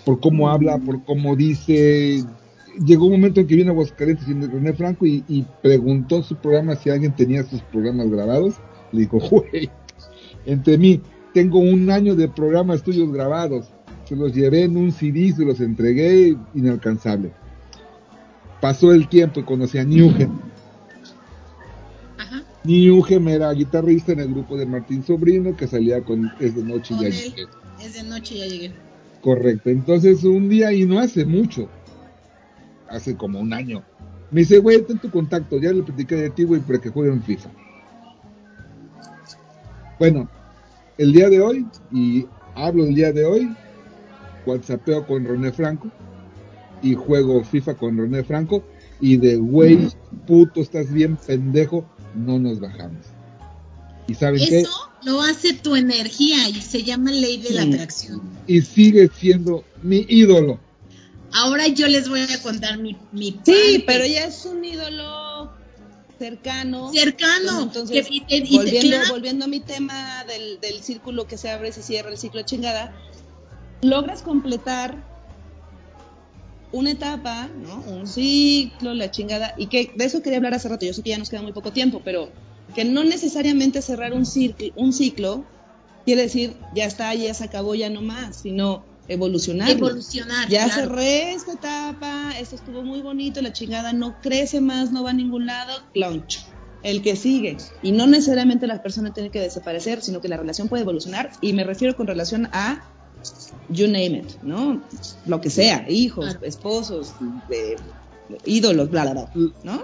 Por 0.05 0.19
cómo 0.19 0.51
habla, 0.51 0.79
por 0.79 1.05
cómo 1.05 1.37
dice. 1.37 2.25
Llegó 2.85 3.05
un 3.05 3.13
momento 3.13 3.39
en 3.39 3.47
que 3.47 3.55
vino 3.55 3.71
a 3.71 3.73
Aguascalientes 3.73 4.27
y 4.27 4.33
René 4.33 4.73
Franco 4.73 5.07
y, 5.07 5.23
y 5.29 5.47
preguntó 5.63 6.25
su 6.25 6.35
programa 6.35 6.75
si 6.75 6.91
alguien 6.91 7.15
tenía 7.15 7.45
sus 7.45 7.61
programas 7.63 8.11
grabados. 8.11 8.57
Le 8.91 9.03
dijo, 9.03 9.21
güey, 9.31 9.71
entre 10.45 10.77
mí, 10.77 11.01
tengo 11.35 11.61
un 11.61 11.89
año 11.89 12.17
de 12.17 12.27
programas 12.27 12.83
tuyos 12.83 13.13
grabados. 13.13 13.69
Se 14.05 14.17
los 14.17 14.35
llevé 14.35 14.65
en 14.65 14.77
un 14.77 14.91
CD, 14.91 15.33
se 15.33 15.45
los 15.45 15.61
entregué, 15.61 16.37
inalcanzable. 16.53 17.31
Pasó 18.61 18.93
el 18.93 19.09
tiempo 19.09 19.39
y 19.39 19.45
conocí 19.45 19.79
a 19.79 19.85
Newgen. 19.85 20.33
Ajá. 22.65 22.73
Newgen 22.73 23.29
era 23.29 23.53
guitarrista 23.53 24.13
en 24.13 24.21
el 24.21 24.29
grupo 24.33 24.57
de 24.57 24.67
Martín 24.67 25.05
Sobrino 25.05 25.55
que 25.57 25.67
salía 25.67 26.03
con 26.03 26.33
Es 26.41 26.55
de 26.57 26.63
Noche 26.65 26.95
y 26.95 26.97
Con 26.97 27.03
ya 27.03 27.09
él. 27.09 27.15
llegué. 27.15 27.43
Es 27.83 27.95
de 27.95 28.03
noche, 28.05 28.39
ya 28.39 28.47
llegué. 28.47 28.73
Correcto. 29.21 29.71
Entonces 29.71 30.25
un 30.25 30.49
día, 30.49 30.73
y 30.73 30.87
no 30.87 30.99
hace 31.01 31.25
mucho, 31.25 31.69
hace 32.89 33.17
como 33.17 33.41
un 33.41 33.53
año, 33.53 33.83
me 34.31 34.41
dice, 34.41 34.59
güey, 34.59 34.83
ten 34.83 34.99
tu 34.99 35.11
contacto, 35.11 35.59
ya 35.59 35.73
le 35.73 35.83
platicé 35.83 36.17
de 36.17 36.31
ti, 36.31 36.45
güey, 36.45 36.61
para 36.61 36.81
que 36.81 36.91
jueguen 36.91 37.23
FIFA. 37.23 37.51
Bueno, 39.99 40.29
el 40.99 41.13
día 41.13 41.29
de 41.29 41.41
hoy, 41.41 41.67
y 41.93 42.27
hablo 42.55 42.85
el 42.85 42.95
día 42.95 43.13
de 43.13 43.25
hoy, 43.25 43.55
whatsappeo 44.47 45.07
con 45.07 45.25
René 45.25 45.53
Franco, 45.53 45.91
y 46.83 46.95
juego 46.95 47.45
FIFA 47.45 47.75
con 47.75 47.97
René 47.97 48.25
Franco, 48.25 48.65
y 49.01 49.17
de 49.17 49.37
güey, 49.37 49.89
puto, 50.27 50.61
estás 50.61 50.93
bien 50.93 51.17
pendejo, 51.17 51.85
no 52.15 52.39
nos 52.39 52.61
bajamos. 52.61 53.05
¿Y 54.07 54.15
saben 54.15 54.41
qué? 54.47 54.61
Eso, 54.61 54.71
lo 55.03 55.23
hace 55.23 55.55
tu 55.55 55.77
energía 55.77 56.49
y 56.49 56.61
se 56.61 56.83
llama 56.83 57.11
ley 57.11 57.39
de 57.39 57.51
la 57.51 57.63
atracción. 57.63 58.21
y 58.47 58.61
sigue 58.61 59.09
siendo 59.19 59.65
mi 59.83 60.05
ídolo. 60.09 60.59
Ahora 61.33 61.67
yo 61.69 61.89
les 61.89 62.09
voy 62.09 62.21
a 62.21 62.43
contar 62.43 62.79
mi, 62.79 62.97
mi 63.13 63.31
Sí, 63.33 63.39
parte. 63.45 63.85
pero 63.87 64.07
ya 64.07 64.27
es 64.27 64.45
un 64.45 64.65
ídolo 64.65 65.51
cercano. 66.19 66.93
cercano. 66.93 67.63
Entonces, 67.63 68.07
que- 68.07 68.15
y 68.15 68.21
te- 68.21 68.37
y 68.37 68.43
te- 68.51 68.57
volviendo, 68.57 68.89
claro, 68.97 69.11
volviendo 69.15 69.45
a 69.47 69.49
mi 69.49 69.61
tema 69.61 70.25
del, 70.29 70.61
del 70.61 70.83
círculo 70.83 71.27
que 71.27 71.37
se 71.39 71.51
abre 71.51 71.71
y 71.71 71.73
se 71.73 71.83
cierra, 71.83 72.11
el 72.11 72.19
ciclo 72.19 72.39
de 72.41 72.45
chingada, 72.45 72.95
logras 73.83 74.23
completar 74.23 75.03
una 76.75 76.91
etapa, 76.91 77.49
¿no? 77.63 77.77
Un 77.87 78.07
ciclo, 78.07 78.95
la 78.95 79.11
chingada, 79.11 79.55
y 79.57 79.69
que 79.69 79.93
de 79.95 80.05
eso 80.05 80.23
quería 80.23 80.39
hablar 80.39 80.55
hace 80.55 80.69
rato, 80.69 80.85
yo 80.85 80.93
sé 80.93 81.03
que 81.03 81.11
ya 81.11 81.19
nos 81.19 81.31
queda 81.31 81.43
muy 81.43 81.53
poco 81.53 81.73
tiempo, 81.73 82.03
pero 82.05 82.31
que 82.75 82.85
no 82.85 83.05
necesariamente 83.05 83.81
cerrar 83.81 84.13
un 84.13 84.27
ciclo, 84.27 84.67
un 84.75 84.93
ciclo 84.93 85.45
quiere 86.05 86.23
decir 86.23 86.55
ya 86.75 86.85
está, 86.85 87.15
ya 87.15 87.33
se 87.33 87.45
acabó, 87.45 87.75
ya 87.75 87.91
no 87.91 88.03
más, 88.03 88.37
sino 88.37 88.85
evolucionar. 89.07 89.71
evolucionar. 89.71 90.49
Ya 90.49 90.65
claro. 90.65 90.83
cerré 90.83 91.33
esta 91.33 91.53
etapa, 91.53 92.33
esto 92.39 92.57
estuvo 92.57 92.83
muy 92.83 93.01
bonito, 93.03 93.41
la 93.41 93.53
chingada 93.53 93.93
no 93.93 94.21
crece 94.21 94.61
más, 94.61 94.91
no 94.91 95.05
va 95.05 95.11
a 95.11 95.15
ningún 95.15 95.47
lado, 95.47 95.81
launch. 95.95 96.45
El 96.83 97.01
que 97.01 97.17
sigue. 97.17 97.57
Y 97.83 97.93
no 97.93 98.07
necesariamente 98.07 98.67
la 98.67 98.83
persona 98.83 99.15
tiene 99.15 99.31
que 99.31 99.41
desaparecer, 99.41 100.03
sino 100.03 100.21
que 100.21 100.29
la 100.29 100.37
relación 100.37 100.69
puede 100.69 100.83
evolucionar. 100.83 101.31
Y 101.41 101.55
me 101.55 101.65
refiero 101.65 101.97
con 101.97 102.07
relación 102.07 102.51
a 102.53 102.85
you 103.71 103.87
name 103.87 104.19
it, 104.19 104.33
¿no? 104.43 104.83
Lo 105.27 105.41
que 105.41 105.51
sea, 105.51 105.85
hijos, 105.89 106.27
Claro. 106.27 106.45
esposos, 106.45 107.15
eh, 107.51 107.77
ídolos, 108.45 108.91
bla, 108.91 109.03
bla, 109.05 109.13
bla, 109.15 109.31
¿no? 109.63 109.83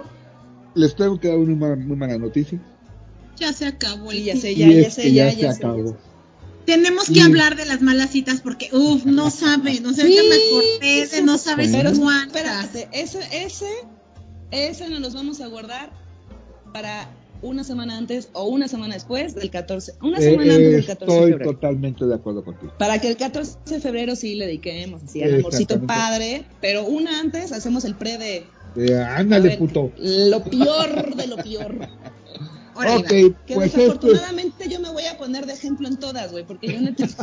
Les 0.75 0.95
tengo 0.95 1.19
que 1.19 1.27
dar 1.27 1.37
una 1.37 1.55
muy, 1.55 1.85
muy 1.85 1.97
mala 1.97 2.17
noticia. 2.17 2.59
Ya 3.37 3.51
se 3.53 3.65
acabó 3.65 4.11
el 4.11 4.19
Sí, 4.19 4.23
ya 4.25 4.35
sé, 4.37 4.51
y 4.51 4.55
ya, 4.57 4.71
ya 4.71 4.91
sé, 4.91 5.11
ya, 5.13 5.29
ya, 5.29 5.33
ya 5.33 5.51
se 5.53 5.57
sé. 5.57 5.65
acabó. 5.65 5.97
Tenemos 6.65 7.07
que 7.07 7.19
Y- 7.19 7.21
hablar 7.21 7.55
de 7.55 7.65
las 7.65 7.81
malas 7.81 8.11
citas 8.11 8.39
porque, 8.41 8.69
uff, 8.71 9.03
no 9.05 9.29
saben, 9.31 9.85
o 9.85 9.93
sea, 9.93 10.03
ahorita 10.05 10.21
Sí, 10.21 10.29
me 10.29 10.35
acordé 10.35 11.07
de 11.17 11.21
no 11.23 11.37
sabes 11.37 11.71
Pero 11.71 11.91
cuántas. 11.99 12.27
espérate, 12.75 12.89
ese, 12.93 13.19
ese, 13.45 13.67
ese 14.51 14.89
nos 14.89 14.99
los 15.01 15.13
vamos 15.15 15.41
a 15.41 15.47
guardar 15.47 15.91
para 16.71 17.09
una 17.41 17.63
semana 17.63 17.97
antes 17.97 18.29
o 18.33 18.45
una 18.45 18.67
semana 18.67 18.93
después 18.95 19.33
del 19.35 19.49
14. 19.49 19.93
Una 20.01 20.17
Eh, 20.19 20.21
semana 20.21 20.53
antes 20.55 20.71
del 20.71 20.85
14 20.85 21.05
de 21.05 21.11
estoy 21.17 21.31
febrero. 21.31 21.51
totalmente 21.51 22.05
de 22.05 22.15
acuerdo 22.15 22.43
contigo. 22.43 22.73
Para 22.77 22.99
que 22.99 23.07
el 23.09 23.17
14 23.17 23.57
de 23.65 23.79
febrero 23.79 24.15
sí 24.15 24.35
le 24.35 24.45
dediquemos 24.47 25.03
así 25.03 25.21
al 25.23 25.35
amorcito 25.39 25.81
padre, 25.85 26.45
pero 26.61 26.85
una 26.85 27.19
antes 27.19 27.51
hacemos 27.51 27.85
el 27.85 27.95
pre 27.95 28.17
de 28.17 28.45
a 29.03 29.17
ándale, 29.17 29.49
ver, 29.49 29.57
puto. 29.59 29.91
lo 29.97 30.43
peor 30.43 31.15
de 31.15 31.27
lo 31.27 31.35
peor. 31.37 31.75
Ahora 32.75 32.97
Ok. 32.97 33.07
Que 33.09 33.35
pues 33.53 33.67
esto 33.67 33.79
desafortunadamente 33.81 34.69
yo 34.69 34.79
me 34.79 34.89
voy 34.91 35.05
a 35.05 35.17
poner 35.17 35.45
de 35.45 35.51
ejemplo 35.53 35.87
en 35.89 35.97
todas, 35.97 36.31
güey, 36.31 36.45
porque 36.45 36.67
yo 36.71 36.79
neta. 36.79 37.05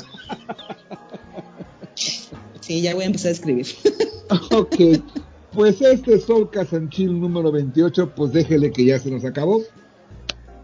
Sí, 2.60 2.82
ya 2.82 2.94
voy 2.94 3.04
a 3.04 3.06
empezar 3.06 3.30
a 3.30 3.32
escribir. 3.32 3.66
ok, 4.52 4.76
pues 5.52 5.80
este 5.80 6.18
Soul 6.20 6.50
Casanchil 6.50 7.18
número 7.18 7.50
28, 7.50 8.12
pues 8.14 8.32
déjele 8.32 8.70
que 8.72 8.84
ya 8.84 8.98
se 8.98 9.10
nos 9.10 9.24
acabó. 9.24 9.62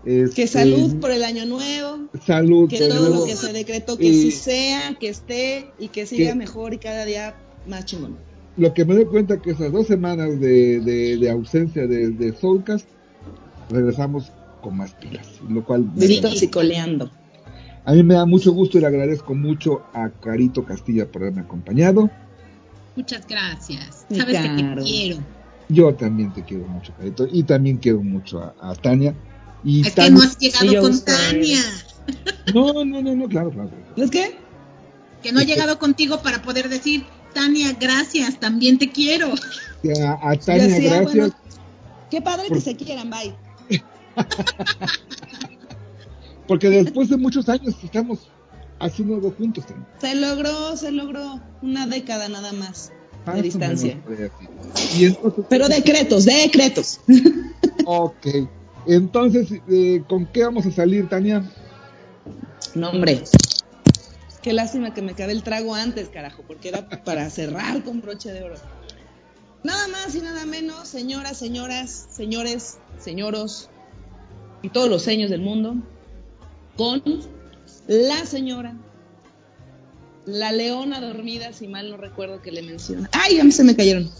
Este, 0.06 0.43
Que 0.43 0.47
salud 0.47 0.97
por 1.01 1.10
el 1.10 1.24
año 1.24 1.47
nuevo. 1.47 2.09
salud, 2.26 2.68
que 2.68 2.78
todo 2.78 3.01
nuevo. 3.01 3.14
lo 3.20 3.24
que 3.26 3.36
se 3.36 3.52
decretó 3.52 3.97
que 3.97 4.06
Y- 4.06 4.22
sí 4.22 4.31
sea, 4.32 4.94
que 5.01 5.09
esté 5.09 5.70
y 5.78 5.89
que 5.89 6.06
siga 6.06 6.31
Que- 6.31 6.35
mejor 6.36 6.74
y 6.74 6.78
cada 6.78 7.05
día 7.05 7.35
más 7.66 7.85
chingón. 7.86 8.16
Lo 8.56 8.72
que 8.74 8.85
me 8.85 8.94
doy 8.94 9.06
cuenta 9.06 9.40
que 9.40 9.51
esas 9.52 9.72
dos 9.72 9.86
semanas 9.86 10.39
de, 10.39 10.81
de- 10.81 11.16
de 11.16 11.31
ausencia 11.31 11.86
de, 11.86 12.10
de 12.10 12.32
Soulcast, 12.32 12.86
regresamos 13.70 14.31
con 14.60 14.76
más 14.76 14.94
pilas, 14.94 15.26
lo 15.48 15.64
cual 15.64 15.90
Gritos 15.97 16.43
y 16.43 16.48
coleando. 16.48 17.10
a 17.85 17.93
mí 17.93 18.02
me 18.02 18.14
da 18.14 18.26
mucho 18.26 18.52
gusto 18.52 18.78
y 18.78 18.81
le 18.82 18.86
agradezco 18.86 19.35
mucho 19.35 19.82
a 19.93 20.09
Carito 20.10 20.64
Castilla 20.64 21.10
por 21.10 21.22
haberme 21.22 21.40
acompañado. 21.43 22.10
Muchas 22.97 23.26
gracias. 23.26 24.06
Sabes 24.10 24.39
que 24.39 24.48
te 24.48 24.82
quiero. 24.82 25.18
Yo 25.68 25.94
también 25.94 26.32
te 26.32 26.43
quiero 26.44 26.66
mucho, 26.68 26.93
Carito, 26.97 27.26
y 27.32 27.43
también 27.43 27.78
quiero 27.78 28.02
mucho 28.02 28.40
a, 28.40 28.55
a 28.60 28.74
Tania. 28.74 29.14
Y 29.65 29.86
Es 29.86 29.95
que 29.95 30.11
no 30.11 30.20
has 30.23 30.36
llegado 30.39 30.82
con. 30.82 31.01
Tania. 31.05 31.61
no, 32.55 32.85
no, 32.85 33.01
no, 33.03 33.15
no, 33.15 33.28
claro, 33.28 33.51
claro. 33.51 33.70
¿Es 33.97 34.11
qué? 34.11 34.36
Que 35.23 35.32
no 35.32 35.41
ha 35.41 35.45
llegado 35.45 35.78
contigo 35.78 36.20
para 36.23 36.43
poder 36.43 36.69
decir, 36.69 37.05
Tania, 37.32 37.74
gracias, 37.81 38.39
también 38.39 38.78
te 38.78 38.91
quiero. 38.91 39.32
A, 40.03 40.31
a 40.31 40.36
Tania, 40.36 40.66
gracias. 40.78 41.03
bueno, 41.05 41.35
qué 42.11 42.20
padre 42.20 42.49
Por- 42.49 42.59
que 42.59 42.62
se 42.62 42.77
quieran, 42.77 43.09
bye. 43.11 43.35
Porque 46.47 46.69
después 46.69 47.09
de 47.09 47.16
muchos 47.16 47.49
años 47.49 47.74
estamos 47.82 48.28
haciendo 48.78 49.15
algo 49.15 49.31
juntos. 49.31 49.65
Tania. 49.66 49.86
Se 50.01 50.15
logró, 50.15 50.77
se 50.77 50.91
logró 50.93 51.41
una 51.62 51.86
década 51.86 52.28
nada 52.28 52.53
más 52.53 52.93
de 53.35 53.41
distancia. 53.43 53.99
Y 54.99 55.07
entonces, 55.07 55.45
Pero 55.49 55.69
decretos, 55.69 56.27
decretos. 56.27 57.01
ok. 57.86 58.27
Entonces, 58.86 59.48
eh, 59.69 60.02
¿con 60.09 60.27
qué 60.27 60.44
vamos 60.44 60.66
a 60.66 60.70
salir, 60.70 61.09
Tania? 61.09 61.44
No, 62.74 62.90
hombre. 62.90 63.23
Qué 64.43 64.52
lástima 64.52 64.93
que 64.93 65.01
me 65.01 65.12
acabé 65.12 65.32
el 65.32 65.43
trago 65.43 65.74
antes, 65.74 66.09
carajo, 66.11 66.43
porque 66.47 66.69
era 66.69 66.89
para 67.05 67.31
cerrar 67.31 67.82
con 67.82 68.01
broche 68.01 68.32
de 68.32 68.43
oro. 68.43 68.56
Nada 69.62 69.89
más 69.89 70.15
y 70.15 70.20
nada 70.20 70.44
menos, 70.44 70.86
señoras, 70.89 71.39
señoras, 71.39 72.09
señores, 72.11 72.78
señoros 72.98 73.70
y 74.61 74.69
todos 74.69 74.90
los 74.90 75.02
seños 75.02 75.31
del 75.31 75.40
mundo, 75.40 75.77
con 76.77 77.02
la 77.86 78.27
señora, 78.27 78.77
la 80.27 80.52
leona 80.52 81.01
dormida, 81.01 81.52
si 81.52 81.69
mal 81.69 81.90
no 81.90 81.97
recuerdo 81.97 82.43
que 82.43 82.52
le 82.52 82.62
menciona. 82.62 83.09
¡Ay, 83.12 83.40
a 83.40 83.44
mí 83.44 83.52
se 83.52 83.65
me 83.65 83.74
cayeron! 83.74 84.11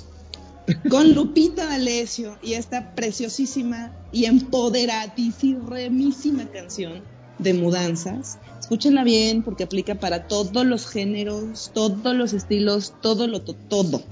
Con 0.89 1.13
Lupita 1.15 1.67
D'Alessio 1.67 2.39
y 2.43 2.55
esta 2.55 2.95
preciosísima 2.95 3.93
y 4.13 4.25
empoderadísima 4.25 6.47
canción 6.53 7.03
de 7.39 7.53
mudanzas. 7.55 8.39
Escúchenla 8.61 9.05
bien 9.05 9.43
porque 9.43 9.65
aplica 9.65 9.95
para 9.97 10.27
todos 10.27 10.65
los 10.65 10.87
géneros, 10.89 11.71
todos 11.75 12.15
los 12.15 12.33
estilos, 12.33 12.95
todo 13.03 13.27
lo 13.27 13.43
to- 13.43 13.55
todo. 13.69 14.03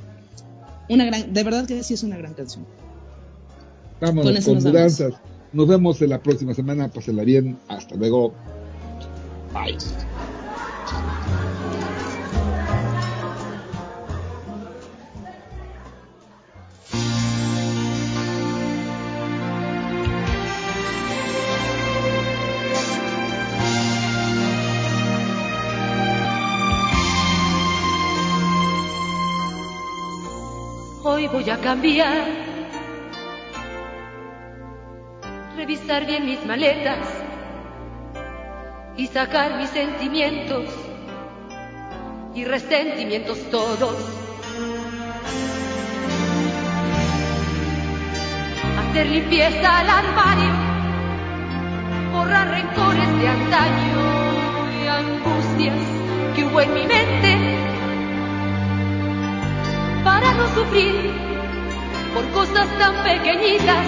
Una 0.90 1.06
gran, 1.06 1.32
de 1.32 1.42
verdad 1.42 1.64
que 1.66 1.82
sí 1.82 1.94
es 1.94 2.02
una 2.02 2.18
gran 2.18 2.34
canción. 2.34 2.66
Vámonos 4.00 4.24
Con 4.26 4.36
eso 4.36 4.46
con 4.46 4.54
nos 4.56 4.64
vamos. 4.64 4.76
mudanzas. 4.78 5.14
Nos 5.54 5.68
vemos 5.68 6.02
en 6.02 6.10
la 6.10 6.22
próxima 6.22 6.52
semana. 6.54 6.88
Pásenla 6.88 7.24
bien. 7.24 7.58
Hasta 7.68 7.94
luego. 7.94 8.34
Bye. 9.54 9.76
Voy 31.32 31.48
a 31.48 31.56
cambiar, 31.56 32.24
revisar 35.56 36.04
bien 36.04 36.26
mis 36.26 36.44
maletas 36.44 37.08
y 38.98 39.06
sacar 39.06 39.56
mis 39.56 39.70
sentimientos 39.70 40.68
y 42.34 42.44
resentimientos 42.44 43.38
todos. 43.50 43.96
Hacer 48.78 49.06
limpieza 49.06 49.78
al 49.78 49.88
armario, 49.88 50.52
borrar 52.12 52.48
rencores 52.50 53.18
de 53.18 53.28
antaño 53.28 54.82
y 54.82 54.86
angustias 54.86 55.78
que 56.36 56.44
hubo 56.44 56.60
en 56.60 56.74
mi 56.74 56.86
mente 56.86 57.61
para 60.04 60.32
no 60.34 60.46
sufrir 60.54 61.10
por 62.14 62.28
cosas 62.30 62.68
tan 62.78 62.94
pequeñitas. 63.04 63.86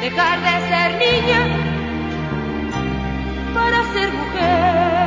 Dejar 0.00 0.40
de 0.40 0.68
ser 0.68 0.90
niña 0.98 1.40
para 3.54 3.82
ser 3.92 4.12
mujer. 4.12 5.06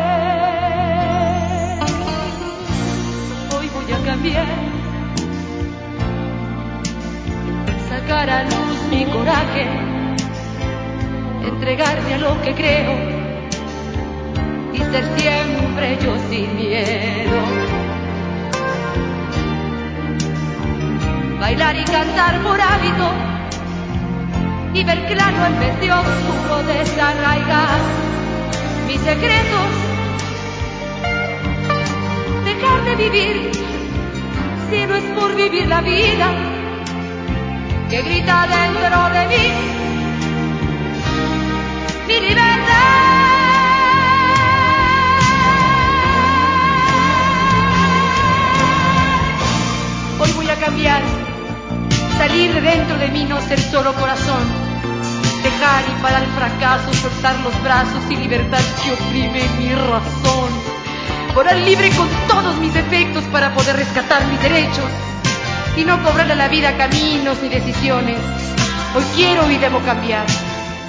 Hoy 3.56 3.68
voy 3.76 3.94
a 3.94 4.06
cambiar, 4.06 4.48
sacar 7.90 8.30
a 8.30 8.44
luz 8.44 8.78
mi 8.90 9.06
coraje, 9.06 9.68
entregarme 11.46 12.14
a 12.14 12.18
lo 12.18 12.42
que 12.42 12.54
creo 12.54 12.94
y 14.74 14.78
ser 14.78 15.06
siempre 15.18 15.98
yo 16.04 16.18
sin 16.30 16.56
miedo. 16.56 17.69
Bailar 21.40 21.76
y 21.76 21.84
cantar 21.86 22.40
por 22.42 22.60
hábito, 22.60 23.08
y 24.74 24.84
ver 24.84 25.06
claro 25.08 25.46
en 25.46 25.60
vez 25.60 25.80
de 25.80 25.92
oscuro 25.92 26.64
desarraigar 26.64 27.80
mis 28.88 29.02
secretos. 29.02 29.70
Dejar 32.46 32.84
de 32.84 32.96
vivir 32.96 33.52
si 34.70 34.86
no 34.86 34.96
es 34.96 35.04
por 35.16 35.36
vivir 35.36 35.68
la 35.68 35.82
vida 35.82 36.28
que 37.90 38.02
grita 38.02 38.48
dentro 38.48 39.10
de 39.10 39.28
mí. 39.28 39.46
Mi 42.08 42.20
libertad. 42.28 43.20
Hoy 50.20 50.32
voy 50.34 50.50
a 50.50 50.56
cambiar, 50.56 51.02
salir 52.20 52.54
de 52.54 52.60
dentro 52.60 52.98
de 52.98 53.08
mí, 53.08 53.24
no 53.24 53.40
ser 53.40 53.58
solo 53.62 53.94
corazón, 53.94 54.44
dejar 55.42 55.84
y 55.88 56.02
parar 56.02 56.22
el 56.22 56.30
fracaso, 56.32 56.94
soltar 56.94 57.34
los 57.40 57.64
brazos 57.64 58.04
y 58.10 58.18
libertad 58.18 58.60
que 58.84 58.92
oprime 58.92 59.48
mi 59.58 59.74
razón, 59.74 60.50
volar 61.34 61.56
libre 61.56 61.90
con 61.92 62.10
todos 62.28 62.58
mis 62.58 62.74
defectos 62.74 63.24
para 63.32 63.56
poder 63.56 63.78
rescatar 63.78 64.28
mis 64.28 64.42
derechos 64.42 64.92
y 65.78 65.86
no 65.86 66.04
cobrarle 66.04 66.34
a 66.34 66.36
la 66.36 66.50
vida 66.50 66.76
caminos 66.76 67.42
ni 67.42 67.48
decisiones. 67.48 68.20
Hoy 68.98 69.04
quiero 69.16 69.50
y 69.50 69.56
debo 69.56 69.80
cambiar, 69.80 70.26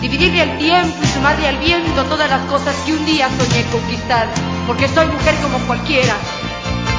dividirle 0.01 0.43
el 0.43 0.59
tiempo 0.59 0.97
y 1.01 1.07
sumarle 1.07 1.47
al 1.47 1.59
viento 1.59 2.03
todas 2.07 2.29
las 2.29 2.41
cosas 2.47 2.75
que 2.85 2.93
un 2.93 3.07
día 3.07 3.29
soñé 3.29 3.63
conquistar, 3.71 4.27
porque 4.67 4.89
soy 4.89 5.07
mujer 5.07 5.37
como 5.43 5.59
cualquiera, 5.69 6.15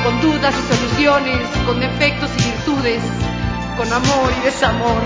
con 0.05 0.21
dudas 0.21 0.55
y 0.55 0.73
soluciones, 0.73 1.41
con 1.65 1.81
defectos 1.81 2.29
y 2.39 2.43
virtudes, 2.43 3.01
con 3.81 3.91
amor 3.91 4.31
y 4.39 4.45
desamor, 4.45 5.01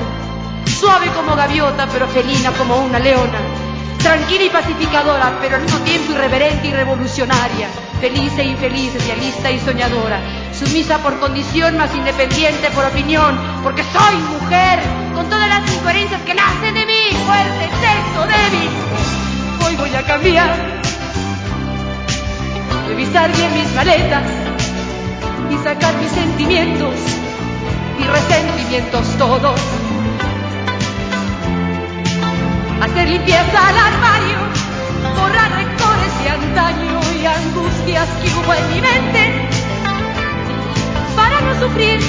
suave 0.66 1.08
como 1.16 1.34
gaviota 1.34 1.88
pero 1.94 2.10
felina 2.10 2.52
como 2.52 2.76
una 2.76 3.00
leona, 3.00 3.40
tranquila 4.04 4.44
y 4.44 4.50
pacificadora 4.50 5.38
pero 5.40 5.56
al 5.56 5.62
mismo 5.62 5.80
tiempo 5.80 6.12
irreverente 6.12 6.68
y 6.68 6.72
revolucionaria, 6.74 7.70
feliz 8.02 8.38
e 8.38 8.44
infeliz, 8.44 8.92
idealista 8.96 9.50
y 9.50 9.62
soñadora, 9.62 10.20
sumisa 10.52 10.98
por 10.98 11.18
condición 11.22 11.78
más 11.78 11.96
independiente 11.96 12.70
por 12.72 12.84
opinión, 12.84 13.40
porque 13.64 13.82
soy 13.84 14.16
mujer, 14.18 14.80
con 15.14 15.30
todas 15.30 15.48
las 15.48 15.74
incoherencias 15.74 16.22
que 16.24 16.34
nacen 16.34 16.74
de 16.74 16.86
mí, 16.86 17.18
fuerte, 17.26 17.70
sexo, 17.80 18.28
débil. 18.28 18.70
Hoy 19.66 19.76
voy 19.78 19.96
a 19.96 20.04
cambiar, 20.04 20.82
revisar 22.90 23.32
bien 23.32 23.54
mis 23.54 23.74
maletas 23.74 24.24
y 25.50 25.64
sacar 25.64 25.96
mis 25.96 26.12
sentimientos 26.12 27.25
y 28.00 28.04
resentimientos 28.04 29.08
todos. 29.18 29.60
Hacer 32.82 33.10
limpieza 33.10 33.68
al 33.68 33.78
armario, 33.78 34.38
borrar 35.16 35.52
rencores 35.52 36.14
y 36.24 36.28
antaño 36.28 37.00
y 37.22 37.26
angustias 37.26 38.08
que 38.22 38.30
hubo 38.34 38.54
en 38.54 38.70
mi 38.74 38.82
mente. 38.82 39.50
Para 41.16 41.42
no 41.42 41.60
sufrir 41.60 42.00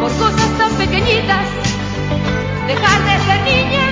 por 0.00 0.12
cosas 0.12 0.58
tan 0.58 0.72
pequeñitas, 0.74 1.46
dejar 2.66 3.02
de 3.04 3.24
ser 3.24 3.42
niña. 3.44 3.87